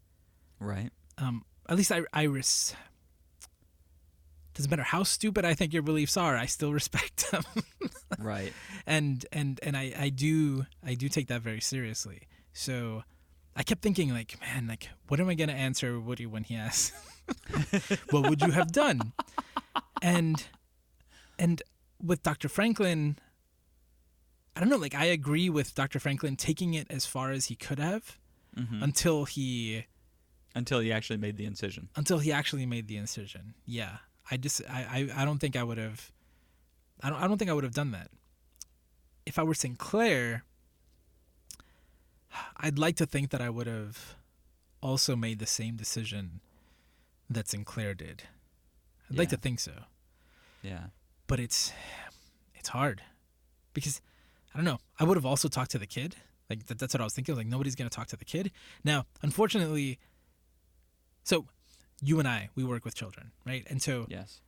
right 0.59 0.91
Um, 1.17 1.43
at 1.67 1.75
least 1.77 1.91
I 1.91 2.01
I 2.13 2.23
res- 2.23 2.75
doesn't 4.53 4.69
matter 4.69 4.83
how 4.83 5.03
stupid 5.03 5.45
I 5.45 5.53
think 5.53 5.71
your 5.73 5.83
beliefs 5.83 6.17
are, 6.17 6.35
I 6.35 6.45
still 6.47 6.73
respect 6.81 7.31
them. 7.31 7.43
right 8.19 8.53
and 8.85 9.25
and 9.31 9.59
and 9.63 9.75
I 9.77 9.93
I 9.97 10.09
do 10.09 10.65
I 10.85 10.93
do 10.93 11.09
take 11.09 11.27
that 11.27 11.41
very 11.41 11.61
seriously. 11.61 12.27
So 12.53 13.03
I 13.57 13.63
kept 13.63 13.81
thinking 13.81 14.13
like, 14.13 14.39
man, 14.39 14.67
like 14.67 14.89
what 15.07 15.19
am 15.19 15.27
I 15.27 15.33
gonna 15.33 15.53
answer 15.53 15.99
Woody 15.99 16.25
when 16.27 16.43
he 16.43 16.55
asks, 16.55 16.93
what 18.11 18.29
would 18.29 18.41
you 18.41 18.51
have 18.51 18.71
done? 18.71 19.13
And 20.01 20.45
and 21.39 21.61
with 22.01 22.21
Dr. 22.21 22.47
Franklin, 22.49 23.17
I 24.55 24.59
don't 24.59 24.69
know, 24.69 24.77
like 24.77 24.93
I 24.95 25.05
agree 25.05 25.49
with 25.49 25.73
Dr. 25.73 25.99
Franklin 25.99 26.35
taking 26.35 26.75
it 26.75 26.87
as 26.89 27.05
far 27.07 27.31
as 27.31 27.45
he 27.47 27.55
could 27.55 27.79
have 27.79 28.17
hmm 28.55 28.81
until 28.81 29.25
he 29.25 29.85
until 30.55 30.79
he 30.79 30.91
actually 30.91 31.17
made 31.17 31.37
the 31.37 31.45
incision 31.45 31.89
until 31.95 32.19
he 32.19 32.31
actually 32.31 32.65
made 32.65 32.87
the 32.87 32.97
incision. 32.97 33.55
Yeah. 33.65 33.97
I 34.29 34.37
just 34.37 34.61
I, 34.69 35.09
I, 35.15 35.21
I 35.21 35.25
don't 35.25 35.39
think 35.39 35.55
I 35.55 35.63
would 35.63 35.77
have 35.77 36.11
I 37.01 37.09
don't 37.09 37.21
I 37.21 37.27
don't 37.27 37.37
think 37.37 37.49
I 37.49 37.53
would 37.53 37.63
have 37.63 37.73
done 37.73 37.91
that. 37.91 38.09
If 39.25 39.37
I 39.39 39.43
were 39.43 39.53
Sinclair, 39.53 40.43
I'd 42.57 42.79
like 42.79 42.95
to 42.97 43.05
think 43.05 43.29
that 43.31 43.41
I 43.41 43.49
would 43.49 43.67
have 43.67 44.15
also 44.81 45.15
made 45.15 45.39
the 45.39 45.45
same 45.45 45.75
decision 45.75 46.39
that 47.29 47.47
Sinclair 47.47 47.93
did. 47.93 48.23
I'd 49.09 49.17
like 49.17 49.29
to 49.29 49.38
think 49.38 49.59
so. 49.59 49.71
Yeah. 50.61 50.88
but 51.27 51.39
it's 51.39 51.71
it's 52.55 52.69
hard 52.69 53.01
because 53.73 54.01
I 54.53 54.57
don't 54.57 54.65
know. 54.65 54.79
I 54.99 55.03
would 55.03 55.17
have 55.17 55.25
also 55.25 55.47
talked 55.47 55.71
to 55.71 55.77
the 55.77 55.85
kid. 55.88 56.15
Like 56.49 56.65
that, 56.67 56.79
that's 56.79 56.93
what 56.93 57.01
I 57.01 57.03
was 57.03 57.13
thinking. 57.13 57.35
Like 57.35 57.47
nobody's 57.47 57.75
gonna 57.75 57.89
talk 57.89 58.07
to 58.07 58.17
the 58.17 58.25
kid. 58.25 58.51
Now, 58.83 59.05
unfortunately, 59.21 59.99
so 61.23 61.45
you 62.01 62.19
and 62.19 62.27
I 62.27 62.49
we 62.55 62.63
work 62.63 62.85
with 62.85 62.95
children, 62.95 63.31
right? 63.45 63.65
And 63.69 63.81
so 63.81 64.05
Yes. 64.09 64.41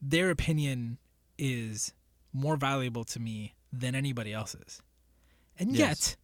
their 0.00 0.30
opinion 0.30 0.98
is 1.38 1.92
more 2.32 2.56
valuable 2.56 3.04
to 3.04 3.20
me 3.20 3.54
than 3.72 3.94
anybody 3.94 4.32
else's. 4.32 4.80
And 5.58 5.74
Yes. 5.76 5.78
yet, 6.10 6.16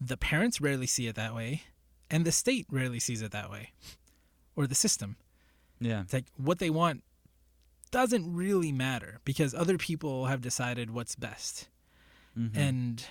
the 0.00 0.16
parents 0.16 0.60
rarely 0.60 0.86
see 0.86 1.06
it 1.06 1.16
that 1.16 1.34
way, 1.34 1.62
and 2.10 2.24
the 2.24 2.32
state 2.32 2.66
rarely 2.70 3.00
sees 3.00 3.22
it 3.22 3.32
that 3.32 3.50
way, 3.50 3.72
or 4.54 4.66
the 4.66 4.74
system. 4.74 5.16
Yeah. 5.80 6.02
It's 6.02 6.12
like 6.12 6.26
what 6.36 6.58
they 6.58 6.70
want 6.70 7.02
doesn't 7.90 8.34
really 8.34 8.72
matter 8.72 9.20
because 9.24 9.54
other 9.54 9.78
people 9.78 10.26
have 10.26 10.40
decided 10.40 10.90
what's 10.90 11.14
best. 11.14 11.68
Mhm. 12.36 12.56
And 12.56 13.06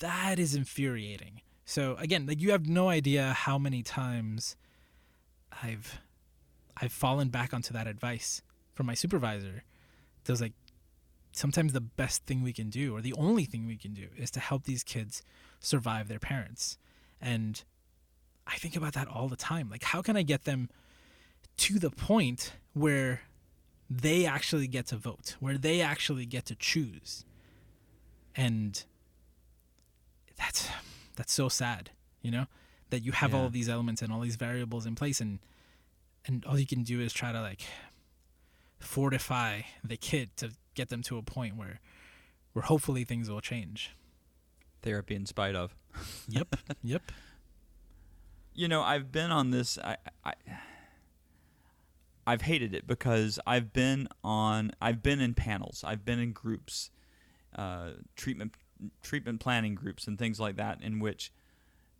that 0.00 0.38
is 0.38 0.54
infuriating. 0.54 1.40
So 1.64 1.96
again, 1.96 2.26
like 2.26 2.40
you 2.40 2.52
have 2.52 2.66
no 2.66 2.88
idea 2.88 3.32
how 3.32 3.58
many 3.58 3.82
times 3.82 4.56
I've 5.62 6.00
I've 6.76 6.92
fallen 6.92 7.30
back 7.30 7.54
onto 7.54 7.72
that 7.72 7.86
advice 7.86 8.42
from 8.74 8.86
my 8.86 8.94
supervisor. 8.94 9.64
That 10.24 10.32
was 10.32 10.40
like 10.40 10.52
sometimes 11.32 11.72
the 11.72 11.80
best 11.80 12.24
thing 12.26 12.42
we 12.42 12.52
can 12.52 12.70
do 12.70 12.94
or 12.94 13.00
the 13.00 13.14
only 13.14 13.44
thing 13.44 13.66
we 13.66 13.76
can 13.76 13.94
do 13.94 14.08
is 14.16 14.30
to 14.32 14.40
help 14.40 14.64
these 14.64 14.82
kids 14.82 15.22
survive 15.60 16.08
their 16.08 16.18
parents. 16.18 16.78
And 17.20 17.62
I 18.46 18.56
think 18.56 18.76
about 18.76 18.92
that 18.94 19.08
all 19.08 19.28
the 19.28 19.36
time. 19.36 19.68
Like 19.70 19.82
how 19.84 20.02
can 20.02 20.16
I 20.16 20.22
get 20.22 20.44
them 20.44 20.68
to 21.58 21.78
the 21.78 21.90
point 21.90 22.52
where 22.74 23.22
they 23.88 24.26
actually 24.26 24.66
get 24.66 24.86
to 24.88 24.96
vote, 24.96 25.36
where 25.40 25.56
they 25.56 25.80
actually 25.80 26.26
get 26.26 26.44
to 26.46 26.54
choose. 26.54 27.24
And 28.34 28.82
that's 30.36 30.68
that's 31.14 31.32
so 31.32 31.48
sad, 31.48 31.90
you 32.20 32.30
know, 32.30 32.46
that 32.90 33.00
you 33.00 33.12
have 33.12 33.32
all 33.34 33.40
Yeah. 33.42 33.46
of 33.46 33.52
these 33.52 33.68
elements 33.68 34.02
and 34.02 34.12
all 34.12 34.20
these 34.20 34.36
variables 34.36 34.86
in 34.86 34.94
place 34.94 35.20
and 35.20 35.38
and 36.26 36.44
all 36.44 36.58
you 36.58 36.66
can 36.66 36.82
do 36.82 37.00
is 37.00 37.12
try 37.12 37.32
to 37.32 37.40
like 37.40 37.62
fortify 38.78 39.62
the 39.82 39.96
kid 39.96 40.36
to 40.36 40.50
get 40.74 40.88
them 40.88 41.02
to 41.02 41.16
a 41.16 41.22
point 41.22 41.56
where 41.56 41.80
where 42.52 42.64
hopefully 42.64 43.04
things 43.04 43.30
will 43.30 43.40
change. 43.40 43.94
Therapy 44.86 45.16
in 45.16 45.26
spite 45.26 45.56
of. 45.56 45.74
Yep. 46.28 46.54
yep. 46.84 47.02
You 48.54 48.68
know, 48.68 48.82
I've 48.82 49.10
been 49.10 49.32
on 49.32 49.50
this. 49.50 49.78
I, 49.78 49.96
I, 50.24 50.32
I've 52.24 52.42
hated 52.42 52.72
it 52.72 52.86
because 52.86 53.40
I've 53.46 53.72
been 53.72 54.06
on. 54.22 54.70
I've 54.80 55.02
been 55.02 55.20
in 55.20 55.34
panels. 55.34 55.82
I've 55.84 56.04
been 56.04 56.20
in 56.20 56.30
groups, 56.32 56.90
uh, 57.56 57.90
treatment 58.14 58.54
treatment 59.02 59.40
planning 59.40 59.74
groups 59.74 60.06
and 60.06 60.16
things 60.18 60.38
like 60.38 60.54
that, 60.56 60.80
in 60.82 61.00
which 61.00 61.32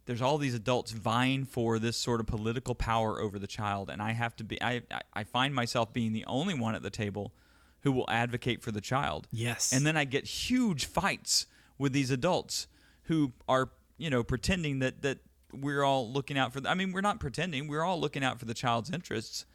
there's 0.04 0.22
all 0.22 0.38
these 0.38 0.54
adults 0.54 0.92
vying 0.92 1.44
for 1.44 1.80
this 1.80 1.96
sort 1.96 2.20
of 2.20 2.28
political 2.28 2.76
power 2.76 3.20
over 3.20 3.40
the 3.40 3.48
child, 3.48 3.90
and 3.90 4.00
I 4.00 4.12
have 4.12 4.36
to 4.36 4.44
be. 4.44 4.62
I 4.62 4.82
I- 4.92 5.00
I 5.12 5.24
find 5.24 5.52
myself 5.54 5.92
being 5.92 6.12
the 6.12 6.24
only 6.26 6.54
one 6.54 6.76
at 6.76 6.82
the 6.82 6.90
table 6.90 7.32
who 7.80 7.90
will 7.90 8.08
advocate 8.08 8.62
for 8.62 8.70
the 8.70 8.80
child. 8.80 9.26
Yes. 9.32 9.72
And 9.72 9.84
then 9.84 9.96
I 9.96 10.04
get 10.04 10.24
huge 10.26 10.84
fights 10.84 11.46
with 11.78 11.92
these 11.92 12.10
adults 12.12 12.68
who 13.06 13.32
are, 13.48 13.70
you 13.98 14.10
know, 14.10 14.22
pretending 14.22 14.78
that 14.80 15.02
that 15.02 15.18
we're 15.52 15.82
all 15.82 16.10
looking 16.10 16.36
out 16.38 16.52
for. 16.52 16.60
The, 16.60 16.70
I 16.70 16.74
mean, 16.74 16.92
we're 16.92 17.00
not 17.00 17.20
pretending. 17.20 17.68
We're 17.68 17.82
all 17.84 18.00
looking 18.00 18.22
out 18.22 18.38
for 18.38 18.44
the 18.44 18.54
child's 18.54 18.90
interests, 18.90 19.46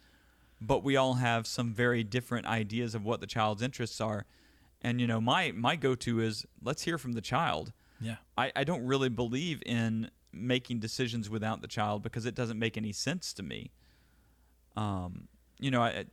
but 0.60 0.82
we 0.82 0.96
all 0.96 1.14
have 1.14 1.46
some 1.46 1.72
very 1.72 2.02
different 2.02 2.46
ideas 2.46 2.94
of 2.94 3.04
what 3.04 3.20
the 3.20 3.26
child's 3.26 3.62
interests 3.62 4.00
are. 4.00 4.26
And 4.80 5.00
you 5.00 5.06
know, 5.06 5.20
my 5.20 5.52
my 5.52 5.76
go-to 5.76 6.20
is 6.20 6.44
let's 6.62 6.82
hear 6.82 6.98
from 6.98 7.12
the 7.12 7.20
child. 7.20 7.72
yeah. 8.00 8.16
I, 8.36 8.52
I 8.56 8.64
don't 8.64 8.84
really 8.84 9.08
believe 9.08 9.62
in 9.64 10.10
making 10.32 10.80
decisions 10.80 11.28
without 11.28 11.60
the 11.60 11.68
child 11.68 12.02
because 12.02 12.26
it 12.26 12.34
doesn't 12.34 12.58
make 12.58 12.76
any 12.76 12.92
sense 12.92 13.32
to 13.34 13.42
me. 13.42 13.70
Um, 14.76 15.28
you 15.60 15.70
know, 15.70 15.82
I 15.82 16.06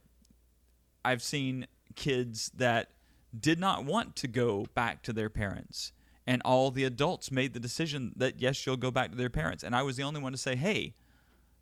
I've 1.04 1.24
seen 1.24 1.66
kids 1.96 2.52
that 2.56 2.92
did 3.38 3.60
not 3.60 3.86
want 3.86 4.16
to 4.18 4.28
go 4.28 4.66
back 4.76 5.02
to 5.04 5.14
their 5.14 5.30
parents, 5.30 5.94
and 6.30 6.44
all 6.46 6.70
the 6.70 6.84
adults 6.84 7.32
made 7.32 7.54
the 7.54 7.60
decision 7.60 8.14
that 8.16 8.40
yes, 8.40 8.64
you'll 8.64 8.78
go 8.78 8.92
back 8.92 9.10
to 9.10 9.18
their 9.18 9.32
parents, 9.32 9.64
and 9.64 9.76
I 9.76 9.82
was 9.82 9.98
the 9.98 10.04
only 10.04 10.22
one 10.22 10.32
to 10.32 10.38
say, 10.38 10.56
hey, 10.56 10.94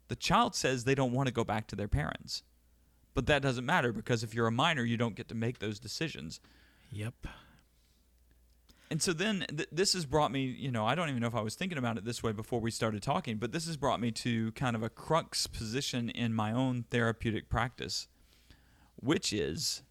the 0.10 0.16
child 0.16 0.56
says 0.56 0.84
they 0.84 0.94
don't 0.94 1.14
want 1.14 1.28
to 1.28 1.34
go 1.34 1.46
back 1.46 1.68
to 1.68 1.76
their 1.78 1.88
parents, 1.88 2.44
but 3.14 3.28
that 3.28 3.42
doesn't 3.42 3.66
matter 3.66 3.94
because 3.94 4.24
if 4.24 4.34
you're 4.34 4.46
a 4.46 4.52
minor, 4.52 4.84
you 4.84 4.98
don't 4.98 5.16
get 5.16 5.30
to 5.30 5.36
make 5.36 5.60
those 5.60 5.80
decisions. 5.80 6.42
Yep. 6.92 7.28
And 8.92 9.02
so 9.02 9.14
then 9.14 9.46
th- 9.48 9.70
this 9.72 9.94
has 9.94 10.06
brought 10.06 10.34
me, 10.34 10.44
you 10.44 10.70
know, 10.70 10.86
I 10.86 10.96
don't 10.96 11.08
even 11.08 11.22
know 11.22 11.28
if 11.28 11.36
I 11.36 11.42
was 11.42 11.56
thinking 11.56 11.78
about 11.78 11.98
it 11.98 12.04
this 12.04 12.22
way 12.22 12.34
before 12.34 12.60
we 12.60 12.70
started 12.70 13.02
talking, 13.02 13.38
but 13.38 13.54
this 13.54 13.68
has 13.68 13.78
brought 13.78 14.02
me 14.02 14.12
to 14.12 14.52
kind 14.52 14.76
of 14.76 14.84
a 14.84 14.90
crux 14.90 15.48
position 15.48 16.10
in 16.10 16.34
my 16.34 16.52
own 16.52 16.84
therapeutic 16.90 17.48
practice, 17.48 18.10
which 18.98 19.32
is, 19.32 19.84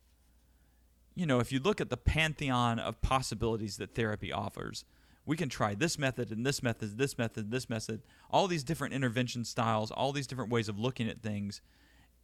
you 1.16 1.26
know, 1.26 1.40
if 1.40 1.50
you 1.50 1.58
look 1.58 1.80
at 1.80 1.90
the 1.90 1.96
pantheon 1.96 2.78
of 2.78 3.00
possibilities 3.00 3.78
that 3.78 3.94
therapy 3.94 4.30
offers, 4.30 4.84
we 5.24 5.36
can 5.36 5.48
try 5.48 5.74
this 5.74 5.98
method 5.98 6.30
and 6.30 6.46
this 6.46 6.62
method, 6.62 6.98
this 6.98 7.18
method, 7.18 7.50
this 7.50 7.68
method, 7.68 8.02
all 8.30 8.46
these 8.46 8.62
different 8.62 8.94
intervention 8.94 9.44
styles, 9.44 9.90
all 9.90 10.12
these 10.12 10.26
different 10.26 10.52
ways 10.52 10.68
of 10.68 10.78
looking 10.78 11.08
at 11.08 11.22
things. 11.22 11.62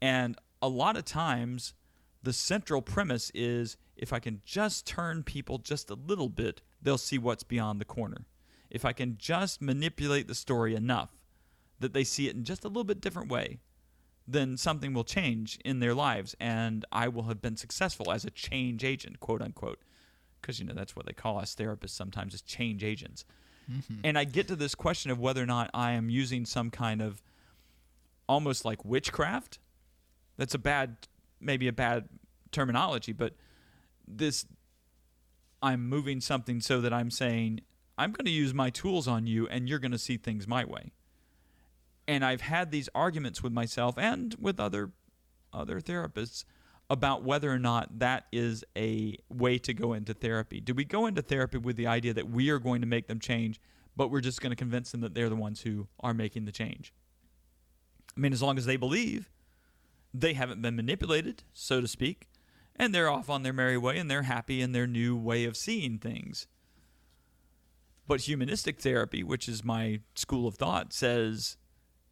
And 0.01 0.37
a 0.61 0.69
lot 0.69 0.97
of 0.97 1.05
times, 1.05 1.75
the 2.23 2.33
central 2.33 2.83
premise 2.83 3.33
is 3.35 3.77
if 3.97 4.13
I 4.13 4.21
can 4.21 4.43
just 4.45 4.87
turn 4.87 5.25
people 5.25 5.59
just 5.59 5.91
a 5.91 5.95
little 5.95 6.29
bit, 6.29 6.61
they'll 6.81 6.99
see 6.99 7.19
what's 7.19 7.43
beyond 7.43 7.81
the 7.81 7.87
corner. 7.87 8.27
If 8.71 8.85
I 8.85 8.93
can 8.93 9.17
just 9.19 9.61
manipulate 9.61 10.29
the 10.29 10.35
story 10.35 10.75
enough 10.75 11.11
that 11.81 11.95
they 11.95 12.05
see 12.05 12.29
it 12.29 12.37
in 12.37 12.45
just 12.45 12.65
a 12.65 12.69
little 12.69 12.85
bit 12.85 13.01
different 13.01 13.31
way, 13.31 13.59
then 14.27 14.57
something 14.57 14.95
will 14.95 15.05
change 15.05 15.59
in 15.65 15.81
their 15.81 15.95
lives 15.95 16.37
and 16.39 16.85
I 16.93 17.09
will 17.09 17.25
have 17.25 17.43
been 17.43 17.57
successful 17.57 18.13
as 18.13 18.25
a 18.25 18.31
change 18.31 18.85
agent, 18.85 19.21
quote 19.21 19.43
unquote. 19.43 19.81
Because, 20.41 20.59
you 20.59 20.65
know, 20.65 20.75
that's 20.75 20.97
what 20.97 21.07
they 21.07 21.13
call 21.13 21.39
us 21.39 21.55
therapists 21.55 21.91
sometimes 21.91 22.35
is 22.35 22.43
change 22.43 22.83
agents. 22.83 23.25
Mm-hmm. 23.71 24.01
And 24.05 24.19
I 24.19 24.25
get 24.25 24.49
to 24.49 24.57
this 24.57 24.75
question 24.75 25.11
of 25.11 25.21
whether 25.21 25.43
or 25.43 25.47
not 25.47 25.71
I 25.73 25.93
am 25.93 26.11
using 26.11 26.45
some 26.45 26.71
kind 26.71 27.01
of 27.01 27.23
almost 28.29 28.65
like 28.65 28.85
witchcraft. 28.85 29.59
That's 30.37 30.55
a 30.55 30.59
bad, 30.59 30.97
maybe 31.41 31.69
a 31.69 31.73
bad 31.73 32.09
terminology, 32.51 33.13
but 33.13 33.35
this, 34.07 34.47
I'm 35.63 35.89
moving 35.89 36.21
something 36.21 36.61
so 36.61 36.81
that 36.81 36.93
I'm 36.93 37.11
saying, 37.11 37.61
I'm 37.97 38.11
going 38.11 38.25
to 38.25 38.33
use 38.33 38.53
my 38.53 38.71
tools 38.71 39.07
on 39.07 39.27
you 39.27 39.47
and 39.47 39.69
you're 39.69 39.79
going 39.79 39.93
to 39.93 39.99
see 39.99 40.17
things 40.17 40.49
my 40.49 40.65
way. 40.65 40.93
And 42.13 42.23
I've 42.27 42.43
had 42.43 42.71
these 42.71 42.91
arguments 42.95 43.43
with 43.43 43.55
myself 43.55 43.97
and 43.97 44.37
with 44.39 44.61
other 44.61 44.93
other 45.51 45.81
therapists 45.81 46.45
about 46.91 47.23
whether 47.23 47.51
or 47.51 47.59
not 47.59 48.01
that 48.01 48.27
is 48.33 48.65
a 48.77 49.17
way 49.31 49.57
to 49.59 49.73
go 49.73 49.95
into 49.95 50.13
therapy. 50.13 50.61
Do 50.61 50.75
we 50.75 50.85
go 50.85 51.07
into 51.07 51.23
therapy 51.23 51.57
with 51.57 51.77
the 51.77 51.87
idea 51.87 52.13
that 52.13 52.29
we 52.29 52.51
are 52.51 52.59
going 52.59 52.83
to 52.83 52.87
make 52.87 53.07
them 53.07 53.19
change, 53.19 53.61
but 53.97 54.11
we're 54.11 54.21
just 54.21 54.43
going 54.43 54.51
to 54.51 54.57
convince 54.57 54.91
them 54.91 55.01
that 55.01 55.15
they're 55.15 55.31
the 55.31 55.37
ones 55.37 55.63
who 55.63 55.89
are 56.01 56.13
making 56.13 56.45
the 56.45 56.53
change? 56.53 56.93
I 58.15 58.21
mean, 58.21 58.35
as 58.35 58.43
long 58.43 58.59
as 58.59 58.67
they 58.67 58.77
believe 58.77 59.31
they 60.13 60.35
haven't 60.35 60.61
been 60.61 60.77
manipulated, 60.77 61.45
so 61.55 61.81
to 61.81 61.89
speak, 61.89 62.29
and 62.77 62.95
they're 62.95 63.11
off 63.11 63.31
on 63.31 63.43
their 63.43 63.55
merry 63.55 63.79
way 63.79 63.97
and 63.97 64.11
they're 64.11 64.23
happy 64.23 64.61
in 64.61 64.73
their 64.73 64.87
new 64.87 65.17
way 65.17 65.45
of 65.47 65.57
seeing 65.57 65.99
things. 65.99 66.47
But 68.07 68.23
humanistic 68.23 68.81
therapy, 68.81 69.23
which 69.23 69.49
is 69.49 69.65
my 69.65 70.01
school 70.15 70.47
of 70.47 70.57
thought, 70.57 70.93
says 70.93 71.57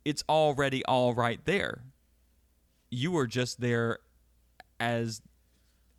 it's 0.05 0.25
already 0.29 0.85
all 0.85 1.15
right 1.15 1.41
there. 1.45 1.83
You 2.91 3.17
are 3.19 3.27
just 3.27 3.61
there 3.61 3.99
as 4.79 5.23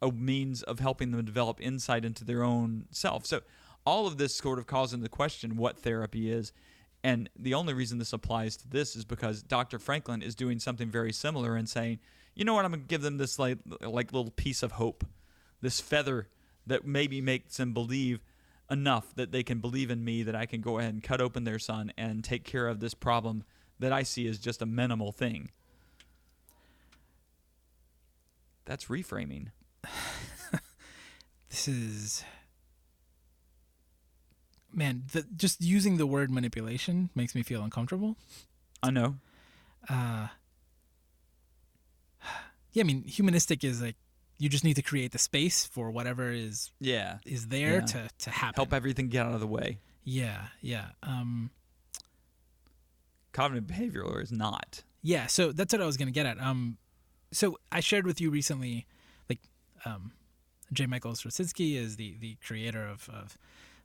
a 0.02 0.12
means 0.12 0.64
of 0.64 0.80
helping 0.80 1.12
them 1.12 1.24
develop 1.24 1.62
insight 1.62 2.04
into 2.04 2.26
their 2.26 2.44
own 2.44 2.86
self. 2.92 3.26
So 3.26 3.42
all 3.86 4.08
of 4.08 4.18
this 4.18 4.36
sort 4.36 4.60
of 4.60 4.68
calls 4.68 4.94
into 4.94 5.08
question 5.10 5.58
what 5.58 5.80
therapy 5.80 6.32
is. 6.32 6.52
And 7.04 7.30
the 7.36 7.54
only 7.54 7.74
reason 7.74 7.98
this 7.98 8.14
applies 8.14 8.58
to 8.58 8.68
this 8.68 8.96
is 8.96 9.06
because 9.06 9.42
Dr. 9.42 9.80
Franklin 9.80 10.22
is 10.22 10.36
doing 10.36 10.60
something 10.60 10.90
very 10.90 11.14
similar 11.14 11.56
and 11.56 11.68
saying, 11.68 12.00
you 12.36 12.46
know 12.46 12.54
what, 12.54 12.66
I'm 12.66 12.72
going 12.72 12.82
to 12.82 12.88
give 12.88 13.02
them 13.02 13.18
this 13.18 13.40
like, 13.40 13.58
like 13.82 14.14
little 14.14 14.32
piece 14.32 14.64
of 14.64 14.74
hope, 14.74 15.06
this 15.62 15.80
feather 15.80 16.28
that 16.68 16.86
maybe 16.86 17.22
makes 17.22 17.58
them 17.58 17.74
believe 17.74 18.22
enough 18.70 19.14
that 19.16 19.32
they 19.32 19.44
can 19.44 19.60
believe 19.60 19.92
in 19.92 20.04
me 20.04 20.24
that 20.24 20.36
I 20.36 20.46
can 20.46 20.62
go 20.62 20.80
ahead 20.80 20.94
and 20.94 21.04
cut 21.04 21.20
open 21.20 21.44
their 21.44 21.60
son 21.60 21.92
and 21.98 22.24
take 22.24 22.44
care 22.44 22.68
of 22.68 22.80
this 22.80 22.94
problem 22.94 23.44
that 23.82 23.92
I 23.92 24.04
see 24.04 24.28
as 24.28 24.40
just 24.40 24.62
a 24.62 24.66
minimal 24.66 25.12
thing. 25.12 25.50
That's 28.66 28.86
reframing. 28.86 29.48
This 31.50 31.68
is 31.68 32.24
man, 34.74 35.04
the, 35.12 35.26
just 35.36 35.62
using 35.62 35.98
the 35.98 36.08
word 36.08 36.32
manipulation 36.32 37.10
makes 37.14 37.36
me 37.36 37.44
feel 37.44 37.62
uncomfortable. 37.62 38.16
I 38.82 38.90
know. 38.90 39.16
Uh 39.90 40.28
yeah, 42.72 42.82
I 42.82 42.84
mean, 42.86 43.04
humanistic 43.04 43.66
is 43.66 43.82
like 43.82 43.98
you 44.38 44.48
just 44.48 44.64
need 44.64 44.76
to 44.78 44.82
create 44.82 45.12
the 45.12 45.18
space 45.18 45.66
for 45.66 45.92
whatever 45.92 46.32
is 46.32 46.72
Yeah. 46.80 47.18
is 47.26 47.48
there 47.50 47.80
Yeah. 47.80 47.82
to 47.82 48.10
to 48.20 48.30
happen. 48.30 48.56
Help 48.56 48.72
everything 48.74 49.10
get 49.10 49.26
out 49.26 49.34
of 49.34 49.42
the 49.42 49.48
way. 49.48 49.80
Yeah, 50.06 50.48
yeah. 50.62 50.92
Um, 51.04 51.52
Cognitive 53.34 53.66
behavioral 53.66 54.14
or 54.14 54.22
is 54.22 54.32
not. 54.32 54.84
Yeah, 55.02 55.28
so 55.28 55.52
that's 55.52 55.74
what 55.74 55.82
I 55.82 55.86
was 55.86 55.98
gonna 55.98 56.12
get 56.12 56.26
at. 56.26 56.40
Um, 56.40 56.78
so 57.32 57.58
I 57.72 57.80
shared 57.80 58.06
with 58.06 58.20
you 58.22 58.30
recently, 58.30 58.86
like, 59.30 59.40
um, 59.86 60.12
J. 60.74 60.86
Michael 60.86 61.14
Straczynski 61.14 61.76
is 61.76 61.96
the 61.98 62.16
the 62.20 62.36
creator 62.46 62.86
of, 62.86 63.10
of 63.10 63.38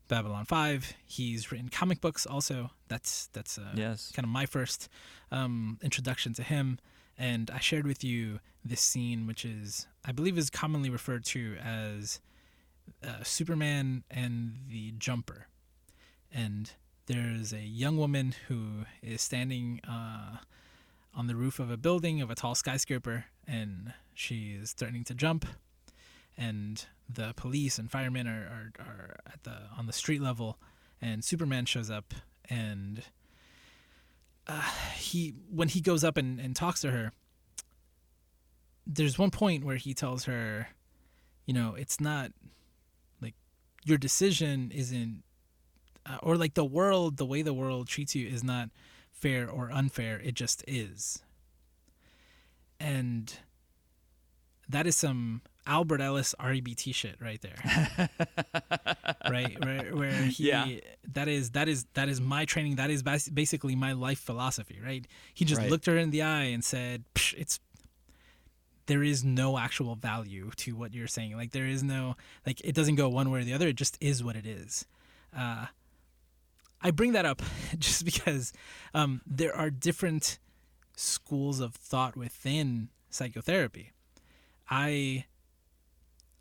Babylon 0.08 0.44
Five. 0.44 0.92
He's 1.06 1.50
written 1.50 1.68
comic 1.68 2.00
books 2.00 2.26
also. 2.26 2.70
That's 2.88 3.28
that's 3.32 3.58
uh, 3.58 3.72
Yes. 3.74 4.12
kind 4.14 4.24
of 4.24 4.30
my 4.30 4.46
first 4.46 4.88
um, 5.32 5.78
introduction 5.82 6.32
to 6.34 6.42
him. 6.42 6.78
And 7.18 7.50
I 7.50 7.60
shared 7.60 7.86
with 7.86 8.04
you 8.04 8.40
this 8.64 8.80
scene, 8.82 9.26
which 9.26 9.44
is 9.44 9.86
I 10.04 10.12
believe 10.12 10.36
is 10.36 10.50
commonly 10.50 10.90
referred 10.90 11.24
to 11.26 11.56
as 11.64 12.20
uh, 13.04 13.22
Superman 13.22 14.04
and 14.10 14.58
the 14.68 14.92
Jumper. 14.98 15.46
And 16.32 16.70
there's 17.06 17.52
a 17.52 17.60
young 17.60 17.96
woman 17.96 18.34
who 18.48 18.84
is 19.02 19.22
standing 19.22 19.80
uh, 19.88 20.38
on 21.14 21.26
the 21.26 21.36
roof 21.36 21.58
of 21.58 21.70
a 21.70 21.76
building 21.76 22.20
of 22.20 22.30
a 22.30 22.34
tall 22.34 22.54
skyscraper, 22.54 23.26
and 23.46 23.92
she 24.14 24.56
is 24.60 24.72
threatening 24.72 25.04
to 25.04 25.14
jump. 25.14 25.46
And 26.36 26.84
the 27.08 27.32
police 27.36 27.78
and 27.78 27.90
firemen 27.90 28.26
are, 28.26 28.72
are, 28.78 28.84
are 28.84 29.16
at 29.26 29.44
the 29.44 29.56
on 29.78 29.86
the 29.86 29.92
street 29.92 30.20
level, 30.20 30.58
and 31.00 31.24
Superman 31.24 31.64
shows 31.64 31.90
up, 31.90 32.12
and 32.50 33.02
uh, 34.46 34.70
he 34.96 35.34
when 35.50 35.68
he 35.68 35.80
goes 35.80 36.04
up 36.04 36.16
and, 36.16 36.38
and 36.38 36.54
talks 36.54 36.80
to 36.82 36.90
her, 36.90 37.12
there's 38.86 39.18
one 39.18 39.30
point 39.30 39.64
where 39.64 39.76
he 39.76 39.94
tells 39.94 40.24
her, 40.24 40.68
you 41.46 41.54
know, 41.54 41.74
it's 41.74 42.00
not 42.00 42.32
like 43.20 43.34
your 43.84 43.98
decision 43.98 44.70
isn't, 44.74 45.22
uh, 46.08 46.18
or 46.22 46.36
like 46.36 46.54
the 46.54 46.64
world, 46.64 47.16
the 47.16 47.26
way 47.26 47.42
the 47.42 47.54
world 47.54 47.88
treats 47.88 48.14
you 48.14 48.26
is 48.28 48.42
not 48.44 48.70
fair 49.12 49.48
or 49.48 49.70
unfair. 49.72 50.20
It 50.22 50.34
just 50.34 50.62
is. 50.68 51.22
And 52.78 53.32
that 54.68 54.86
is 54.86 54.96
some 54.96 55.42
Albert 55.66 56.00
Ellis 56.00 56.34
REBT 56.38 56.94
shit 56.94 57.16
right 57.20 57.40
there. 57.40 58.08
right 59.30 59.64
where, 59.64 59.94
where 59.96 60.12
he 60.24 60.48
Yeah. 60.48 60.66
that 61.14 61.28
is 61.28 61.50
that 61.50 61.68
is 61.68 61.86
that 61.94 62.08
is 62.08 62.20
my 62.20 62.44
training 62.44 62.76
that 62.76 62.90
is 62.90 63.02
bas- 63.02 63.28
basically 63.28 63.74
my 63.74 63.92
life 63.92 64.18
philosophy 64.20 64.78
right 64.84 65.06
he 65.34 65.44
just 65.44 65.60
Right. 65.60 65.70
looked 65.70 65.86
her 65.86 65.96
in 65.96 66.10
the 66.10 66.22
eye 66.22 66.44
and 66.44 66.64
said 66.64 67.04
Psh, 67.14 67.34
it's 67.36 67.58
there 68.86 69.02
is 69.02 69.24
no 69.24 69.58
actual 69.58 69.96
value 69.96 70.50
to 70.56 70.76
what 70.76 70.94
you're 70.94 71.08
saying 71.08 71.36
like 71.36 71.50
there 71.50 71.66
is 71.66 71.82
no 71.82 72.16
like 72.46 72.60
it 72.62 72.74
doesn't 72.74 72.94
go 72.94 73.08
one 73.08 73.30
way 73.30 73.40
or 73.40 73.44
the 73.44 73.52
other 73.52 73.66
it 73.68 73.76
just 73.76 73.96
is 74.00 74.22
what 74.22 74.36
it 74.36 74.46
is 74.46 74.84
uh 75.36 75.66
i 76.86 76.90
bring 76.90 77.12
that 77.12 77.26
up 77.26 77.42
just 77.78 78.04
because 78.04 78.52
um 78.94 79.20
there 79.26 79.54
are 79.54 79.70
different 79.70 80.38
schools 80.96 81.60
of 81.60 81.74
thought 81.74 82.16
within 82.16 82.88
psychotherapy 83.10 83.92
i 84.70 85.24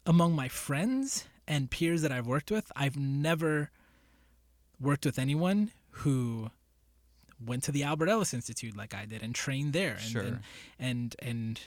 among 0.05 0.35
my 0.35 0.47
friends 0.47 1.25
and 1.47 1.69
peers 1.69 2.01
that 2.01 2.11
I've 2.11 2.27
worked 2.27 2.51
with, 2.51 2.71
I've 2.75 2.97
never 2.97 3.71
worked 4.79 5.05
with 5.05 5.17
anyone 5.19 5.71
who 5.89 6.51
went 7.43 7.63
to 7.63 7.71
the 7.71 7.83
Albert 7.83 8.09
Ellis 8.09 8.33
Institute 8.33 8.75
like 8.75 8.93
I 8.93 9.05
did 9.05 9.21
and 9.23 9.33
trained 9.33 9.73
there 9.73 9.93
and 9.93 10.01
Sure. 10.01 10.21
and 10.21 10.39
and, 10.79 11.15
and 11.19 11.59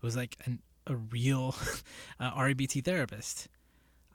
was 0.00 0.16
like 0.16 0.36
an, 0.44 0.60
a 0.86 0.96
real 0.96 1.54
uh, 2.20 2.30
REBT 2.32 2.84
therapist. 2.84 3.48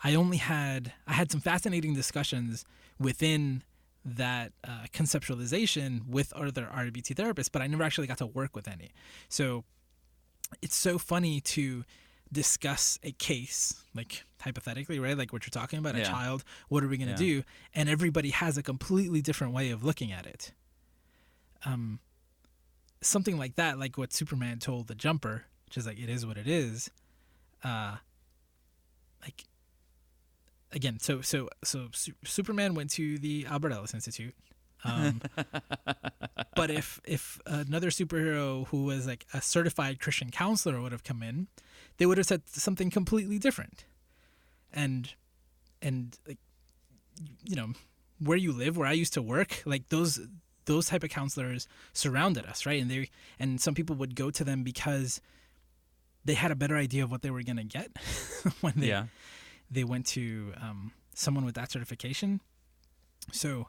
I 0.03 0.16
only 0.16 0.38
had 0.38 0.93
I 1.07 1.14
had 1.14 1.32
some 1.32 1.41
fascinating 1.41 1.93
discussions 1.93 2.66
within 2.99 3.64
that 4.06 4.51
uh, 4.64 4.86
conceptualization 4.93 6.06
with 6.08 6.34
other 6.34 6.68
REBT 6.74 7.16
therapists, 7.16 7.49
but 7.51 7.62
I 7.62 7.68
never 7.68 7.84
actually 7.84 8.08
got 8.08 8.18
to 8.20 8.26
work 8.26 8.56
with 8.56 8.68
any. 8.68 8.91
So 9.30 9.64
it's 10.62 10.76
so 10.76 10.97
funny 10.97 11.39
to 11.41 11.84
discuss 12.32 12.97
a 13.04 13.12
case 13.12 13.84
like 13.93 14.24
hypothetically 14.41 14.97
right 14.97 15.16
like 15.16 15.32
what 15.32 15.45
you're 15.45 15.51
talking 15.51 15.78
about 15.78 15.95
a 15.95 16.04
child 16.04 16.43
what 16.68 16.84
are 16.84 16.88
we 16.88 16.97
going 16.97 17.14
to 17.16 17.24
Yeah. 17.24 17.41
do 17.41 17.43
and 17.76 17.88
everybody 17.88 18.32
has 18.32 18.58
a 18.58 18.64
completely 18.64 19.22
different 19.22 19.54
way 19.54 19.70
of 19.70 19.84
looking 19.84 20.12
at 20.12 20.26
it 20.26 20.51
um 21.64 21.99
something 23.01 23.38
like 23.38 23.56
that 23.56 23.78
like 23.78 23.99
what 23.99 24.14
superman 24.14 24.58
told 24.58 24.88
the 24.88 24.95
jumper 24.95 25.43
which 25.68 25.78
is 25.78 25.86
like 25.86 25.99
it 25.99 26.10
is 26.10 26.26
what 26.26 26.38
it 26.38 26.47
is 26.47 26.89
uh 27.64 27.97
like 29.22 29.43
again 30.74 30.99
so 30.99 31.21
so 31.21 31.47
so 31.63 31.88
Su- 31.93 32.13
superman 32.26 32.74
went 32.74 32.89
to 32.91 33.17
the 33.17 33.45
albert 33.47 33.71
ellis 33.71 33.93
institute 33.93 34.36
um, 34.86 35.21
but 36.55 36.69
if 36.69 36.99
if 37.05 37.39
another 37.45 37.89
superhero 37.89 38.67
who 38.67 38.84
was 38.84 39.07
like 39.07 39.26
a 39.34 39.41
certified 39.41 39.99
Christian 39.99 40.30
counselor 40.30 40.82
would 40.82 40.91
have 40.91 41.03
come 41.03 41.24
in, 41.24 41.47
they 41.97 42.05
would 42.05 42.17
have 42.17 42.28
said 42.28 42.41
something 42.47 42.89
completely 42.89 43.39
different. 43.39 43.86
And 44.74 45.13
and 45.82 46.17
like 46.28 46.39
you 47.43 47.55
know 47.55 47.74
where 48.19 48.38
you 48.38 48.51
live, 48.51 48.78
where 48.78 48.88
I 48.88 48.93
used 48.93 49.13
to 49.13 49.21
work, 49.21 49.61
like 49.65 49.89
those 49.89 50.19
those 50.65 50.88
type 50.88 51.03
of 51.03 51.09
counselors 51.09 51.67
surrounded 51.93 52.45
us, 52.45 52.65
right? 52.65 52.82
And 52.82 52.89
they 52.89 53.09
and 53.39 53.61
some 53.61 53.74
people 53.76 53.95
would 53.97 54.15
go 54.15 54.32
to 54.32 54.43
them 54.43 54.63
because 54.63 55.21
they 56.26 56.36
had 56.36 56.51
a 56.51 56.55
better 56.55 56.78
idea 56.78 57.03
of 57.03 57.11
what 57.11 57.21
they 57.21 57.30
were 57.32 57.43
gonna 57.43 57.63
get 57.63 57.91
when 58.61 58.74
they 58.78 58.88
yeah. 58.88 59.05
They 59.74 59.84
went 59.84 60.05
to 60.07 60.53
um, 60.61 60.91
someone 61.13 61.45
with 61.45 61.55
that 61.55 61.71
certification. 61.71 62.39
So 63.32 63.67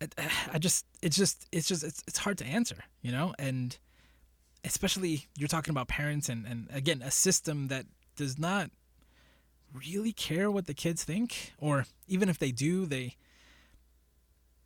it, 0.00 0.14
I 0.52 0.58
just 0.58 0.86
it's 1.02 1.16
just 1.16 1.46
it's 1.52 1.68
just 1.68 1.84
it's, 1.84 2.02
it's 2.06 2.18
hard 2.18 2.38
to 2.38 2.46
answer, 2.46 2.84
you 3.02 3.12
know, 3.12 3.34
and 3.38 3.76
especially 4.64 5.26
you're 5.36 5.48
talking 5.48 5.70
about 5.72 5.88
parents 5.88 6.28
and 6.28 6.46
and 6.46 6.68
again 6.72 7.02
a 7.02 7.10
system 7.10 7.68
that 7.68 7.84
does 8.16 8.38
not 8.38 8.70
really 9.74 10.12
care 10.12 10.50
what 10.50 10.66
the 10.66 10.74
kids 10.74 11.04
think 11.04 11.52
or 11.58 11.84
even 12.06 12.28
if 12.28 12.38
they 12.38 12.50
do 12.52 12.86
they 12.86 13.16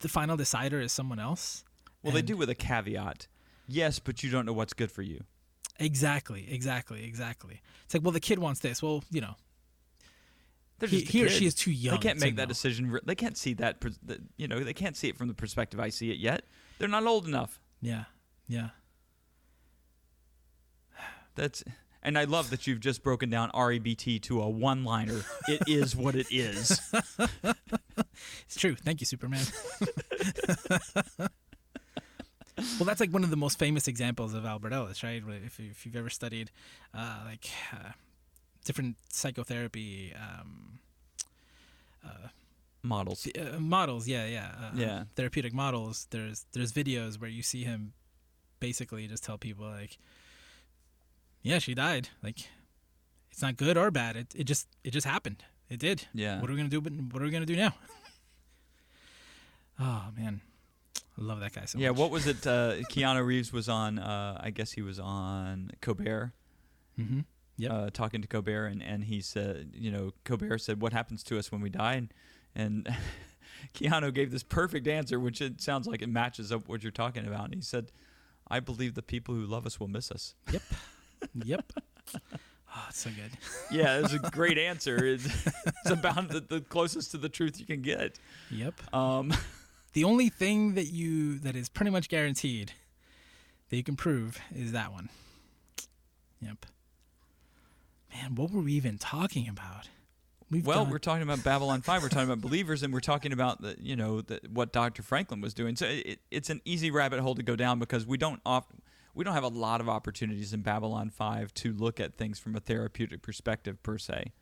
the 0.00 0.08
final 0.08 0.36
decider 0.36 0.80
is 0.80 0.92
someone 0.92 1.18
else 1.18 1.64
Well, 2.02 2.12
they 2.12 2.22
do 2.22 2.36
with 2.36 2.48
a 2.50 2.54
caveat. 2.54 3.26
Yes, 3.66 3.98
but 3.98 4.22
you 4.22 4.30
don't 4.30 4.46
know 4.46 4.52
what's 4.52 4.74
good 4.74 4.92
for 4.92 5.02
you. 5.02 5.24
exactly 5.80 6.46
exactly 6.50 7.04
exactly 7.04 7.60
it's 7.84 7.94
like 7.94 8.02
well 8.04 8.12
the 8.12 8.20
kid 8.20 8.38
wants 8.38 8.60
this 8.60 8.82
well 8.82 9.02
you 9.10 9.20
know 9.20 9.34
he, 10.86 11.00
he 11.00 11.24
or 11.24 11.28
she 11.28 11.46
is 11.46 11.54
too 11.54 11.70
young 11.72 11.96
They 11.96 12.02
can't 12.02 12.20
make 12.20 12.36
that 12.36 12.42
know. 12.42 12.48
decision. 12.48 12.98
They 13.04 13.14
can't 13.14 13.36
see 13.36 13.54
that. 13.54 13.76
You 14.36 14.46
know, 14.48 14.60
they 14.60 14.74
can't 14.74 14.96
see 14.96 15.08
it 15.08 15.16
from 15.16 15.28
the 15.28 15.34
perspective 15.34 15.80
I 15.80 15.88
see 15.88 16.10
it 16.10 16.18
yet. 16.18 16.44
They're 16.78 16.88
not 16.88 17.04
old 17.06 17.26
enough. 17.26 17.60
yeah 17.80 18.04
yeah 18.46 18.70
That's. 21.34 21.62
And 22.02 22.16
I 22.16 22.24
love 22.24 22.50
that 22.50 22.66
you've 22.66 22.78
just 22.80 23.02
broken 23.02 23.28
down 23.28 23.50
REBT 23.50 24.22
to 24.22 24.40
a 24.40 24.48
one-liner. 24.48 25.20
it 25.48 25.62
is 25.66 25.96
what 25.96 26.14
it 26.14 26.28
is. 26.30 26.80
It's 28.46 28.56
true. 28.56 28.74
Thank 28.74 29.00
you, 29.00 29.06
Superman. 29.06 29.44
well, 31.18 31.28
that's 32.84 33.00
like 33.00 33.10
one 33.12 33.22
of 33.24 33.30
the 33.30 33.36
most 33.36 33.58
famous 33.58 33.86
examples 33.88 34.34
of 34.34 34.44
Albert 34.44 34.72
Ellis, 34.72 35.02
right? 35.02 35.22
If, 35.44 35.60
if 35.60 35.86
you've 35.86 35.94
ever 35.96 36.10
studied 36.10 36.50
uh, 36.94 37.18
like 37.26 37.48
uh, 37.72 37.90
different 38.68 38.96
psychotherapy 39.10 40.12
um, 40.14 40.78
Models. 42.82 43.26
uh, 43.38 43.58
models, 43.58 44.06
yeah, 44.06 44.26
yeah, 44.26 44.50
uh, 44.62 44.70
Yeah. 44.74 45.04
therapeutic 45.16 45.52
models. 45.52 46.06
There's 46.10 46.46
there's 46.52 46.72
videos 46.72 47.20
where 47.20 47.28
you 47.30 47.42
see 47.42 47.64
him 47.64 47.92
basically 48.60 49.06
just 49.08 49.24
tell 49.24 49.36
people 49.38 49.66
like, 49.66 49.98
yeah, 51.42 51.58
she 51.58 51.74
died. 51.74 52.08
Like, 52.22 52.38
it's 53.32 53.42
not 53.42 53.56
good 53.56 53.76
or 53.76 53.90
bad. 53.90 54.16
It 54.16 54.34
it 54.34 54.44
just 54.44 54.68
it 54.84 54.92
just 54.92 55.06
happened. 55.06 55.44
It 55.68 55.80
did. 55.80 56.06
Yeah. 56.14 56.40
What 56.40 56.48
are 56.48 56.52
we 56.54 56.58
gonna 56.58 56.68
do? 56.68 56.80
But 56.80 56.92
what 57.12 57.20
are 57.20 57.24
we 57.24 57.30
gonna 57.32 57.46
do 57.46 57.56
now? 57.56 57.74
oh 59.80 60.04
man, 60.16 60.40
I 61.18 61.22
love 61.22 61.40
that 61.40 61.52
guy 61.52 61.64
so 61.66 61.78
yeah. 61.78 61.90
much. 61.90 61.98
What 61.98 62.10
was 62.10 62.26
it? 62.26 62.46
Uh, 62.46 62.76
Keanu 62.92 63.26
Reeves 63.26 63.52
was 63.52 63.68
on. 63.68 63.98
Uh, 63.98 64.40
I 64.40 64.50
guess 64.50 64.72
he 64.72 64.82
was 64.82 64.98
on 65.00 65.72
Colbert. 65.80 66.32
Mm-hmm. 66.98 67.20
Yep. 67.58 67.70
uh, 67.72 67.90
talking 67.90 68.22
to 68.22 68.28
Colbert, 68.28 68.66
and, 68.66 68.82
and 68.82 69.04
he 69.04 69.20
said, 69.20 69.72
you 69.74 69.90
know, 69.90 70.12
Colbert 70.24 70.58
said, 70.58 70.80
"What 70.80 70.92
happens 70.92 71.22
to 71.24 71.38
us 71.38 71.52
when 71.52 71.60
we 71.60 71.68
die?" 71.70 71.94
And, 71.94 72.14
and 72.54 72.88
Keanu 73.74 74.14
gave 74.14 74.30
this 74.30 74.42
perfect 74.42 74.86
answer, 74.86 75.18
which 75.20 75.40
it 75.40 75.60
sounds 75.60 75.86
like 75.86 76.00
it 76.02 76.08
matches 76.08 76.50
up 76.52 76.68
what 76.68 76.82
you're 76.82 76.92
talking 76.92 77.26
about. 77.26 77.46
And 77.46 77.54
he 77.54 77.60
said, 77.60 77.90
"I 78.48 78.60
believe 78.60 78.94
the 78.94 79.02
people 79.02 79.34
who 79.34 79.44
love 79.44 79.66
us 79.66 79.78
will 79.80 79.88
miss 79.88 80.10
us." 80.10 80.34
yep. 80.52 80.62
Yep. 81.44 81.72
Oh, 82.14 82.84
it's 82.88 83.00
so 83.00 83.10
good. 83.10 83.32
Yeah, 83.70 83.98
it's 83.98 84.12
a 84.12 84.18
great 84.18 84.56
answer. 84.70 85.04
It's, 85.04 85.26
it's 85.66 85.90
about 85.90 86.28
the, 86.28 86.40
the 86.40 86.60
closest 86.60 87.10
to 87.10 87.18
the 87.18 87.28
truth 87.28 87.58
you 87.58 87.66
can 87.66 87.82
get. 87.82 88.18
Yep. 88.50 88.94
Um, 88.94 89.32
The 89.94 90.04
only 90.04 90.28
thing 90.28 90.74
that 90.74 90.86
you 90.92 91.38
that 91.40 91.56
is 91.56 91.68
pretty 91.68 91.90
much 91.90 92.08
guaranteed 92.08 92.72
that 93.68 93.76
you 93.76 93.82
can 93.82 93.96
prove 93.96 94.38
is 94.54 94.70
that 94.72 94.92
one. 94.92 95.08
Yep. 96.40 96.66
Man, 98.20 98.34
what 98.34 98.50
were 98.50 98.62
we 98.62 98.72
even 98.72 98.98
talking 98.98 99.48
about? 99.48 99.88
We've 100.50 100.66
well, 100.66 100.84
gone- 100.84 100.90
we're 100.90 100.98
talking 100.98 101.22
about 101.22 101.44
Babylon 101.44 101.82
Five. 101.82 102.02
We're 102.02 102.08
talking 102.08 102.30
about 102.30 102.40
believers, 102.40 102.82
and 102.82 102.92
we're 102.92 103.00
talking 103.00 103.32
about 103.32 103.60
the, 103.60 103.76
you 103.78 103.96
know, 103.96 104.22
the, 104.22 104.40
what 104.50 104.72
Dr. 104.72 105.02
Franklin 105.02 105.40
was 105.40 105.54
doing. 105.54 105.76
So 105.76 105.86
it, 105.86 106.20
it's 106.30 106.50
an 106.50 106.60
easy 106.64 106.90
rabbit 106.90 107.20
hole 107.20 107.34
to 107.34 107.42
go 107.42 107.54
down 107.54 107.78
because 107.78 108.06
we 108.06 108.16
don't 108.16 108.40
off, 108.46 108.66
we 109.14 109.24
don't 109.24 109.34
have 109.34 109.44
a 109.44 109.48
lot 109.48 109.80
of 109.80 109.88
opportunities 109.88 110.52
in 110.52 110.62
Babylon 110.62 111.10
Five 111.10 111.52
to 111.54 111.72
look 111.72 112.00
at 112.00 112.16
things 112.16 112.38
from 112.38 112.56
a 112.56 112.60
therapeutic 112.60 113.22
perspective 113.22 113.82
per 113.82 113.98
se. 113.98 114.32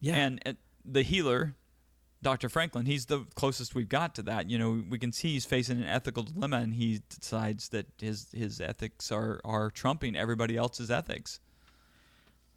yeah. 0.00 0.16
And 0.16 0.42
uh, 0.44 0.52
the 0.84 1.02
healer, 1.02 1.54
Dr. 2.22 2.48
Franklin, 2.48 2.86
he's 2.86 3.06
the 3.06 3.24
closest 3.34 3.74
we've 3.74 3.88
got 3.88 4.16
to 4.16 4.22
that. 4.22 4.50
You 4.50 4.58
know, 4.58 4.82
we 4.90 4.98
can 4.98 5.12
see 5.12 5.34
he's 5.34 5.46
facing 5.46 5.78
an 5.78 5.86
ethical 5.86 6.24
dilemma, 6.24 6.56
and 6.56 6.74
he 6.74 7.02
decides 7.08 7.68
that 7.70 7.86
his 8.00 8.26
his 8.34 8.60
ethics 8.60 9.12
are 9.12 9.40
are 9.44 9.70
trumping 9.70 10.16
everybody 10.16 10.56
else's 10.56 10.90
ethics 10.90 11.38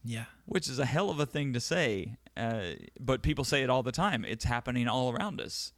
yeah. 0.06 0.26
which 0.46 0.70
is 0.70 0.80
a 0.80 0.86
hell 0.86 1.10
of 1.10 1.20
a 1.20 1.26
thing 1.26 1.54
to 1.54 1.60
say. 1.60 2.18
Uh, 2.38 2.74
but 3.00 3.22
people 3.22 3.44
say 3.44 3.64
it 3.64 3.70
all 3.70 3.84
the 3.84 3.92
time. 3.92 4.26
It's 4.26 4.46
happening 4.46 4.88
all 4.88 5.12
around 5.12 5.42
us. 5.42 5.74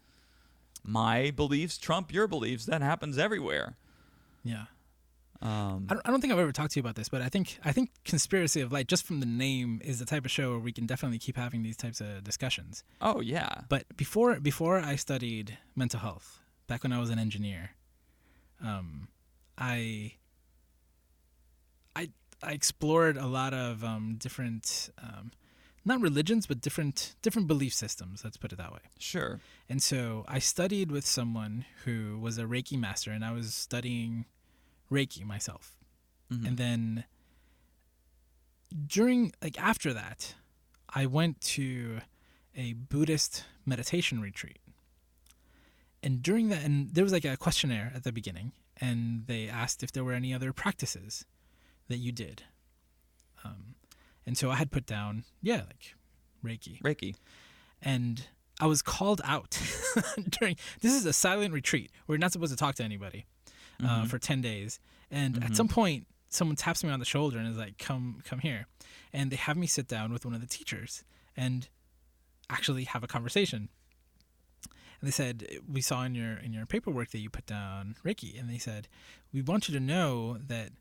My 0.84 1.32
beliefs 1.32 1.78
trump 1.78 2.14
your 2.14 2.28
beliefs. 2.28 2.66
That 2.66 2.82
happens 2.82 3.18
everywhere. 3.18 3.78
Yeah. 4.44 4.66
Um, 5.42 5.86
I 5.90 5.94
don't, 5.94 6.08
I 6.08 6.12
don't 6.12 6.22
think 6.22 6.34
I've 6.34 6.40
ever 6.40 6.52
talked 6.52 6.72
to 6.72 6.80
you 6.80 6.82
about 6.82 6.96
this, 6.96 7.10
but 7.10 7.22
I 7.22 7.30
think 7.30 7.60
I 7.64 7.72
think 7.72 7.92
Conspiracy 8.06 8.62
of 8.62 8.72
Light, 8.72 8.88
just 8.88 9.06
from 9.06 9.20
the 9.20 9.28
name, 9.28 9.82
is 9.84 10.00
the 10.00 10.06
type 10.06 10.26
of 10.26 10.32
show 10.32 10.52
where 10.52 10.60
we 10.60 10.72
can 10.72 10.88
definitely 10.88 11.20
keep 11.20 11.38
having 11.38 11.62
these 11.62 11.78
types 11.78 12.02
of 12.02 12.24
discussions. 12.24 12.84
oh 13.02 13.22
yeah. 13.22 13.62
But 13.70 13.86
before 13.96 14.40
before 14.40 14.80
I 14.80 14.96
studied 14.96 15.58
mental 15.76 16.00
health, 16.00 16.40
back 16.66 16.82
when 16.82 16.92
I 16.92 17.00
was 17.00 17.12
an 17.12 17.20
engineer, 17.20 17.72
um, 18.64 19.10
I 19.58 20.14
I 22.44 22.52
explored 22.52 23.18
a 23.18 23.28
lot 23.28 23.54
of 23.54 23.84
um, 23.84 24.16
different, 24.18 24.90
um, 25.02 25.32
not 25.84 26.02
religions, 26.02 26.46
but 26.46 26.62
different 26.62 27.16
different 27.22 27.48
belief 27.48 27.74
systems. 27.74 28.24
Let's 28.24 28.38
put 28.38 28.52
it 28.54 28.58
that 28.58 28.72
way. 28.72 28.80
Sure. 29.00 29.40
And 29.70 29.82
so 29.82 30.26
I 30.28 30.40
studied 30.40 30.92
with 30.92 31.06
someone 31.06 31.66
who 31.86 32.20
was 32.20 32.38
a 32.38 32.44
Reiki 32.44 32.78
master, 32.78 33.12
and 33.12 33.26
I 33.26 33.32
was 33.32 33.54
studying 33.54 34.26
Reiki 34.92 35.26
myself. 35.26 35.78
Mhm. 36.32 36.48
And 36.48 36.58
then 36.58 37.04
during, 38.86 39.34
like, 39.42 39.58
after 39.60 39.94
that, 39.94 40.36
I 40.90 41.06
went 41.06 41.40
to 41.42 42.02
a 42.56 42.74
Buddhist 42.74 43.46
meditation 43.66 44.22
retreat. 44.22 44.60
And 46.04 46.22
during 46.22 46.50
that, 46.50 46.64
and 46.64 46.94
there 46.94 47.04
was 47.04 47.14
like 47.14 47.26
a 47.26 47.38
questionnaire 47.38 47.92
at 47.96 48.04
the 48.04 48.12
beginning, 48.12 48.52
and 48.78 49.26
they 49.28 49.48
asked 49.48 49.84
if 49.84 49.92
there 49.92 50.04
were 50.04 50.14
any 50.14 50.34
other 50.34 50.54
practices 50.54 51.26
that 51.88 51.98
you 51.98 52.12
did. 52.12 52.44
Um, 53.44 53.76
and 54.26 54.38
so 54.38 54.50
I 54.52 54.56
had 54.56 54.72
put 54.72 54.86
down, 54.86 55.24
yeah, 55.42 55.64
like 55.68 55.96
Reiki 56.44 56.82
Reiki. 56.82 57.16
and 57.82 58.28
I 58.60 58.66
was 58.66 58.82
called 58.82 59.22
out 59.24 59.60
during. 60.40 60.56
This 60.82 60.94
is 60.94 61.06
a 61.06 61.14
silent 61.14 61.54
retreat. 61.54 61.92
We're 62.08 62.18
not 62.18 62.32
supposed 62.32 62.52
to 62.52 62.58
talk 62.58 62.76
to 62.76 62.84
anybody 62.84 63.26
uh, 63.84 64.02
Mhm. 64.04 64.08
for 64.10 64.18
ten 64.20 64.42
days. 64.42 64.80
And 65.12 65.36
Mhm. 65.36 65.46
at 65.46 65.56
some 65.56 65.68
point, 65.68 66.08
someone 66.30 66.56
taps 66.56 66.84
me 66.84 66.90
on 66.90 67.00
the 67.00 67.06
shoulder 67.06 67.38
and 67.38 67.48
is 67.48 67.58
like, 67.58 67.78
"Come, 67.78 68.22
come 68.26 68.40
here," 68.40 68.66
and 69.14 69.32
they 69.32 69.36
have 69.38 69.56
me 69.58 69.68
sit 69.68 69.88
down 69.88 70.12
with 70.12 70.26
one 70.26 70.34
of 70.34 70.42
the 70.42 70.48
teachers 70.48 71.04
and 71.36 71.70
actually 72.50 72.86
have 72.86 73.04
a 73.04 73.08
conversation. 73.08 73.70
And 75.00 75.08
they 75.08 75.12
said, 75.12 75.46
"We 75.68 75.82
saw 75.82 76.04
in 76.04 76.16
your 76.16 76.38
in 76.38 76.52
your 76.54 76.66
paperwork 76.66 77.12
that 77.12 77.20
you 77.20 77.30
put 77.30 77.46
down 77.46 77.96
Reiki," 78.04 78.38
and 78.40 78.50
they 78.50 78.58
said, 78.58 78.88
"We 79.32 79.42
want 79.44 79.70
you 79.70 79.74
to 79.76 79.80
know 79.80 80.38
that." 80.40 80.72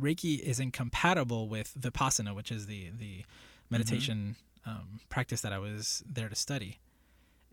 Reiki 0.00 0.38
is 0.40 0.58
incompatible 0.60 1.48
with 1.48 1.74
Vipassana, 1.78 2.34
which 2.34 2.50
is 2.50 2.66
the 2.66 2.90
the 2.96 3.24
meditation 3.68 4.36
um, 4.66 5.00
practice 5.08 5.40
that 5.42 5.52
I 5.52 5.58
was 5.58 6.02
there 6.08 6.28
to 6.28 6.34
study. 6.34 6.80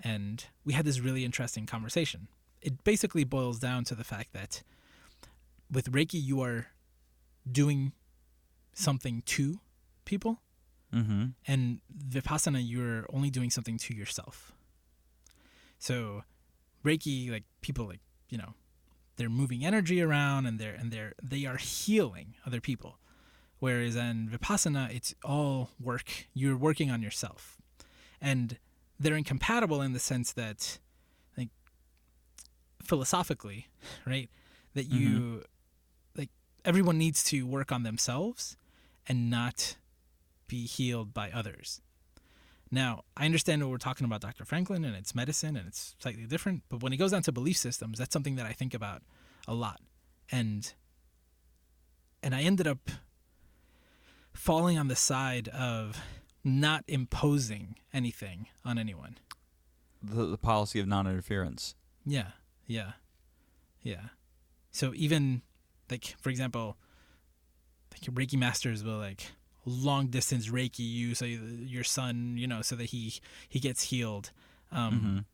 And 0.04 0.46
we 0.66 0.74
had 0.74 0.86
this 0.86 1.00
really 1.00 1.24
interesting 1.26 1.66
conversation. 1.66 2.28
It 2.62 2.84
basically 2.84 3.24
boils 3.24 3.60
down 3.60 3.84
to 3.86 3.96
the 3.96 4.04
fact 4.04 4.34
that 4.34 4.64
with 5.72 5.92
Reiki, 5.92 6.22
you 6.24 6.42
are 6.42 6.68
doing 7.52 7.92
something 8.74 9.22
to 9.26 9.60
people, 10.06 10.42
Mm-hmm. 10.94 11.26
and 11.46 11.82
Vipassana, 12.10 12.62
you're 12.66 13.06
only 13.12 13.30
doing 13.30 13.50
something 13.50 13.78
to 13.80 13.94
yourself. 13.94 14.54
So, 15.80 16.24
Reiki, 16.86 17.30
like 17.30 17.44
people, 17.62 17.86
like 17.88 18.00
you 18.30 18.38
know, 18.38 18.54
they're 19.18 19.30
moving 19.30 19.66
energy 19.66 20.02
around 20.02 20.46
and 20.46 20.58
they're 20.60 20.74
and 20.74 20.92
they're 20.92 21.14
they 21.22 21.46
are 21.46 21.58
healing 21.58 22.36
other 22.46 22.62
people. 22.62 22.98
Whereas 23.60 23.96
in 23.96 24.30
Vipassana, 24.30 24.94
it's 24.96 25.16
all 25.24 25.72
work. 25.80 26.28
You're 26.34 26.56
working 26.56 26.92
on 26.92 27.02
yourself, 27.02 27.58
and 28.22 28.58
they're 29.00 29.16
incompatible 29.16 29.82
in 29.82 29.94
the 29.94 30.00
sense 30.00 30.32
that, 30.34 30.78
like, 31.36 31.50
philosophically, 32.84 33.68
right? 34.06 34.30
That 34.76 34.86
you, 34.86 35.10
mm-hmm. 35.10 35.38
like, 36.16 36.30
everyone 36.66 37.00
needs 37.00 37.24
to 37.26 37.48
work 37.48 37.72
on 37.72 37.82
themselves, 37.82 38.58
and 39.08 39.32
not 39.32 39.76
be 40.48 40.68
healed 40.68 41.14
by 41.14 41.32
others. 41.32 41.82
Now, 42.72 43.04
I 43.16 43.26
understand 43.26 43.62
what 43.62 43.72
we're 43.72 43.78
talking 43.78 44.06
about 44.06 44.22
Dr. 44.22 44.46
Franklin 44.46 44.84
and 44.84 44.96
it's 44.96 45.16
medicine 45.16 45.56
and 45.56 45.68
it's 45.68 45.96
slightly 46.00 46.26
different, 46.26 46.64
but 46.70 46.82
when 46.82 46.92
it 46.92 46.98
goes 46.98 47.12
down 47.12 47.22
to 47.24 47.32
belief 47.32 47.58
systems, 47.58 48.00
that's 48.00 48.14
something 48.14 48.36
that 48.36 48.46
I 48.46 48.52
think 48.52 48.74
about 48.74 49.02
a 49.48 49.54
lot. 49.54 49.80
And 50.32 50.74
and 52.22 52.36
I 52.36 52.42
ended 52.42 52.68
up 52.68 52.90
falling 54.34 54.78
on 54.78 54.88
the 54.88 54.96
side 54.96 55.48
of 55.50 56.02
not 56.44 56.84
imposing 56.88 57.76
anything 57.94 58.48
on 58.66 58.78
anyone. 58.78 59.18
The, 60.02 60.26
the 60.26 60.38
policy 60.38 60.80
of 60.80 60.88
non-interference. 60.88 61.76
Yeah, 62.06 62.32
yeah, 62.66 62.94
yeah. 63.82 64.10
So 64.72 64.94
even 64.96 65.42
like 65.90 66.16
for 66.20 66.30
example, 66.30 66.78
like 67.92 68.14
Reiki 68.14 68.38
masters 68.38 68.84
will 68.84 68.98
like 68.98 69.32
long 69.70 70.08
distance 70.08 70.48
Reiki 70.50 70.80
you 70.80 71.14
so 71.14 71.26
your 71.26 71.84
son, 71.84 72.38
you 72.38 72.48
know, 72.48 72.62
so 72.62 72.76
that 72.76 72.86
he 72.86 73.14
he 73.50 73.60
gets 73.60 73.84
healed, 73.84 74.32
um, 74.72 75.02
Mhm. 75.02 75.26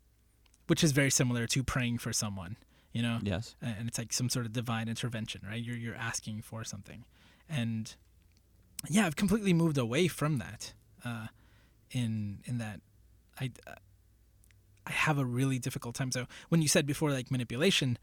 which 0.67 0.83
is 0.83 0.91
very 0.91 1.11
similar 1.11 1.45
to 1.47 1.63
praying 1.63 1.99
for 1.99 2.11
someone, 2.11 2.57
you 2.91 3.01
know, 3.01 3.19
Yes. 3.21 3.55
and 3.61 3.87
it's 3.87 3.97
like 3.99 4.11
some 4.11 4.29
sort 4.29 4.45
of 4.47 4.53
divine 4.53 4.89
intervention, 4.89 5.41
right? 5.45 5.63
You're 5.63 5.77
you're 5.77 5.95
asking 5.95 6.41
for 6.41 6.63
something, 6.63 7.05
and 7.47 7.95
yeah, 8.89 9.05
I've 9.05 9.15
completely 9.15 9.53
moved 9.53 9.77
away 9.77 10.07
from 10.07 10.39
that. 10.39 10.73
Uh, 11.05 11.27
in 11.91 12.39
in 12.45 12.57
that, 12.57 12.81
I 13.39 13.51
I 14.87 14.91
have 14.91 15.17
a 15.19 15.25
really 15.25 15.59
difficult 15.59 15.95
time. 15.95 16.11
So 16.11 16.25
when 16.49 16.61
you 16.61 16.67
said 16.67 16.85
before 16.85 17.11
like 17.11 17.29
manipulation, 17.31 17.97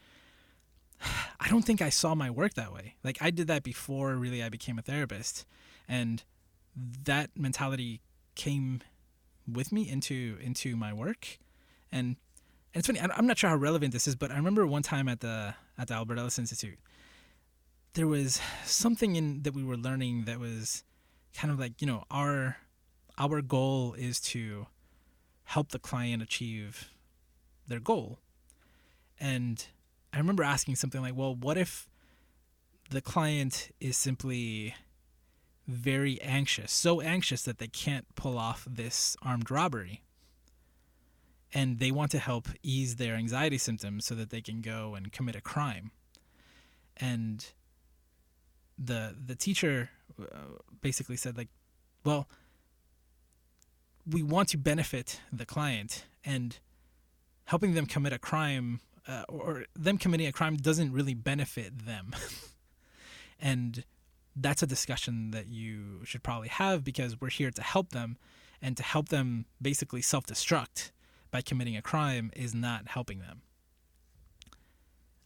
I 1.41 1.49
don't 1.49 1.63
think 1.65 1.83
I 1.83 1.89
saw 1.91 2.15
my 2.15 2.31
work 2.31 2.55
that 2.55 2.73
way. 2.73 2.95
Like 3.03 3.19
I 3.21 3.31
did 3.31 3.49
that 3.49 3.63
before 3.65 4.15
really 4.17 4.43
I 4.43 4.49
became 4.49 4.79
a 4.79 4.83
therapist, 4.83 5.45
and 5.91 6.23
that 7.05 7.31
mentality 7.37 8.01
came 8.37 8.81
with 9.51 9.73
me 9.73 9.91
into 9.91 10.39
into 10.41 10.77
my 10.77 10.95
work, 10.95 11.39
and. 11.93 12.17
And 12.73 12.83
it's 12.83 12.87
funny. 12.87 13.01
I'm 13.01 13.27
not 13.27 13.37
sure 13.37 13.51
how 13.51 13.57
relevant 13.57 13.93
this 13.93 14.07
is, 14.07 14.15
but 14.15 14.31
I 14.31 14.37
remember 14.37 14.65
one 14.65 14.83
time 14.83 15.09
at 15.09 15.19
the 15.19 15.57
at 15.77 15.89
the 15.89 15.95
Albert 15.95 16.19
Ellis 16.19 16.39
Institute, 16.39 16.79
there 17.95 18.07
was 18.07 18.41
something 18.65 19.17
in 19.17 19.43
that 19.43 19.55
we 19.55 19.65
were 19.65 19.77
learning 19.77 20.27
that 20.27 20.39
was 20.39 20.85
kind 21.35 21.53
of 21.53 21.59
like 21.59 21.81
you 21.81 21.87
know 21.89 22.05
our 22.13 22.59
our 23.19 23.43
goal 23.43 23.95
is 23.95 24.21
to 24.21 24.69
help 25.43 25.71
the 25.71 25.81
client 25.81 26.23
achieve 26.23 26.91
their 27.67 27.81
goal, 27.81 28.21
and 29.19 29.67
I 30.13 30.19
remember 30.19 30.45
asking 30.45 30.77
something 30.77 31.01
like, 31.01 31.17
"Well, 31.17 31.35
what 31.35 31.59
if 31.59 31.89
the 32.91 33.01
client 33.01 33.75
is 33.81 33.97
simply 33.97 34.77
very 35.71 36.21
anxious, 36.21 36.73
so 36.73 37.01
anxious 37.01 37.43
that 37.43 37.59
they 37.59 37.69
can't 37.69 38.07
pull 38.15 38.39
off 38.39 38.67
this 38.69 39.17
armed 39.23 39.51
robbery?" 39.51 40.03
and 41.53 41.79
they 41.79 41.91
want 41.91 42.11
to 42.13 42.19
help 42.19 42.49
ease 42.63 42.97
their 42.97 43.15
anxiety 43.15 43.59
symptoms 43.59 44.05
so 44.05 44.15
that 44.15 44.31
they 44.31 44.41
can 44.41 44.61
go 44.61 44.95
and 44.95 45.13
commit 45.13 45.35
a 45.35 45.41
crime. 45.41 45.91
And 46.97 47.45
the 48.79 49.17
the 49.27 49.35
teacher 49.35 49.91
uh, 50.21 50.59
basically 50.81 51.17
said 51.17 51.37
like, 51.37 51.49
well, 52.05 52.29
we 54.09 54.23
want 54.23 54.49
to 54.51 54.59
benefit 54.59 55.21
the 55.33 55.45
client 55.45 56.05
and 56.25 56.59
helping 57.45 57.75
them 57.75 57.87
commit 57.87 58.13
a 58.13 58.19
crime 58.19 58.81
uh, 59.09 59.25
or 59.29 59.65
them 59.75 59.99
committing 59.99 60.27
a 60.27 60.33
crime 60.33 60.57
doesn't 60.57 60.93
really 60.93 61.15
benefit 61.15 61.87
them. 61.87 62.15
and 63.41 63.85
that's 64.43 64.63
a 64.63 64.67
discussion 64.67 65.31
that 65.33 65.49
you 65.49 66.05
should 66.05 66.23
probably 66.23 66.49
have 66.49 66.85
because 66.85 67.21
we're 67.21 67.31
here 67.31 67.51
to 67.51 67.63
help 67.63 67.91
them 67.91 68.17
and 68.63 68.77
to 68.77 68.83
help 68.83 69.09
them 69.09 69.47
basically 69.61 70.03
self-destruct 70.03 70.91
by 71.31 71.41
committing 71.41 71.77
a 71.77 71.83
crime 71.83 72.31
is 72.35 72.55
not 72.55 72.89
helping 72.89 73.21
them. 73.21 73.43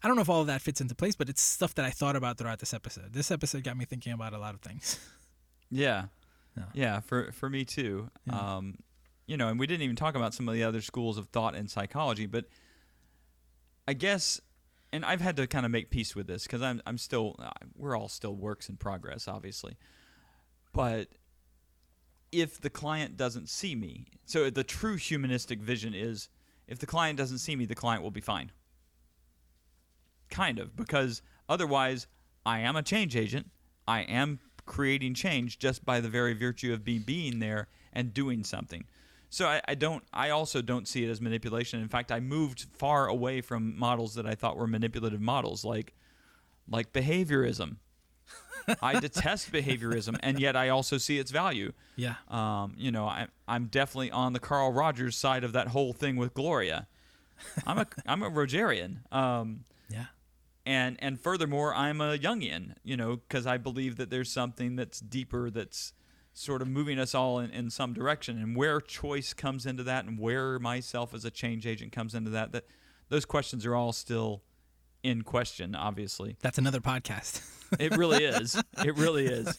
I 0.03 0.07
don't 0.07 0.17
know 0.17 0.23
if 0.23 0.29
all 0.29 0.43
of 0.43 0.47
that 0.49 0.61
fits 0.61 0.81
into 0.81 0.95
place, 0.95 1.15
but 1.15 1.31
it's 1.31 1.41
stuff 1.41 1.75
that 1.77 1.85
I 1.85 1.91
thought 1.91 2.15
about 2.15 2.37
throughout 2.37 2.59
this 2.59 2.75
episode. 2.75 3.15
This 3.15 3.31
episode 3.31 3.65
got 3.65 3.77
me 3.77 3.87
thinking 3.87 4.13
about 4.13 4.35
a 4.35 4.39
lot 4.39 4.55
of 4.55 4.61
things. 4.61 4.99
Yeah. 5.71 6.05
Yeah. 6.57 6.65
Yeah, 6.73 7.01
for 7.01 7.33
for 7.33 7.51
me 7.51 7.65
too. 7.65 8.09
Yeah. 8.27 8.39
Um, 8.39 8.77
you 9.27 9.37
know, 9.37 9.49
and 9.49 9.59
we 9.59 9.67
didn't 9.67 9.83
even 9.83 9.97
talk 9.97 10.15
about 10.15 10.33
some 10.35 10.49
of 10.49 10.55
the 10.55 10.63
other 10.63 10.81
schools 10.81 11.19
of 11.19 11.27
thought 11.29 11.57
in 11.57 11.67
psychology, 11.67 12.27
but 12.27 12.45
I 13.89 13.95
guess 13.95 14.41
and 14.95 15.05
I've 15.05 15.21
had 15.21 15.37
to 15.37 15.47
kind 15.47 15.67
of 15.67 15.73
make 15.73 15.91
peace 15.91 16.15
with 16.15 16.27
this 16.27 16.47
cuz 16.47 16.63
I'm 16.63 16.81
I'm 16.87 16.99
still 16.99 17.37
uh, 17.39 17.51
we're 17.75 17.97
all 17.97 18.09
still 18.09 18.37
works 18.37 18.69
in 18.69 18.77
progress 18.77 19.27
obviously. 19.29 19.77
But 20.73 21.09
if 22.33 22.61
the 22.61 22.71
client 22.71 23.17
doesn't 23.17 23.49
see 23.49 23.75
me, 23.75 24.07
so 24.25 24.51
the 24.51 24.65
true 24.65 24.97
humanistic 24.97 25.61
vision 25.61 25.95
is 25.95 26.29
if 26.67 26.79
the 26.79 26.87
client 26.87 27.17
doesn't 27.19 27.39
see 27.39 27.57
me, 27.57 27.65
the 27.65 27.75
client 27.75 28.03
will 28.03 28.11
be 28.11 28.21
fine. 28.21 28.51
Kind 30.31 30.59
of, 30.59 30.75
because 30.75 31.23
otherwise, 31.49 32.07
I 32.45 32.61
am 32.61 32.77
a 32.77 32.83
change 32.83 33.15
agent. 33.15 33.51
I 33.87 34.01
am 34.01 34.41
creating 34.67 35.15
change 35.15 35.59
just 35.59 35.85
by 35.85 36.01
the 36.01 36.09
very 36.09 36.33
virtue 36.33 36.73
of 36.73 36.87
me 36.87 36.99
being 36.99 37.39
there 37.39 37.69
and 37.93 38.15
doing 38.15 38.43
something. 38.43 38.85
So 39.35 39.49
I, 39.49 39.61
I 39.67 39.75
don't. 39.75 40.05
I 40.13 40.31
also 40.31 40.63
don't 40.63 40.87
see 40.87 41.03
it 41.05 41.11
as 41.11 41.21
manipulation. 41.21 41.81
In 41.81 41.89
fact, 41.89 42.13
I 42.13 42.21
moved 42.21 42.67
far 42.73 43.09
away 43.09 43.41
from 43.41 43.77
models 43.77 44.15
that 44.15 44.27
I 44.27 44.37
thought 44.37 44.57
were 44.57 44.69
manipulative 44.69 45.21
models, 45.21 45.65
like 45.65 45.93
like 46.69 46.93
behaviorism. 46.93 47.79
I 48.81 49.01
detest 49.09 49.51
behaviorism, 49.51 50.17
and 50.23 50.39
yet 50.39 50.55
I 50.55 50.69
also 50.69 50.99
see 50.99 51.19
its 51.19 51.33
value. 51.33 51.73
Yeah. 51.97 52.15
Um, 52.29 52.75
you 52.77 52.93
know, 52.93 53.07
I, 53.07 53.27
I'm 53.49 53.67
definitely 53.67 54.13
on 54.13 54.35
the 54.35 54.39
Carl 54.39 54.73
Rogers 54.73 55.17
side 55.17 55.43
of 55.43 55.53
that 55.53 55.67
whole 55.67 55.93
thing 55.93 56.15
with 56.15 56.33
Gloria. 56.33 56.87
I'm 57.67 57.79
a 57.79 57.87
I'm 58.07 58.23
a 58.23 58.31
Rogerian. 58.31 59.13
Um, 59.13 59.65
Yeah. 59.91 60.07
and 60.65 60.97
and 61.01 61.21
furthermore, 61.21 61.75
I'm 61.75 62.01
a 62.01 62.17
Jungian. 62.19 62.75
You 62.85 62.97
know, 62.97 63.17
because 63.17 63.49
I 63.49 63.57
believe 63.57 63.97
that 63.97 64.11
there's 64.11 64.31
something 64.31 64.77
that's 64.77 65.01
deeper 65.01 65.51
that's 65.51 65.93
sort 66.35 66.61
of 66.61 66.69
moving 66.69 66.99
us 66.99 67.15
all 67.15 67.39
in, 67.39 67.51
in 67.51 67.71
some 67.71 67.95
direction, 67.95 68.39
and 68.39 68.55
where 68.57 68.81
choice 68.81 69.33
comes 69.33 69.65
into 69.65 69.85
that, 69.85 70.05
and 70.05 70.19
where 70.19 70.59
myself 70.59 71.15
as 71.15 71.25
a 71.25 71.31
change 71.31 71.67
agent 71.67 71.93
comes 71.93 72.15
into 72.15 72.31
that. 72.31 72.53
That 72.53 72.65
those 73.09 73.25
questions 73.25 73.65
are 73.65 73.75
all 73.75 73.93
still 73.93 74.43
in 75.03 75.23
question. 75.23 75.75
Obviously, 75.75 76.37
That's 76.43 76.59
another 76.59 76.81
podcast. 76.81 77.43
it 77.79 77.97
really 77.97 78.25
is. 78.25 78.61
It 78.85 78.97
really 78.97 79.27
is. 79.27 79.59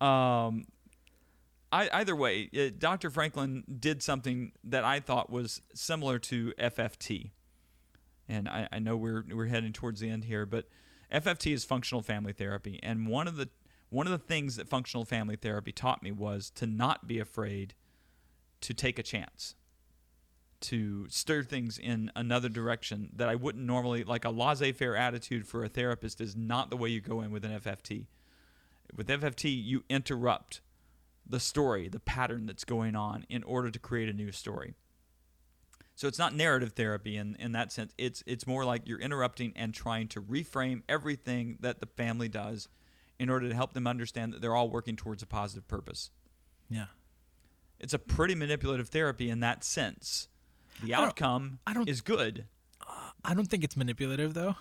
Um, 0.00 0.66
I, 1.72 1.88
either 1.92 2.14
way, 2.14 2.48
uh, 2.56 2.70
Dr. 2.76 3.10
Franklin 3.10 3.64
did 3.78 4.02
something 4.02 4.52
that 4.64 4.84
I 4.84 5.00
thought 5.00 5.30
was 5.30 5.60
similar 5.74 6.18
to 6.20 6.52
FFT, 6.58 7.32
and 8.28 8.48
I, 8.48 8.68
I 8.70 8.78
know 8.78 8.96
we're 8.96 9.24
we're 9.32 9.46
heading 9.46 9.72
towards 9.72 10.00
the 10.00 10.08
end 10.08 10.24
here, 10.24 10.46
but 10.46 10.66
FFT 11.12 11.52
is 11.52 11.64
functional 11.64 12.02
family 12.02 12.32
therapy, 12.32 12.78
and 12.82 13.08
one 13.08 13.26
of 13.26 13.36
the 13.36 13.48
one 13.90 14.06
of 14.06 14.10
the 14.10 14.18
things 14.18 14.56
that 14.56 14.68
functional 14.68 15.04
family 15.04 15.36
therapy 15.36 15.72
taught 15.72 16.02
me 16.02 16.12
was 16.12 16.50
to 16.50 16.66
not 16.66 17.06
be 17.06 17.18
afraid 17.18 17.74
to 18.60 18.74
take 18.74 18.98
a 18.98 19.02
chance 19.02 19.54
to 20.60 21.08
stir 21.08 21.42
things 21.42 21.78
in 21.78 22.10
another 22.16 22.48
direction 22.48 23.10
that 23.14 23.28
I 23.28 23.34
wouldn't 23.34 23.64
normally 23.64 24.04
like 24.04 24.24
a 24.24 24.30
laissez-faire 24.30 24.96
attitude 24.96 25.46
for 25.46 25.64
a 25.64 25.68
therapist 25.68 26.20
is 26.20 26.36
not 26.36 26.70
the 26.70 26.76
way 26.76 26.88
you 26.88 27.00
go 27.00 27.20
in 27.20 27.30
with 27.30 27.44
an 27.44 27.52
FFT. 27.60 28.06
With 28.94 29.08
FFT, 29.08 29.64
you 29.64 29.84
interrupt 29.88 30.60
the 31.28 31.38
story, 31.38 31.88
the 31.88 32.00
pattern 32.00 32.46
that's 32.46 32.64
going 32.64 32.96
on 32.96 33.24
in 33.28 33.42
order 33.44 33.70
to 33.70 33.78
create 33.78 34.08
a 34.08 34.12
new 34.12 34.32
story. 34.32 34.74
So 35.94 36.08
it's 36.08 36.18
not 36.18 36.34
narrative 36.34 36.72
therapy 36.72 37.16
in, 37.16 37.36
in 37.38 37.52
that 37.52 37.72
sense. 37.72 37.92
It's 37.98 38.22
it's 38.26 38.46
more 38.46 38.64
like 38.64 38.82
you're 38.86 39.00
interrupting 39.00 39.52
and 39.56 39.74
trying 39.74 40.08
to 40.08 40.22
reframe 40.22 40.82
everything 40.88 41.58
that 41.60 41.80
the 41.80 41.86
family 41.86 42.28
does 42.28 42.68
in 43.18 43.28
order 43.30 43.48
to 43.48 43.54
help 43.54 43.72
them 43.72 43.86
understand 43.86 44.32
that 44.32 44.40
they're 44.40 44.54
all 44.54 44.68
working 44.70 44.96
towards 44.96 45.22
a 45.22 45.26
positive 45.26 45.66
purpose. 45.68 46.10
yeah. 46.68 46.86
It's 47.80 47.94
a 47.94 47.98
pretty 48.00 48.34
manipulative 48.34 48.88
therapy 48.88 49.30
in 49.30 49.38
that 49.40 49.62
sense. 49.62 50.26
The 50.82 50.94
I 50.94 50.98
don't- 50.98 51.08
outcome 51.10 51.60
I 51.64 51.72
don't- 51.74 51.88
is 51.88 52.00
good. 52.00 52.46
Uh, 52.84 53.10
I 53.24 53.34
don't 53.34 53.46
think 53.46 53.62
it's 53.62 53.76
manipulative 53.76 54.34
though. 54.34 54.56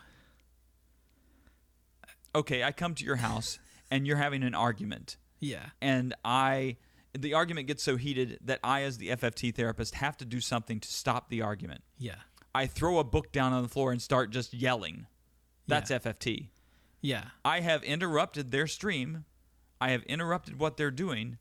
Okay, 2.35 2.63
I 2.63 2.71
come 2.71 2.93
to 2.95 3.03
your 3.03 3.15
house 3.17 3.57
and 3.91 4.05
you're 4.05 4.17
having 4.17 4.43
an 4.43 4.53
argument, 4.53 5.17
Yeah. 5.39 5.69
and 5.81 6.13
I 6.23 6.77
the 7.17 7.33
argument 7.33 7.65
gets 7.65 7.81
so 7.81 7.95
heated 7.97 8.37
that 8.43 8.59
I 8.63 8.83
as 8.83 8.99
the 8.99 9.09
FFT 9.09 9.51
therapist 9.55 9.95
have 9.95 10.15
to 10.17 10.25
do 10.25 10.39
something 10.39 10.79
to 10.79 10.87
stop 10.87 11.29
the 11.29 11.41
argument. 11.41 11.81
Yeah. 11.97 12.17
I 12.53 12.67
throw 12.67 12.99
a 12.99 13.03
book 13.03 13.31
down 13.31 13.53
on 13.53 13.63
the 13.63 13.69
floor 13.69 13.91
and 13.91 13.99
start 13.99 14.29
just 14.29 14.53
yelling. 14.53 15.07
That's 15.65 15.89
Yeah. 15.89 15.97
FFT. 15.97 16.49
Yeah. 17.01 17.25
I 17.45 17.61
have 17.61 17.83
interrupted 17.83 18.51
their 18.51 18.67
stream. 18.67 19.25
I 19.79 19.91
have 19.91 20.03
interrupted 20.03 20.59
what 20.59 20.77
they're 20.77 20.91
doing. 20.91 21.37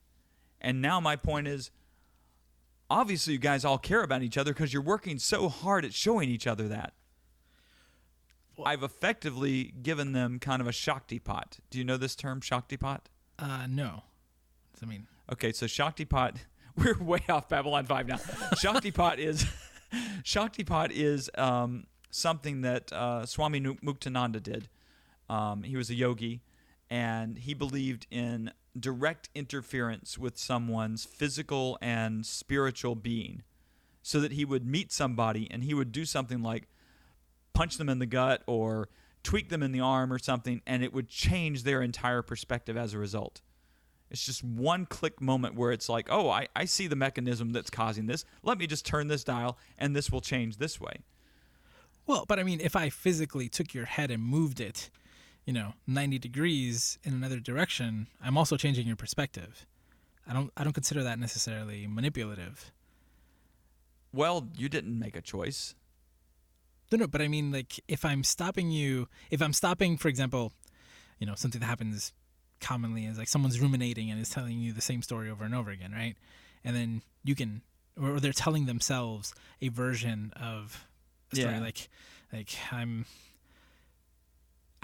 And 0.61 0.83
now 0.83 1.01
my 1.01 1.17
point 1.17 1.49
is 1.49 1.71
obviously 2.91 3.35
you 3.35 3.39
guys 3.39 3.65
all 3.65 3.79
care 3.79 4.03
about 4.03 4.23
each 4.23 4.39
other 4.39 4.53
because 4.53 4.73
you're 4.73 4.83
working 4.83 5.19
so 5.19 5.49
hard 5.49 5.85
at 5.85 5.95
showing 5.95 6.29
each 6.29 6.47
other 6.47 6.69
that. 6.69 6.95
I've 8.65 8.83
effectively 8.83 9.75
given 9.83 10.13
them 10.13 10.39
kind 10.39 10.63
of 10.63 10.67
a 10.67 10.71
Shaktipat. 10.71 11.59
Do 11.71 11.79
you 11.79 11.85
know 11.85 11.97
this 11.99 12.17
term, 12.17 12.41
Shaktipat? 12.41 13.01
Uh 13.39 13.67
no. 13.69 14.05
I 14.83 14.87
mean, 14.87 15.07
Okay, 15.33 15.53
so 15.53 15.67
Shaktipat, 15.67 16.37
we're 16.77 16.97
way 16.99 17.23
off 17.29 17.49
Babylon 17.49 17.85
5 17.85 18.07
now. 18.07 18.17
Shaktipat 18.55 19.19
is 19.19 19.47
Shaktipat 20.23 20.91
is 20.91 21.31
um, 21.37 21.87
something 22.11 22.63
that 22.63 22.93
uh, 22.93 23.27
Swami 23.27 23.61
Muktananda 23.61 24.43
did. 24.43 24.69
Um, 25.29 25.63
he 25.63 25.77
was 25.77 25.91
a 25.91 25.95
yogi, 25.95 26.43
and 26.89 27.39
he 27.39 27.55
believed 27.55 28.07
in 28.11 28.53
direct 28.79 29.29
interference 29.35 30.19
with 30.19 30.39
someone's 30.39 31.05
physical 31.05 31.79
and 31.81 32.25
spiritual 32.25 32.95
being, 32.95 33.43
so 34.03 34.21
that 34.21 34.33
he 34.33 34.45
would 34.45 34.67
meet 34.67 34.93
somebody 34.93 35.49
and 35.51 35.65
he 35.65 35.75
would 35.75 35.91
do 35.93 36.05
something 36.05 36.43
like 36.43 36.69
punch 37.55 37.79
them 37.79 37.89
in 37.89 37.99
the 37.99 38.07
gut 38.07 38.43
or 38.47 38.89
tweak 39.23 39.49
them 39.49 39.63
in 39.63 39.73
the 39.73 39.81
arm 39.81 40.13
or 40.13 40.19
something, 40.19 40.63
and 40.67 40.85
it 40.85 40.93
would 40.93 41.09
change 41.09 41.65
their 41.65 41.83
entire 41.83 42.23
perspective 42.23 42.77
as 42.77 42.95
a 42.95 42.99
result. 42.99 43.41
It's 44.11 44.25
just 44.25 44.45
one 44.45 44.87
click 44.87 45.21
moment 45.21 45.57
where 45.57 45.73
it's 45.73 45.89
like, 45.89 46.07
oh, 46.11 46.31
I, 46.31 46.47
I 46.55 46.65
see 46.65 46.87
the 46.87 46.95
mechanism 46.95 47.53
that's 47.53 47.71
causing 47.71 48.07
this. 48.07 48.25
Let 48.45 48.59
me 48.59 48.69
just 48.69 48.87
turn 48.87 49.09
this 49.09 49.25
dial 49.25 49.59
and 49.79 49.97
this 49.97 50.11
will 50.11 50.21
change 50.21 50.59
this 50.59 50.81
way. 50.81 51.01
well, 52.07 52.25
but 52.29 52.39
I 52.39 52.45
mean, 52.45 52.61
if 52.61 52.77
I 52.77 52.89
physically 52.89 53.49
took 53.49 53.75
your 53.75 53.87
head 53.87 54.13
and 54.13 54.23
moved 54.23 54.61
it, 54.61 54.91
you 55.47 55.53
know, 55.55 55.73
90 55.87 56.19
degrees 56.19 56.99
in 57.05 57.15
another 57.15 57.39
direction, 57.41 58.09
I'm 58.23 58.37
also 58.37 58.57
changing 58.59 58.87
your 58.87 58.97
perspective. 58.97 59.65
I 60.29 60.33
don't 60.35 60.53
I 60.57 60.65
don't 60.65 60.73
consider 60.75 61.03
that 61.05 61.19
necessarily 61.19 61.87
manipulative. 61.87 62.73
Well, 64.13 64.49
you 64.57 64.69
didn't 64.69 64.99
make 64.99 65.17
a 65.17 65.21
choice. 65.21 65.75
No, 66.91 66.99
no, 66.99 67.07
but 67.07 67.21
I 67.21 67.29
mean, 67.29 67.51
like, 67.53 67.81
if 67.89 68.05
I'm 68.05 68.23
stopping 68.25 68.71
you, 68.71 69.09
if 69.31 69.43
I'm 69.43 69.53
stopping, 69.53 69.97
for 69.97 70.09
example, 70.09 70.53
you 71.19 71.27
know, 71.27 71.35
something 71.35 71.61
that 71.61 71.67
happens 71.67 72.13
commonly 72.61 73.05
is 73.07 73.19
like 73.19 73.29
someone's 73.29 73.61
ruminating 73.61 74.11
and 74.11 74.21
is 74.21 74.31
telling 74.31 74.59
you 74.59 74.73
the 74.73 74.81
same 74.81 75.03
story 75.03 75.29
over 75.31 75.45
and 75.45 75.55
over 75.55 75.71
again, 75.71 75.93
right? 75.93 76.15
And 76.65 76.75
then 76.77 77.03
you 77.25 77.35
can, 77.35 77.63
or 78.01 78.19
they're 78.21 78.33
telling 78.33 78.67
themselves 78.67 79.35
a 79.61 79.69
version 79.69 80.33
of 80.41 80.87
a 81.33 81.37
story, 81.37 81.55
Yeah. 81.55 81.61
like, 81.61 81.89
like 82.33 82.51
I'm, 82.73 83.05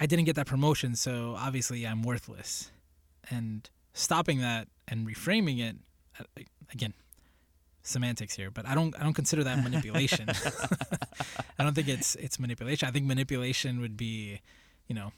I 0.03 0.07
didn't 0.07 0.25
get 0.25 0.35
that 0.35 0.49
promotion, 0.49 0.97
so 0.97 1.37
obviously 1.39 1.87
I'm 1.87 2.03
worthless, 2.03 2.73
and 3.31 3.71
stopping 3.93 4.41
that 4.41 4.67
and 4.89 5.07
reframing 5.07 5.61
it, 5.61 5.77
uh, 6.19 6.25
again, 6.73 6.93
semantics 7.85 8.35
here, 8.35 8.51
but 8.51 8.67
I 8.67 8.75
don't 8.75 8.99
I 8.99 9.05
don't 9.05 9.13
consider 9.15 9.45
that 9.45 9.63
manipulation. 9.63 10.29
I 11.59 11.63
don't 11.63 11.75
think 11.75 11.87
it's 11.87 12.17
it's 12.17 12.41
manipulation. 12.41 12.89
I 12.89 12.91
think 12.91 13.07
manipulation 13.07 13.81
would 13.81 13.97
be, 13.97 14.41
you 14.89 14.95
know, 14.97 15.13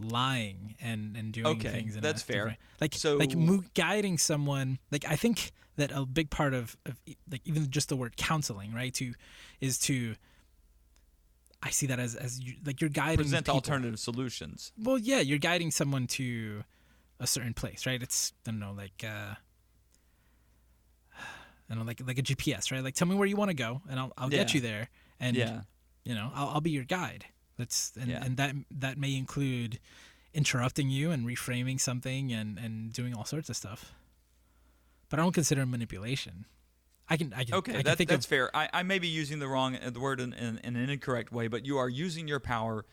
lying 0.00 0.76
and 0.80 1.14
and 1.14 1.30
doing 1.30 1.58
Okay, 1.58 1.68
things. 1.68 1.94
In 1.96 2.02
that's 2.02 2.22
fair. 2.22 2.56
Like 2.80 2.94
So- 2.94 3.18
like 3.18 3.36
mo- 3.36 3.64
guiding 3.74 4.16
someone. 4.16 4.78
Like 4.90 5.04
I 5.06 5.16
think 5.16 5.52
that 5.76 5.90
a 5.92 6.06
big 6.06 6.30
part 6.30 6.54
of, 6.54 6.74
of 6.86 6.98
like 7.30 7.42
even 7.44 7.70
just 7.70 7.90
the 7.90 7.96
word 7.96 8.16
counseling, 8.16 8.72
right? 8.72 8.94
To 8.94 9.12
is 9.60 9.78
to. 9.80 10.14
I 11.62 11.70
see 11.70 11.86
that 11.86 11.98
as 11.98 12.14
as 12.14 12.40
you, 12.40 12.54
like 12.64 12.80
you're 12.80 12.90
guiding 12.90 13.16
Present 13.18 13.46
people. 13.46 13.54
alternative 13.56 13.98
solutions. 13.98 14.72
Well, 14.78 14.98
yeah, 14.98 15.20
you're 15.20 15.38
guiding 15.38 15.70
someone 15.70 16.06
to 16.08 16.62
a 17.18 17.26
certain 17.26 17.54
place, 17.54 17.86
right? 17.86 18.02
It's 18.02 18.32
I 18.46 18.50
don't 18.50 18.60
know, 18.60 18.72
like 18.76 19.02
uh 19.04 19.34
I 21.68 21.74
don't 21.74 21.78
know, 21.80 21.84
like 21.84 22.00
like 22.06 22.18
a 22.18 22.22
GPS, 22.22 22.70
right? 22.70 22.82
Like 22.84 22.94
tell 22.94 23.08
me 23.08 23.14
where 23.16 23.26
you 23.26 23.36
want 23.36 23.50
to 23.50 23.56
go, 23.56 23.82
and 23.90 23.98
I'll 23.98 24.12
I'll 24.16 24.28
get 24.28 24.54
you 24.54 24.60
there, 24.60 24.88
and 25.18 25.36
yeah. 25.36 25.62
you 26.04 26.14
know 26.14 26.30
I'll 26.34 26.48
I'll 26.48 26.60
be 26.60 26.70
your 26.70 26.84
guide. 26.84 27.24
That's 27.58 27.92
and, 27.98 28.08
Yeah. 28.10 28.22
and 28.24 28.36
that 28.36 28.54
that 28.70 28.98
may 28.98 29.16
include 29.16 29.80
interrupting 30.34 30.90
you 30.90 31.10
and 31.10 31.26
reframing 31.26 31.80
something 31.80 32.32
and 32.32 32.58
and 32.58 32.92
doing 32.92 33.14
all 33.14 33.24
sorts 33.24 33.48
of 33.48 33.56
stuff. 33.56 33.92
But 35.08 35.18
I 35.18 35.22
don't 35.22 35.32
consider 35.32 35.64
manipulation. 35.66 36.44
I 37.08 37.16
can 37.16 37.32
I 37.34 37.44
can 37.44 37.54
Okay, 37.54 37.72
I 37.72 37.76
can 37.76 37.84
that, 37.84 37.98
think 37.98 38.10
that's 38.10 38.26
of 38.26 38.30
fair. 38.30 38.54
I, 38.56 38.68
I 38.72 38.82
may 38.82 38.98
be 38.98 39.08
using 39.08 39.38
the 39.38 39.48
wrong 39.48 39.76
uh, 39.76 39.90
the 39.90 40.00
word 40.00 40.20
in, 40.20 40.32
in, 40.32 40.58
in 40.64 40.76
an 40.76 40.90
incorrect 40.90 41.32
way, 41.32 41.46
but 41.48 41.64
you 41.64 41.78
are 41.78 41.88
using 41.88 42.26
your 42.26 42.40
power 42.40 42.84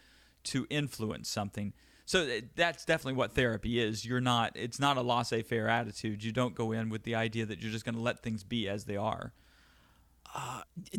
to 0.45 0.68
influence 0.70 1.30
something. 1.30 1.74
So 2.05 2.28
that's 2.55 2.84
definitely 2.86 3.14
what 3.14 3.32
therapy 3.32 3.80
is. 3.80 4.05
You're 4.05 4.20
not. 4.22 4.51
It's 4.55 4.78
not 4.80 4.97
a 4.97 5.01
laissez-faire 5.01 5.70
attitude. 5.70 6.22
You 6.24 6.32
don't 6.34 6.53
go 6.53 6.74
in 6.74 6.89
with 6.89 7.03
the 7.03 7.16
idea 7.16 7.45
that 7.45 7.61
you're 7.61 7.72
just 7.72 7.86
going 7.86 7.95
to 7.95 8.01
let 8.01 8.22
things 8.22 8.43
be 8.43 8.68
as 8.68 8.84
they 8.86 8.97
are. 8.97 9.34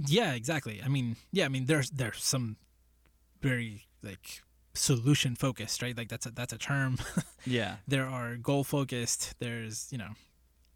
yeah 0.06 0.32
exactly. 0.34 0.80
I 0.84 0.88
mean 0.88 1.16
yeah 1.32 1.44
I 1.44 1.48
mean 1.48 1.66
there's 1.66 1.90
there's 1.90 2.22
some 2.22 2.56
very 3.42 3.86
like 4.02 4.42
solution 4.74 5.36
focused 5.36 5.82
right 5.82 5.96
like 5.96 6.08
that's 6.08 6.26
a 6.26 6.30
that's 6.30 6.52
a 6.52 6.58
term. 6.58 6.98
Yeah. 7.46 7.76
there 7.86 8.06
are 8.06 8.36
goal 8.36 8.64
focused. 8.64 9.34
There's 9.38 9.88
you 9.90 9.98
know 9.98 10.10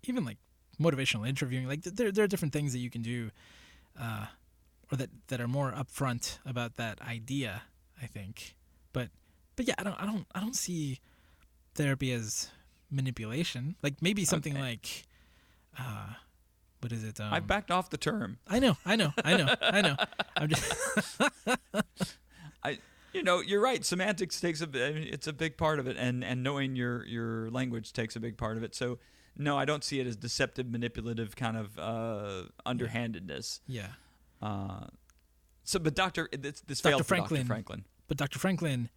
even 0.05 0.25
like 0.25 0.37
motivational 0.81 1.29
interviewing. 1.29 1.67
Like 1.67 1.83
there 1.83 2.11
there 2.13 2.25
are 2.25 2.29
different 2.29 2.53
things 2.53 2.73
that 2.73 2.79
you 2.81 2.91
can 2.91 3.03
do, 3.03 3.31
uh, 4.01 4.27
or 4.91 4.97
that 4.97 5.11
that 5.29 5.41
are 5.41 5.49
more 5.49 5.73
upfront 5.73 6.39
about 6.47 6.77
that 6.77 7.01
idea. 7.03 7.63
I 8.03 8.07
think, 8.07 8.55
but 8.93 9.09
but 9.57 9.67
yeah, 9.67 9.75
I 9.79 9.83
don't 9.83 10.01
I 10.01 10.07
don't 10.07 10.27
I 10.35 10.41
don't 10.41 10.55
see 10.57 11.01
therapy 11.75 12.13
as 12.13 12.49
manipulation. 12.91 13.75
Like 13.83 14.01
maybe 14.01 14.25
something 14.25 14.55
Okay. 14.55 14.63
like, 14.63 15.05
uh, 15.79 16.15
what 16.81 16.93
is 16.93 17.03
it? 17.05 17.21
Um, 17.21 17.33
I 17.33 17.41
backed 17.41 17.71
off 17.73 17.91
the 17.91 17.97
term. 17.99 18.39
I 18.47 18.61
know, 18.61 18.77
I 18.87 18.95
know, 18.97 19.13
I 19.25 19.37
know, 19.37 19.55
I 19.61 19.81
know. 19.83 19.97
I'm 20.37 20.49
just 20.49 20.73
I, 22.63 22.79
you 23.13 23.23
know, 23.23 23.41
you're 23.41 23.61
right. 23.61 23.85
Semantics 23.85 24.41
takes 24.41 24.61
a. 24.61 24.67
bi- 24.67 24.85
I 24.87 24.93
mean, 24.93 25.09
It's 25.11 25.27
a 25.27 25.33
big 25.33 25.57
part 25.57 25.79
of 25.79 25.87
it, 25.89 25.97
and 25.99 26.23
and 26.25 26.43
knowing 26.43 26.77
your 26.77 27.05
your 27.07 27.51
language 27.51 27.93
takes 27.93 28.17
a 28.17 28.21
big 28.21 28.37
part 28.37 28.57
of 28.57 28.63
it. 28.63 28.75
So, 28.75 28.99
no, 29.39 29.57
I 29.57 29.65
don't 29.65 29.83
see 29.85 30.01
it 30.01 30.07
as 30.07 30.17
deceptive, 30.17 30.69
manipulative 30.71 31.37
kind 31.37 31.57
of 31.57 31.79
uh, 31.79 32.43
underhandedness. 32.67 33.61
yeah. 33.67 33.89
Uh, 34.43 34.87
so, 35.65 35.79
but 35.79 35.95
Doctor, 35.95 36.29
this, 36.33 36.61
this 36.63 36.81
Dr. 36.81 36.91
failed 36.93 37.07
Franklin- 37.07 37.41
Doctor 37.41 37.47
Franklin. 37.49 37.85
But 38.09 38.17
Dr. 38.17 38.39
Franklin 38.39 38.89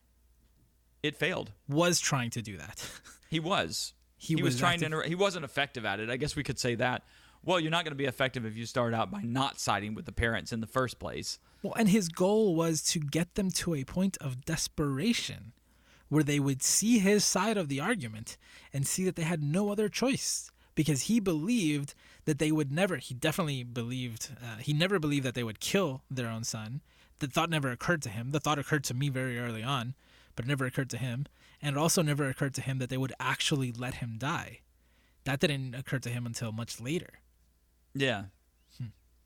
It 1.03 1.15
failed. 1.15 1.51
was 1.67 1.99
trying 1.99 2.29
to 2.31 2.41
do 2.41 2.57
that. 2.57 2.83
He 3.29 3.39
was. 3.39 3.93
He, 4.17 4.35
He, 4.35 4.43
was, 4.43 4.59
trying 4.59 4.73
active- 4.75 4.89
to. 4.91 4.97
Inter- 4.97 5.07
he 5.07 5.15
wasn't 5.15 5.45
effective 5.45 5.85
at 5.85 5.99
it. 6.01 6.09
I 6.09 6.17
guess 6.17 6.35
we 6.35 6.43
could 6.43 6.59
say 6.59 6.75
that. 6.75 7.03
Well, 7.43 7.59
you're 7.61 7.71
not 7.71 7.85
going 7.85 7.91
to 7.93 7.97
be 7.97 8.05
effective 8.05 8.45
if 8.45 8.55
you 8.57 8.65
start 8.65 8.93
out 8.93 9.09
by 9.09 9.21
not 9.21 9.59
siding 9.59 9.95
with 9.95 10.05
the 10.05 10.11
parents 10.11 10.51
in 10.51 10.59
the 10.59 10.67
first 10.67 10.99
place. 10.99 11.39
Well, 11.63 11.73
and 11.77 11.87
his 11.89 12.07
goal 12.09 12.55
was 12.55 12.83
to 12.91 12.99
get 12.99 13.35
them 13.35 13.49
to 13.51 13.73
a 13.73 13.83
point 13.85 14.17
of 14.21 14.43
desperation 14.45 15.53
where 16.11 16.23
they 16.23 16.41
would 16.41 16.61
see 16.61 16.99
his 16.99 17.23
side 17.23 17.55
of 17.55 17.69
the 17.69 17.79
argument 17.79 18.35
and 18.73 18.85
see 18.85 19.05
that 19.05 19.15
they 19.15 19.23
had 19.23 19.41
no 19.41 19.71
other 19.71 19.87
choice 19.87 20.51
because 20.75 21.03
he 21.03 21.21
believed 21.21 21.93
that 22.25 22.37
they 22.37 22.51
would 22.51 22.69
never, 22.69 22.97
he 22.97 23.13
definitely 23.13 23.63
believed, 23.63 24.29
uh, 24.43 24.57
he 24.57 24.73
never 24.73 24.99
believed 24.99 25.25
that 25.25 25.35
they 25.35 25.43
would 25.43 25.61
kill 25.61 26.01
their 26.11 26.27
own 26.27 26.43
son. 26.43 26.81
The 27.19 27.27
thought 27.27 27.49
never 27.49 27.71
occurred 27.71 28.01
to 28.01 28.09
him. 28.09 28.31
The 28.31 28.41
thought 28.41 28.59
occurred 28.59 28.83
to 28.85 28.93
me 28.93 29.07
very 29.07 29.39
early 29.39 29.63
on, 29.63 29.95
but 30.35 30.43
it 30.43 30.49
never 30.49 30.65
occurred 30.65 30.89
to 30.89 30.97
him. 30.97 31.27
And 31.61 31.77
it 31.77 31.79
also 31.79 32.01
never 32.01 32.27
occurred 32.27 32.55
to 32.55 32.61
him 32.61 32.79
that 32.79 32.89
they 32.89 32.97
would 32.97 33.13
actually 33.17 33.71
let 33.71 33.95
him 33.95 34.15
die. 34.17 34.59
That 35.23 35.39
didn't 35.39 35.75
occur 35.75 35.99
to 35.99 36.09
him 36.09 36.25
until 36.25 36.51
much 36.51 36.81
later. 36.81 37.21
Yeah. 37.93 38.25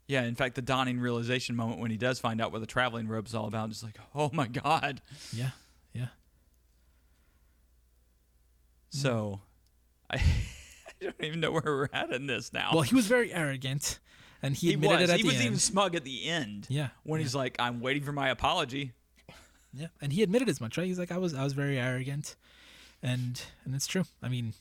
Yeah, 0.08 0.22
in 0.26 0.36
fact, 0.36 0.54
the 0.54 0.62
dawning 0.62 1.00
realization 1.00 1.56
moment 1.56 1.80
when 1.80 1.90
he 1.90 1.98
does 1.98 2.20
find 2.20 2.40
out 2.40 2.52
what 2.52 2.62
the 2.62 2.68
traveling 2.68 3.08
robe 3.08 3.26
is 3.26 3.34
all 3.34 3.48
about, 3.48 3.72
is 3.72 3.84
like, 3.84 3.98
oh 4.14 4.30
my 4.34 4.46
god. 4.48 5.02
Yeah, 5.34 5.50
yeah. 5.94 6.10
So, 8.96 9.42
I, 10.10 10.16
I 10.18 10.22
don't 11.02 11.16
even 11.22 11.40
know 11.40 11.52
where 11.52 11.62
we're 11.66 11.90
at 11.94 12.12
in 12.12 12.28
this 12.28 12.54
now. 12.54 12.72
Well, 12.74 12.82
he 12.84 12.96
was 12.96 13.08
very 13.08 13.34
arrogant, 13.34 14.00
and 14.42 14.56
he 14.56 14.68
he 14.68 14.74
admitted 14.76 15.02
was. 15.02 15.10
it 15.10 15.14
at 15.14 15.18
He 15.18 15.24
the 15.24 15.28
was 15.28 15.36
end. 15.38 15.46
even 15.46 15.60
smug 15.60 15.96
at 15.96 16.04
the 16.04 16.26
end. 16.30 16.68
Yeah, 16.70 16.90
When 17.04 17.20
yeah. 17.20 17.24
he's 17.26 17.36
like, 17.36 17.56
I'm 17.60 17.82
waiting 17.82 18.04
for 18.04 18.12
my 18.14 18.30
apology. 18.30 18.94
Yeah, 19.74 19.88
and 20.02 20.14
he 20.14 20.24
admitted 20.24 20.48
as 20.48 20.62
much, 20.62 20.78
right? 20.78 20.88
He's 20.88 21.00
like, 21.00 21.12
I 21.12 21.18
was, 21.18 21.34
I 21.34 21.44
was 21.44 21.52
very 21.54 21.78
arrogant, 21.78 22.36
and 23.04 23.42
and 23.66 23.76
it's 23.76 23.88
true. 23.88 24.06
I 24.24 24.30
mean, 24.30 24.54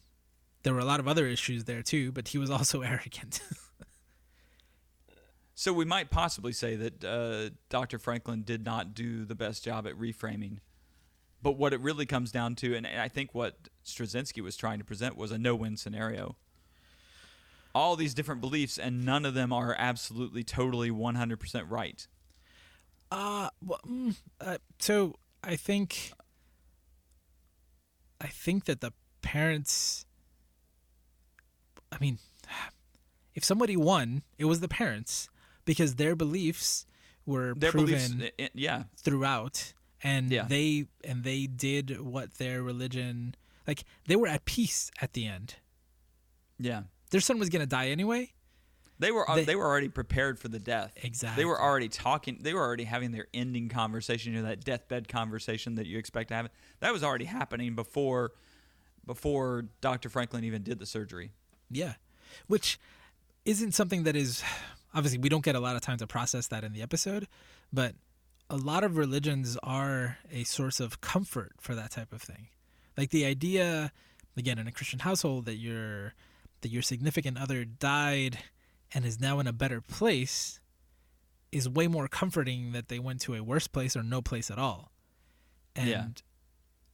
there 0.65 0.75
were 0.75 0.81
a 0.81 0.85
lot 0.85 0.99
of 0.99 1.07
other 1.07 1.27
issues 1.27 1.65
there 1.65 1.83
too, 1.83 2.11
but 2.11 2.29
he 2.29 2.39
was 2.39 2.51
also 2.51 2.81
arrogant. 2.93 3.41
So 5.55 5.73
we 5.73 5.85
might 5.85 6.11
possibly 6.11 6.51
say 6.53 6.75
that 6.75 7.05
uh, 7.05 7.51
Dr. 7.69 8.01
Franklin 8.01 8.43
did 8.43 8.65
not 8.65 8.93
do 8.93 9.25
the 9.25 9.37
best 9.37 9.63
job 9.65 9.87
at 9.87 9.95
reframing. 9.95 10.59
But 11.45 11.59
what 11.59 11.75
it 11.75 11.81
really 11.81 12.07
comes 12.07 12.33
down 12.33 12.55
to, 12.57 12.75
and 12.75 12.87
I 12.87 13.09
think 13.09 13.35
what 13.35 13.69
Straczynski 13.85 14.43
was 14.43 14.57
trying 14.57 14.79
to 14.79 14.85
present 14.85 15.15
was 15.15 15.31
a 15.31 15.37
no-win 15.37 15.77
scenario. 15.77 16.37
All 17.75 17.97
these 17.97 18.15
different 18.15 18.41
beliefs, 18.41 18.79
and 18.79 19.05
none 19.05 19.27
of 19.27 19.35
them 19.35 19.53
are 19.53 19.77
absolutely, 19.79 20.43
totally, 20.43 20.91
100% 20.91 21.65
right. 21.69 22.09
uh, 23.13 23.51
well, 23.63 23.81
mm, 23.87 24.17
uh, 24.41 24.57
so 24.79 25.17
I 25.43 25.57
think, 25.57 26.13
I 28.23 28.29
think 28.29 28.65
that 28.65 28.81
the 28.81 28.93
parents. 29.21 30.07
I 31.93 31.99
mean, 32.01 32.21
if 33.35 33.45
somebody 33.45 33.77
won, 33.77 34.23
it 34.39 34.47
was 34.47 34.61
the 34.61 34.69
parents 34.69 35.29
because 35.67 35.97
their 35.97 36.17
beliefs 36.17 36.87
were 37.27 37.53
Their 37.55 37.71
proven 37.71 38.17
beliefs, 38.17 38.51
yeah, 38.55 38.85
throughout 38.97 39.75
and 40.05 40.31
Yeah. 40.31 40.45
they 40.45 40.87
and 41.03 41.25
they 41.25 41.47
did 41.47 42.01
what 42.01 42.35
their 42.35 42.63
religion 42.63 43.35
like 43.67 43.83
they 44.07 44.15
were 44.15 44.29
at 44.29 44.45
peace 44.45 44.91
at 45.01 45.15
the 45.15 45.27
end 45.27 45.57
yeah. 46.59 46.83
their 47.11 47.21
son 47.21 47.39
was 47.41 47.49
going 47.49 47.61
to 47.61 47.67
die 47.67 47.89
anyway 47.89 48.31
They 49.01 49.11
were 49.11 49.29
uh, 49.29 49.35
They- 49.37 49.45
they, 49.45 49.57
were 49.57 49.67
already 49.67 49.89
prepared 49.89 50.39
for 50.39 50.47
the 50.49 50.61
death. 50.61 50.93
Exactly. 51.03 51.43
They 51.43 51.47
were 51.47 51.61
already 51.61 51.89
talking. 51.89 52.39
They 52.41 52.55
were 52.55 52.61
already 52.63 52.85
having 52.85 53.11
their 53.11 53.27
ending 53.35 53.69
conversation, 53.69 54.33
you 54.33 54.41
know, 54.41 54.47
that 54.49 54.63
deathbed 54.65 55.09
conversation 55.09 55.75
that 55.75 55.87
you 55.87 55.99
expect 55.99 56.29
to 56.29 56.35
have. 56.37 56.49
That 56.79 56.93
was 56.93 57.03
already 57.03 57.25
happening 57.25 57.75
before, 57.75 58.31
before 59.05 59.65
Dr. 59.81 60.09
Franklin 60.09 60.45
even 60.45 60.63
did 60.63 60.79
the 60.79 60.87
surgery. 60.87 61.33
yeah 61.71 61.95
which 62.47 62.79
isn't 63.45 63.73
something 63.73 64.05
that 64.05 64.17
is 64.17 64.43
obviously 64.95 65.19
we 65.19 65.29
don't 65.29 65.45
get 65.45 65.55
a 65.57 65.61
lot 65.61 65.77
of 65.77 65.83
time 65.83 65.99
to 65.99 66.07
process 66.07 66.47
that 66.49 66.63
in 66.65 66.73
the 66.73 66.83
episode 66.83 67.27
but 67.73 67.95
a 68.55 68.57
lot 68.57 68.85
of 68.85 68.97
religions 68.97 69.59
are 69.65 70.19
a 70.31 70.45
source 70.45 70.79
of 70.79 71.01
comfort 71.01 71.53
for 71.61 71.75
that 71.75 71.91
type 71.91 72.13
of 72.13 72.23
thing. 72.23 72.47
Like 72.97 73.11
the 73.11 73.25
idea 73.25 73.91
again 74.37 74.59
in 74.59 74.67
a 74.67 74.73
christian 74.73 75.01
household 75.01 75.45
that 75.47 75.57
your 75.57 76.15
that 76.61 76.71
your 76.71 76.83
significant 76.83 77.37
other 77.39 77.65
died 77.65 78.39
and 78.93 79.05
is 79.05 79.21
now 79.21 79.41
in 79.41 79.47
a 79.47 79.53
better 79.53 79.81
place 79.81 80.61
is 81.53 81.69
way 81.69 81.89
more 81.89 82.09
comforting 82.09 82.73
that 82.73 82.89
they 82.89 82.99
went 82.99 83.21
to 83.23 83.35
a 83.35 83.43
worse 83.43 83.67
place 83.67 83.97
or 83.97 84.03
no 84.03 84.23
place 84.23 84.51
at 84.51 84.59
all. 84.59 84.93
And 85.75 85.89
Yeah. 85.89 86.07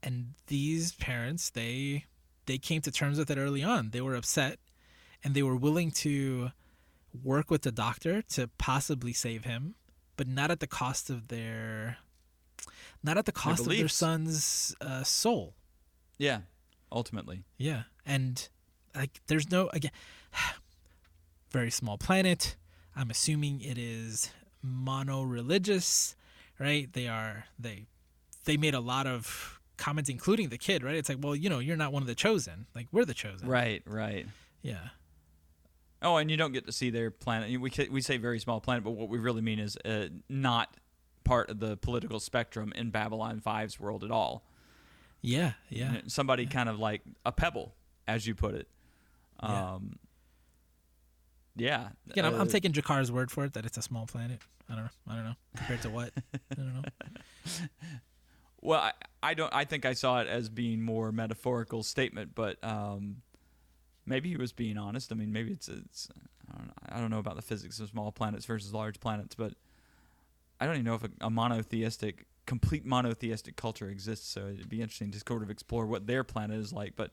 and 0.02 0.34
these 0.46 0.92
parents 0.94 1.50
they 1.50 2.06
they 2.46 2.56
came 2.58 2.80
to 2.82 2.90
terms 2.90 3.18
with 3.18 3.30
it 3.30 3.38
early 3.38 3.62
on. 3.62 3.90
They 3.90 4.00
were 4.00 4.14
upset 4.14 4.58
and 5.22 5.34
they 5.34 5.42
were 5.42 5.56
willing 5.56 5.90
to 5.90 6.52
work 7.22 7.50
with 7.50 7.62
the 7.62 7.72
doctor 7.72 8.22
to 8.22 8.48
possibly 8.56 9.12
save 9.12 9.44
him 9.44 9.74
but 10.20 10.28
not 10.28 10.50
at 10.50 10.60
the 10.60 10.66
cost 10.66 11.08
of 11.08 11.28
their 11.28 11.96
not 13.02 13.16
at 13.16 13.24
the 13.24 13.32
cost 13.32 13.62
of 13.62 13.72
their 13.72 13.88
son's 13.88 14.76
uh, 14.82 15.02
soul. 15.02 15.54
Yeah, 16.18 16.40
ultimately. 16.92 17.44
yeah 17.56 17.84
and 18.04 18.50
like 18.94 19.22
there's 19.28 19.50
no 19.50 19.70
again 19.72 19.92
very 21.50 21.70
small 21.70 21.96
planet. 21.96 22.56
I'm 22.94 23.08
assuming 23.08 23.62
it 23.62 23.78
is 23.78 24.30
mono 24.62 25.22
religious 25.22 26.14
right? 26.58 26.92
They 26.92 27.08
are 27.08 27.46
they 27.58 27.86
they 28.44 28.58
made 28.58 28.74
a 28.74 28.80
lot 28.80 29.06
of 29.06 29.58
comments 29.78 30.10
including 30.10 30.50
the 30.50 30.58
kid 30.58 30.82
right? 30.84 30.96
It's 30.96 31.08
like 31.08 31.16
well 31.22 31.34
you 31.34 31.48
know 31.48 31.60
you're 31.60 31.78
not 31.78 31.94
one 31.94 32.02
of 32.02 32.08
the 32.08 32.14
chosen. 32.14 32.66
Like 32.74 32.88
we're 32.92 33.06
the 33.06 33.14
chosen. 33.14 33.48
Right, 33.48 33.82
right. 33.86 34.26
yeah 34.60 34.88
Oh, 36.02 36.16
and 36.16 36.30
you 36.30 36.36
don't 36.36 36.52
get 36.52 36.66
to 36.66 36.72
see 36.72 36.90
their 36.90 37.10
planet. 37.10 37.60
We 37.60 37.70
we 37.90 38.00
say 38.00 38.16
very 38.16 38.38
small 38.40 38.60
planet, 38.60 38.84
but 38.84 38.92
what 38.92 39.08
we 39.08 39.18
really 39.18 39.42
mean 39.42 39.58
is 39.58 39.76
uh, 39.84 40.06
not 40.28 40.74
part 41.24 41.50
of 41.50 41.60
the 41.60 41.76
political 41.76 42.18
spectrum 42.20 42.72
in 42.74 42.90
Babylon 42.90 43.42
5's 43.44 43.78
world 43.78 44.02
at 44.04 44.10
all. 44.10 44.42
yeah 45.20 45.52
yeah 45.68 45.98
Somebody 46.06 46.46
kind 46.46 46.68
of 46.68 46.78
like 46.78 47.02
a 47.26 47.32
pebble, 47.32 47.74
as 48.08 48.26
you 48.26 48.34
put 48.34 48.54
it. 48.54 48.68
Yeah. 49.42 49.72
Um, 49.74 49.98
yeah. 51.56 51.88
again 52.10 52.24
I'm, 52.24 52.34
I'm 52.34 52.40
uh, 52.42 52.46
taking 52.46 52.72
G'Kar's 52.72 53.12
word 53.12 53.30
for 53.30 53.44
it 53.44 53.52
that 53.52 53.66
it's 53.66 53.76
a 53.76 53.82
small 53.82 54.06
planet 54.06 54.40
i 54.68 54.74
don't 54.74 54.84
know 54.84 54.90
i 55.08 55.14
don't 55.16 55.24
know 55.24 55.34
compared 55.56 55.82
to 55.82 55.90
what 55.90 56.12
i 56.34 56.54
don't 56.54 56.74
know 56.74 56.82
Well, 58.62 58.80
I, 58.80 58.92
I 59.22 59.34
don't. 59.34 59.52
I 59.54 59.64
think 59.64 59.86
I 59.86 59.94
saw 59.94 60.20
it 60.20 60.28
as 60.28 60.50
being 60.50 60.82
more 60.82 61.12
metaphorical 61.12 61.82
statement, 61.82 62.32
but 62.34 62.62
um, 62.62 63.22
maybe 64.10 64.28
he 64.28 64.36
was 64.36 64.52
being 64.52 64.76
honest. 64.76 65.10
I 65.10 65.14
mean, 65.14 65.32
maybe 65.32 65.52
it's 65.52 65.68
it's. 65.68 66.08
I 66.52 66.58
don't, 66.58 66.66
know, 66.66 66.74
I 66.88 67.00
don't 67.00 67.10
know 67.10 67.18
about 67.20 67.36
the 67.36 67.42
physics 67.42 67.78
of 67.78 67.88
small 67.88 68.10
planets 68.10 68.44
versus 68.44 68.74
large 68.74 69.00
planets, 69.00 69.36
but 69.36 69.54
I 70.60 70.66
don't 70.66 70.74
even 70.74 70.84
know 70.84 70.96
if 70.96 71.04
a, 71.04 71.10
a 71.20 71.30
monotheistic, 71.30 72.26
complete 72.44 72.84
monotheistic 72.84 73.56
culture 73.56 73.88
exists. 73.88 74.28
So 74.28 74.48
it'd 74.48 74.68
be 74.68 74.82
interesting 74.82 75.12
to 75.12 75.22
sort 75.26 75.42
of 75.42 75.50
explore 75.50 75.86
what 75.86 76.06
their 76.06 76.24
planet 76.24 76.58
is 76.58 76.72
like. 76.72 76.94
But 76.96 77.12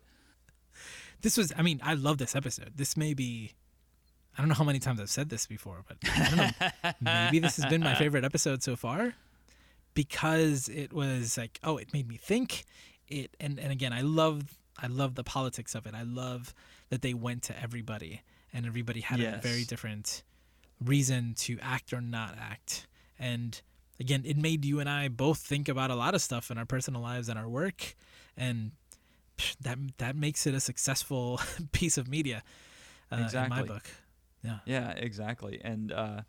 this 1.21 1.37
was 1.37 1.51
i 1.57 1.61
mean 1.61 1.79
i 1.83 1.93
love 1.95 2.17
this 2.19 2.35
episode 2.35 2.71
this 2.75 2.95
may 2.95 3.13
be 3.13 3.53
I 4.37 4.41
don't 4.41 4.49
know 4.49 4.55
how 4.55 4.63
many 4.63 4.77
times 4.77 5.01
I've 5.01 5.09
said 5.09 5.29
this 5.29 5.47
before, 5.47 5.83
but 5.87 5.97
I 6.03 6.29
don't 6.29 6.37
know. 6.37 6.91
maybe 7.01 7.39
this 7.39 7.55
has 7.57 7.65
been 7.65 7.81
my 7.81 7.95
favorite 7.95 8.23
episode 8.23 8.61
so 8.61 8.75
far 8.75 9.15
because 9.95 10.69
it 10.69 10.93
was 10.93 11.39
like, 11.39 11.59
oh, 11.63 11.77
it 11.77 11.91
made 11.91 12.07
me 12.07 12.17
think. 12.17 12.65
It 13.07 13.35
and 13.39 13.59
and 13.59 13.71
again, 13.71 13.93
I 13.93 14.01
love 14.01 14.55
I 14.77 14.87
love 14.87 15.15
the 15.15 15.23
politics 15.23 15.75
of 15.75 15.85
it. 15.85 15.93
I 15.95 16.03
love 16.03 16.53
that 16.89 17.01
they 17.01 17.13
went 17.13 17.43
to 17.43 17.61
everybody 17.61 18.21
and 18.53 18.65
everybody 18.65 19.01
had 19.01 19.19
a 19.19 19.37
very 19.37 19.63
different 19.63 20.23
reason 20.83 21.33
to 21.35 21.57
act 21.61 21.93
or 21.93 22.01
not 22.01 22.35
act. 22.39 22.87
And 23.19 23.59
again, 23.99 24.23
it 24.25 24.37
made 24.37 24.65
you 24.65 24.79
and 24.79 24.89
I 24.89 25.07
both 25.07 25.39
think 25.39 25.67
about 25.69 25.91
a 25.91 25.95
lot 25.95 26.15
of 26.15 26.21
stuff 26.21 26.51
in 26.51 26.57
our 26.57 26.65
personal 26.65 27.01
lives 27.01 27.29
and 27.29 27.37
our 27.37 27.49
work, 27.49 27.95
and 28.35 28.71
that 29.61 29.77
that 29.97 30.15
makes 30.15 30.47
it 30.47 30.53
a 30.53 30.59
successful 30.59 31.39
piece 31.71 31.97
of 31.97 32.07
media. 32.07 32.43
Uh, 33.11 33.29
in 33.33 33.49
my 33.49 33.63
book. 33.63 33.89
Yeah. 34.43 34.59
Yeah, 34.65 34.91
exactly. 34.91 35.61
And 35.63 35.91
uh, 35.91 36.21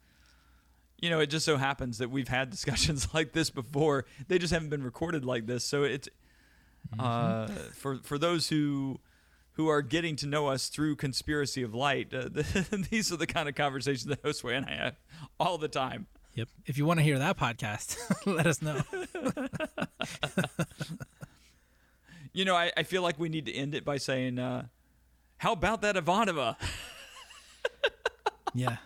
you 1.01 1.11
know, 1.11 1.21
it 1.21 1.27
just 1.29 1.45
so 1.45 1.57
happens 1.57 1.99
that 1.99 2.11
we've 2.11 2.29
had 2.29 2.51
discussions 2.57 3.09
like 3.15 3.33
this 3.33 3.51
before. 3.51 4.07
They 4.29 4.39
just 4.39 4.53
haven't 4.53 4.71
been 4.71 4.83
recorded 4.83 5.25
like 5.25 5.47
this. 5.47 5.65
So 5.65 5.83
it's 5.83 6.09
uh, 6.99 7.49
for 7.75 7.97
for 7.97 8.19
those 8.19 8.49
who 8.49 9.01
who 9.53 9.69
are 9.69 9.83
getting 9.83 10.15
to 10.17 10.27
know 10.27 10.47
us 10.47 10.69
through 10.69 10.97
Conspiracy 10.97 11.63
of 11.63 11.75
Light. 11.75 12.15
Uh, 12.15 12.29
these 12.91 13.13
are 13.13 13.17
the 13.17 13.27
kind 13.27 13.49
of 13.49 13.55
conversations 13.57 14.05
that 14.05 14.23
Josue 14.23 14.57
and 14.57 14.67
I 14.67 14.75
have 14.77 14.97
all 15.41 15.59
the 15.59 15.69
time. 15.69 16.07
Yep. 16.35 16.49
If 16.67 16.79
you 16.79 16.87
want 16.87 17.01
to 17.01 17.05
hear 17.05 17.19
that 17.19 17.37
podcast, 17.37 17.99
let 18.27 18.47
us 18.47 18.63
know. 18.63 18.83
You 22.35 22.45
know, 22.45 22.55
I, 22.55 22.71
I 22.77 22.83
feel 22.85 23.03
like 23.03 23.19
we 23.19 23.29
need 23.29 23.47
to 23.47 23.53
end 23.53 23.75
it 23.75 23.85
by 23.85 23.97
saying, 23.97 24.39
uh, 24.39 24.67
"How 25.39 25.53
about 25.53 25.81
that 25.83 25.97
Ivanova?" 25.97 26.57
Yeah. 28.55 28.77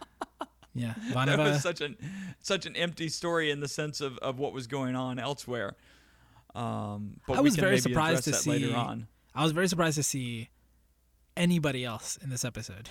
Yeah. 0.75 0.95
that 1.13 1.39
was 1.39 1.61
such 1.61 1.81
an 1.81 1.97
such 2.41 2.65
an 2.67 2.77
empty 2.77 3.09
story 3.09 3.51
in 3.51 3.61
the 3.61 3.69
sense 3.69 4.01
of, 4.01 4.17
of 4.19 4.39
what 4.39 4.53
was 4.53 4.67
going 4.67 4.97
on 4.97 5.19
elsewhere. 5.19 5.77
Um, 6.55 7.21
but 7.27 7.39
I 7.39 7.41
we 7.41 7.45
was 7.45 7.55
can 7.55 7.63
very 7.63 7.73
maybe 7.77 7.81
surprised 7.83 8.25
to 8.25 8.33
see 8.35 8.51
later 8.51 8.77
on. 8.77 9.07
I 9.35 9.43
was 9.43 9.53
very 9.53 9.69
surprised 9.69 9.97
to 9.97 10.03
see 10.03 10.51
anybody 11.37 11.85
else 11.85 12.19
in 12.23 12.29
this 12.31 12.45
episode. 12.45 12.89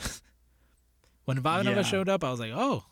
when 1.26 1.38
Ivanova 1.38 1.76
Yeah. 1.76 1.82
showed 1.84 2.10
up, 2.10 2.24
I 2.24 2.32
was 2.32 2.40
like, 2.40 2.52
oh. 2.54 2.86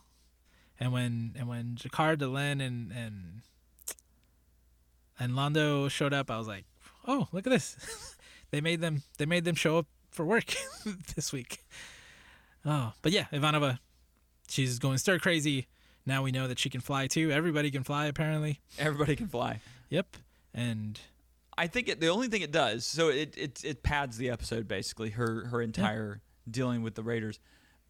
And 0.80 0.94
when 0.94 1.34
and 1.38 1.48
when 1.48 1.76
G'Kar 1.76 2.16
Delenn 2.18 2.62
and 2.66 2.92
and 2.92 3.42
and 5.20 5.34
Londo 5.34 5.90
showed 5.90 6.14
up, 6.14 6.32
I 6.32 6.38
was 6.38 6.48
like, 6.48 6.66
oh, 7.08 7.28
look 7.32 7.46
at 7.46 7.50
this. 7.50 8.16
they 8.52 8.62
made 8.62 8.80
them 8.82 9.04
they 9.18 9.26
made 9.26 9.44
them 9.46 9.56
show 9.56 9.80
up 9.80 9.88
for 10.12 10.26
work 10.26 10.56
this 11.16 11.34
week. 11.34 11.66
Oh, 12.66 12.94
but 13.02 13.12
yeah, 13.12 13.26
Ivanova, 13.34 13.80
she's 14.48 14.80
going 14.80 14.98
stir 14.98 15.20
crazy. 15.20 15.68
Now 16.06 16.24
we 16.24 16.32
know 16.32 16.48
that 16.48 16.60
she 16.60 16.70
can 16.70 16.82
fly 16.82 17.08
too. 17.08 17.32
Everybody 17.32 17.72
can 17.72 17.84
fly 17.84 18.06
apparently. 18.06 18.60
Everybody 18.78 19.16
can 19.16 19.28
fly. 19.28 19.62
Yep. 19.90 20.16
And 20.54 21.00
I 21.58 21.68
think 21.68 21.88
it, 21.90 22.00
the 22.00 22.08
only 22.08 22.28
thing 22.28 22.42
it 22.42 22.52
does, 22.52 22.86
so 22.86 23.10
it, 23.10 23.36
it 23.38 23.64
it 23.64 23.84
pads 23.84 24.18
the 24.18 24.30
episode 24.30 24.68
basically, 24.68 25.12
her 25.12 25.46
her 25.48 25.62
entire 25.62 26.22
dealing 26.50 26.82
with 26.82 26.96
the 26.96 27.04
Raiders. 27.04 27.40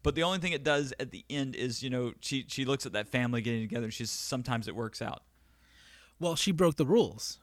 But 0.02 0.14
the 0.14 0.22
only 0.22 0.38
thing 0.38 0.52
it 0.52 0.64
does 0.64 0.92
at 0.98 1.10
the 1.10 1.24
end 1.28 1.54
is, 1.54 1.82
you 1.82 1.90
know, 1.90 2.12
she 2.20 2.44
she 2.48 2.64
looks 2.64 2.86
at 2.86 2.92
that 2.92 3.08
family 3.08 3.42
getting 3.42 3.62
together. 3.62 3.84
and 3.84 3.92
She's 3.94 4.10
sometimes 4.10 4.66
it 4.68 4.74
works 4.74 5.00
out. 5.02 5.22
well, 6.18 6.36
she 6.36 6.52
broke 6.52 6.76
the 6.76 6.86
rules. 6.86 7.38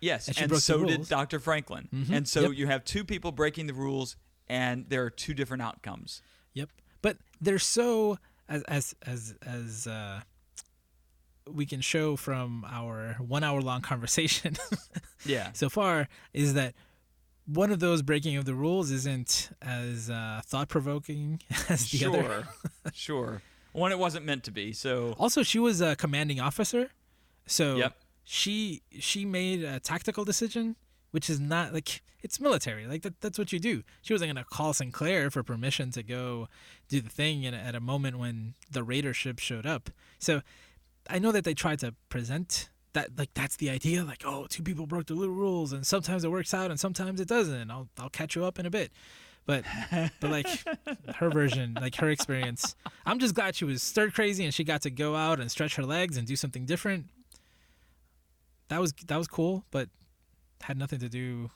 Yes, 0.00 0.28
And 0.28 0.36
and, 0.36 0.44
she 0.44 0.48
broke 0.48 0.58
the 0.58 0.60
so 0.62 0.84
did. 0.84 1.08
Dr. 1.08 1.40
Franklin. 1.40 1.88
Mhm. 1.92 2.10
And 2.10 2.28
so 2.28 2.42
Yep. 2.42 2.52
you 2.54 2.66
have 2.68 2.84
two 2.84 3.04
people 3.04 3.32
breaking 3.32 3.66
the 3.66 3.74
rules, 3.74 4.16
and 4.48 4.88
there 4.88 5.04
are 5.04 5.10
two 5.10 5.34
different 5.34 5.62
outcomes. 5.62 6.22
Yep. 6.54 6.70
But 7.02 7.18
they're 7.40 7.58
so 7.58 8.18
as 8.48 8.62
as 8.64 8.94
as 9.02 9.34
as 9.42 9.86
uh 9.88 10.20
we 11.52 11.66
can 11.66 11.80
show 11.80 12.16
from 12.16 12.64
our 12.68 13.16
one 13.18 13.42
hour 13.44 13.60
long 13.60 13.80
conversation 13.80 14.56
Yeah, 15.26 15.52
so 15.52 15.68
far 15.68 16.08
is 16.32 16.54
that 16.54 16.74
one 17.46 17.72
of 17.72 17.80
those 17.80 18.02
breaking 18.02 18.36
of 18.36 18.44
the 18.44 18.54
rules 18.54 18.90
isn't 18.90 19.50
as 19.62 20.10
uh, 20.10 20.42
thought 20.44 20.68
provoking 20.68 21.40
as 21.68 21.90
the 21.90 22.06
other. 22.06 22.22
sure, 22.22 22.44
sure. 22.92 23.42
One, 23.72 23.90
it 23.92 23.98
wasn't 23.98 24.24
meant 24.26 24.44
to 24.44 24.50
be. 24.50 24.72
So 24.72 25.14
Also, 25.18 25.42
she 25.42 25.58
was 25.58 25.80
a 25.80 25.96
commanding 25.96 26.40
officer, 26.40 26.90
so 27.46 27.76
Yep. 27.76 27.96
she 28.24 28.82
she 28.98 29.24
made 29.24 29.62
a 29.64 29.80
tactical 29.80 30.24
decision, 30.24 30.76
which 31.10 31.28
is 31.30 31.40
not 31.40 31.72
like 31.72 32.02
it's 32.22 32.40
military. 32.40 32.86
Like 32.86 33.02
that, 33.02 33.20
that's 33.20 33.38
what 33.38 33.52
you 33.52 33.58
do. 33.58 33.82
She 34.02 34.12
wasn't 34.12 34.30
gonna 34.30 34.44
call 34.48 34.72
Sinclair 34.72 35.30
for 35.30 35.42
permission 35.42 35.90
to 35.92 36.02
go 36.02 36.48
do 36.88 37.00
the 37.00 37.08
thing 37.10 37.44
in, 37.44 37.54
at 37.54 37.74
a 37.74 37.80
moment 37.80 38.18
when 38.18 38.54
the 38.70 38.82
Raider 38.82 39.14
ship 39.14 39.38
showed 39.38 39.66
up. 39.66 39.90
So 40.18 40.42
I 41.08 41.18
know 41.18 41.32
that 41.32 41.44
they 41.44 41.54
tried 41.54 41.78
to 41.80 41.94
present 42.08 42.68
that 42.92 43.16
like 43.18 43.30
that's 43.34 43.56
the 43.56 43.70
idea. 43.70 44.04
Like 44.04 44.22
oh, 44.24 44.46
two 44.48 44.62
people 44.62 44.86
broke 44.86 45.06
the 45.06 45.14
rules, 45.14 45.72
and 45.72 45.86
sometimes 45.86 46.24
it 46.24 46.30
works 46.30 46.52
out, 46.54 46.70
and 46.70 46.78
sometimes 46.78 47.20
it 47.20 47.28
doesn't. 47.28 47.70
I'll 47.70 47.88
I'll 47.98 48.10
catch 48.10 48.36
you 48.36 48.44
up 48.44 48.58
in 48.58 48.66
a 48.66 48.70
bit. 48.70 48.92
But 49.46 49.64
but 50.20 50.30
like 50.30 50.46
her 51.16 51.30
version, 51.30 51.74
like 51.80 51.94
her 51.96 52.10
experience, 52.10 52.76
I'm 53.06 53.18
just 53.18 53.34
glad 53.34 53.56
she 53.56 53.64
was 53.64 53.82
stir 53.82 54.10
crazy 54.10 54.44
and 54.44 54.52
she 54.52 54.62
got 54.62 54.82
to 54.82 54.90
go 54.90 55.16
out 55.16 55.40
and 55.40 55.50
stretch 55.50 55.76
her 55.76 55.84
legs 55.84 56.18
and 56.18 56.26
do 56.26 56.36
something 56.36 56.66
different. 56.66 57.06
That 58.68 58.80
was 58.80 58.92
that 59.06 59.16
was 59.16 59.26
cool, 59.28 59.64
but 59.70 59.88
had 60.62 60.76
nothing 60.76 60.98
to 60.98 61.08
do 61.08 61.50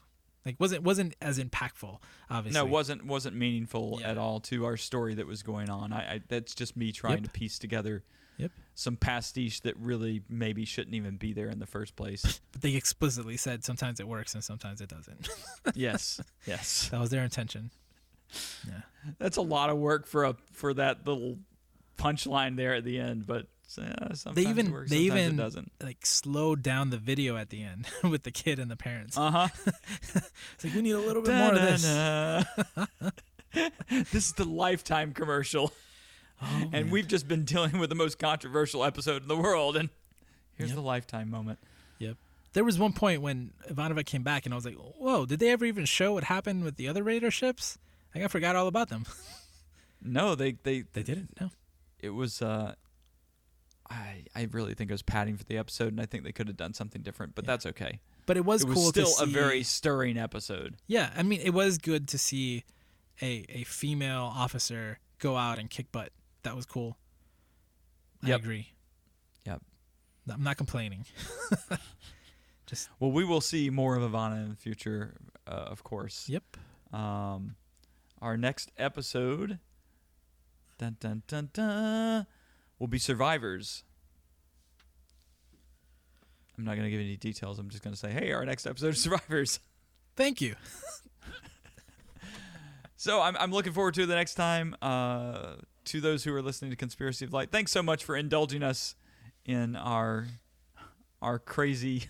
like 0.46 0.56
wasn't 0.58 0.82
wasn't 0.82 1.14
as 1.20 1.38
impactful, 1.38 1.98
obviously. 2.30 2.58
no, 2.60 2.64
wasn't 2.64 3.04
wasn't 3.04 3.36
meaningful 3.36 3.98
Yeah. 4.00 4.12
at 4.12 4.18
all 4.18 4.40
to 4.40 4.64
our 4.64 4.76
story 4.78 5.14
that 5.14 5.26
was 5.26 5.42
going 5.42 5.68
on. 5.68 5.92
I, 5.92 6.14
I 6.14 6.20
that's 6.28 6.54
just 6.54 6.76
me 6.76 6.92
trying 6.92 7.18
Yep. 7.18 7.24
to 7.24 7.30
piece 7.30 7.58
together 7.58 7.92
Yep. 7.92 8.02
Some 8.74 8.96
pastiche 8.96 9.60
that 9.60 9.76
really 9.76 10.22
maybe 10.28 10.64
shouldn't 10.64 10.94
even 10.94 11.16
be 11.16 11.32
there 11.32 11.48
in 11.48 11.58
the 11.58 11.66
first 11.66 11.94
place. 11.96 12.40
But 12.52 12.62
they 12.62 12.74
explicitly 12.74 13.36
said 13.36 13.64
sometimes 13.64 14.00
it 14.00 14.08
works 14.08 14.34
and 14.34 14.42
sometimes 14.44 14.80
it 14.80 14.88
doesn't. 14.88 15.28
yes, 15.74 16.20
yes. 16.46 16.88
that 16.90 17.00
was 17.00 17.10
their 17.10 17.22
intention. 17.24 17.70
Yeah. 18.66 18.80
That's 19.18 19.36
a 19.36 19.42
lot 19.42 19.68
of 19.70 19.76
work 19.78 20.06
for 20.06 20.24
a 20.24 20.36
for 20.52 20.72
that 20.74 21.06
little 21.06 21.38
punchline 21.98 22.56
there 22.56 22.74
at 22.74 22.84
the 22.84 22.98
end, 22.98 23.26
but 23.26 23.46
uh, 23.78 24.14
sometimes 24.14 24.46
even- 24.46 24.66
it 24.68 24.72
works, 24.72 24.90
they 24.90 25.08
sometimes 25.08 25.20
even- 25.26 25.38
it 25.38 25.42
doesn't. 25.42 25.72
Like 25.82 26.04
slowed 26.06 26.62
down 26.62 26.90
the 26.90 26.98
video 26.98 27.36
at 27.36 27.50
the 27.50 27.62
end 27.62 27.86
with 28.04 28.22
the 28.22 28.30
kid 28.30 28.58
and 28.58 28.70
the 28.70 28.76
parents. 28.76 29.16
Uh 29.18 29.30
huh. 29.30 29.48
It's 30.54 30.64
like 30.64 30.74
we 30.74 30.82
need 30.82 30.92
a 30.92 30.98
little 30.98 31.22
bit 31.22 31.34
more 31.34 31.54
of 31.54 31.60
this. 31.60 31.82
this 34.12 34.26
is 34.26 34.32
the 34.32 34.44
Lifetime 34.44 35.12
commercial, 35.12 35.72
Oh, 36.42 36.60
and 36.64 36.70
man. 36.72 36.90
we've 36.90 37.06
just 37.08 37.28
been 37.28 37.44
dealing 37.44 37.78
with 37.78 37.88
the 37.88 37.94
most 37.96 38.18
controversial 38.18 38.84
episode 38.84 39.22
in 39.22 39.28
the 39.28 39.36
world, 39.36 39.76
and 39.76 39.88
here's 40.54 40.70
Yep. 40.70 40.76
the 40.76 40.82
Lifetime 40.82 41.30
moment. 41.30 41.58
Yep. 41.98 42.16
There 42.52 42.64
was 42.64 42.78
one 42.78 42.92
point 42.92 43.22
when 43.22 43.52
Ivanova 43.70 44.04
came 44.04 44.22
back, 44.22 44.44
and 44.44 44.52
I 44.52 44.56
was 44.56 44.64
like, 44.64 44.74
"Whoa! 44.74 45.24
Did 45.24 45.38
they 45.38 45.48
ever 45.50 45.64
even 45.64 45.84
show 45.86 46.12
what 46.14 46.24
happened 46.24 46.64
with 46.64 46.76
the 46.76 46.88
other 46.88 47.02
Raider 47.02 47.30
ships? 47.30 47.78
Like 48.14 48.24
I 48.24 48.28
forgot 48.28 48.56
all 48.56 48.66
about 48.66 48.88
them." 48.88 49.04
No, 50.04 50.34
they 50.34 50.52
they 50.64 50.82
They 50.92 51.04
didn't. 51.04 51.40
No. 51.40 51.50
it 52.00 52.10
was. 52.10 52.42
uh 52.42 52.74
I 53.88 54.24
I 54.34 54.48
really 54.50 54.74
think 54.74 54.90
it 54.90 54.94
was 54.94 55.02
padding 55.02 55.36
for 55.36 55.44
the 55.44 55.56
episode, 55.58 55.88
and 55.92 56.00
I 56.00 56.06
think 56.06 56.24
they 56.24 56.32
could 56.32 56.48
have 56.48 56.56
done 56.56 56.74
something 56.74 57.02
different, 57.02 57.34
but 57.34 57.44
Yeah. 57.44 57.52
that's 57.52 57.66
okay. 57.66 58.00
But 58.26 58.36
it 58.36 58.44
was, 58.44 58.62
it 58.62 58.68
was 58.68 58.74
cool 58.76 58.88
still 58.90 59.12
a 59.20 59.26
very 59.26 59.62
stirring 59.62 60.16
episode. 60.18 60.76
yeah. 60.86 61.10
I 61.16 61.22
mean, 61.22 61.40
it 61.40 61.50
was 61.54 61.78
good 61.78 62.08
to 62.08 62.18
see 62.18 62.64
a 63.20 63.44
a 63.48 63.64
female 63.64 64.32
officer 64.34 64.98
go 65.18 65.36
out 65.36 65.58
and 65.58 65.68
kick 65.70 65.92
butt. 65.92 66.10
That 66.42 66.56
was 66.56 66.66
cool. 66.66 66.96
I 68.22 68.28
Yep. 68.28 68.40
agree. 68.40 68.68
Yep. 69.46 69.62
I'm 70.30 70.42
not 70.42 70.56
complaining. 70.56 71.04
Just 72.66 72.88
Well, 73.00 73.10
we 73.12 73.24
will 73.24 73.40
see 73.40 73.70
more 73.70 73.96
of 73.96 74.02
Ivana 74.08 74.42
in 74.44 74.48
the 74.50 74.56
future, 74.56 75.14
uh, 75.46 75.50
of 75.50 75.82
course. 75.82 76.28
yep. 76.28 76.44
Um, 76.92 77.56
our 78.20 78.36
next 78.36 78.70
episode, 78.78 79.58
dun 80.78 80.96
dun 81.00 81.22
dun 81.26 81.50
dun, 81.52 82.26
will 82.78 82.86
be 82.86 82.98
Survivors. 82.98 83.82
I'm 86.58 86.64
not 86.64 86.72
going 86.76 86.84
to 86.84 86.90
give 86.90 87.00
any 87.00 87.16
details. 87.16 87.58
I'm 87.58 87.70
just 87.70 87.82
going 87.82 87.94
to 87.94 87.98
say, 87.98 88.12
hey, 88.12 88.30
our 88.32 88.44
next 88.44 88.66
episode 88.66 88.88
is 88.94 89.02
Survivors. 89.02 89.58
Thank 90.16 90.40
you. 90.40 90.54
So 92.96 93.20
I'm, 93.20 93.36
I'm 93.36 93.50
looking 93.50 93.72
forward 93.72 93.94
to 93.94 94.06
the 94.06 94.14
next 94.14 94.34
time. 94.34 94.76
Uh, 94.80 95.54
to 95.86 96.00
those 96.00 96.24
who 96.24 96.34
are 96.34 96.42
listening 96.42 96.70
to 96.70 96.76
Conspiracy 96.76 97.24
of 97.24 97.32
Light, 97.32 97.50
thanks 97.50 97.72
so 97.72 97.82
much 97.82 98.04
for 98.04 98.16
indulging 98.16 98.62
us 98.62 98.94
in 99.44 99.76
our 99.76 100.26
our 101.20 101.38
crazy 101.38 102.04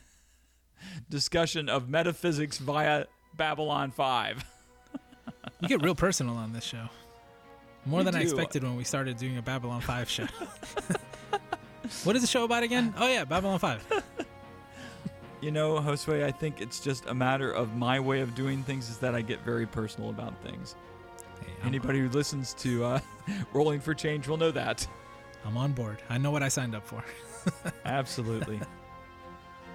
discussion 1.11 1.69
of 1.69 1.89
metaphysics 1.89 2.59
via 2.59 3.07
Babylon 3.37 3.91
5. 3.91 4.45
You 5.61 5.69
get 5.69 5.83
real 5.83 5.95
personal 5.95 6.35
on 6.35 6.53
this 6.53 6.65
show. 6.65 6.89
More 7.87 8.01
We 8.01 8.05
than 8.05 8.17
I 8.17 8.23
expected 8.23 8.65
when 8.65 8.75
we 8.75 8.83
started 8.83 9.17
doing 9.17 9.39
a 9.39 9.43
Babylon 9.43 9.81
5 9.81 10.11
show. 10.11 10.27
what 12.05 12.17
is 12.17 12.23
the 12.23 12.27
show 12.29 12.43
about 12.43 12.65
again? 12.65 12.93
Oh 12.97 13.07
yeah, 13.07 13.25
Babylon 13.25 13.61
5. 13.61 14.03
You 15.41 15.53
know, 15.53 15.79
Josue, 15.79 16.25
I 16.25 16.33
think 16.33 16.61
it's 16.61 16.81
just 16.81 17.07
a 17.07 17.15
matter 17.15 17.53
of 17.53 17.77
my 17.77 18.01
way 18.01 18.21
of 18.21 18.35
doing 18.35 18.65
things 18.65 18.89
is 18.91 18.99
that 18.99 19.15
I 19.15 19.23
get 19.23 19.41
very 19.45 19.67
personal 19.67 20.11
about 20.11 20.41
things. 20.43 20.75
Anybody 21.65 22.01
who 22.01 22.09
listens 22.09 22.55
to 22.55 22.85
uh, 22.85 23.01
Rolling 23.53 23.81
for 23.81 23.95
Change 23.95 24.29
will 24.29 24.37
know 24.37 24.51
that. 24.51 24.87
I'm 25.45 25.57
on 25.57 25.73
board. 25.73 26.03
I 26.09 26.19
know 26.19 26.31
what 26.31 26.43
I 26.43 26.49
signed 26.49 26.75
up 26.75 26.87
for. 26.87 27.03
Absolutely. 27.85 28.61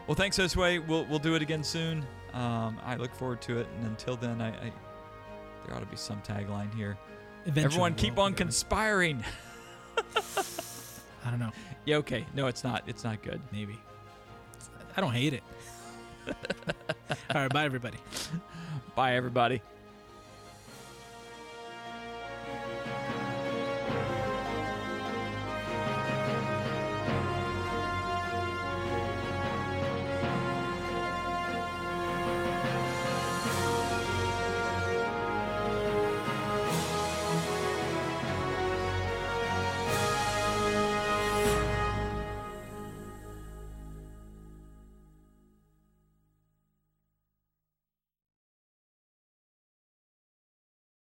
well, 0.08 0.16
thanks, 0.16 0.38
Josue. 0.38 0.86
We'll 0.88 1.06
we'll 1.06 1.20
do 1.20 1.36
it 1.36 1.42
again 1.42 1.64
soon. 1.64 2.06
Um, 2.34 2.80
I 2.84 2.96
look 2.96 3.14
forward 3.16 3.42
to 3.44 3.58
it, 3.60 3.68
and 3.78 3.88
until 3.88 4.16
then, 4.16 4.42
I, 4.42 4.50
I 4.50 4.72
there 5.66 5.76
ought 5.76 5.80
to 5.80 5.86
be 5.86 5.98
some 5.98 6.22
tagline 6.22 6.74
here. 6.76 6.98
Eventually 7.46 7.66
Everyone, 7.66 7.96
keep 7.96 8.16
we'll 8.16 8.26
on 8.26 8.34
conspiring. 8.34 9.24
I 11.26 11.30
don't 11.30 11.40
know. 11.40 11.52
yeah, 11.86 11.98
okay. 11.98 12.26
No, 12.36 12.48
it's 12.48 12.64
not. 12.64 12.84
It's 12.88 13.04
not 13.04 13.22
good. 13.22 13.42
Maybe. 13.52 13.78
I 14.96 15.02
don't 15.02 15.14
hate 15.14 15.34
it. 15.34 15.44
All 16.28 17.42
right. 17.42 17.54
Bye, 17.54 17.66
everybody. 17.66 17.98
Bye, 18.96 19.16
everybody. 19.16 19.62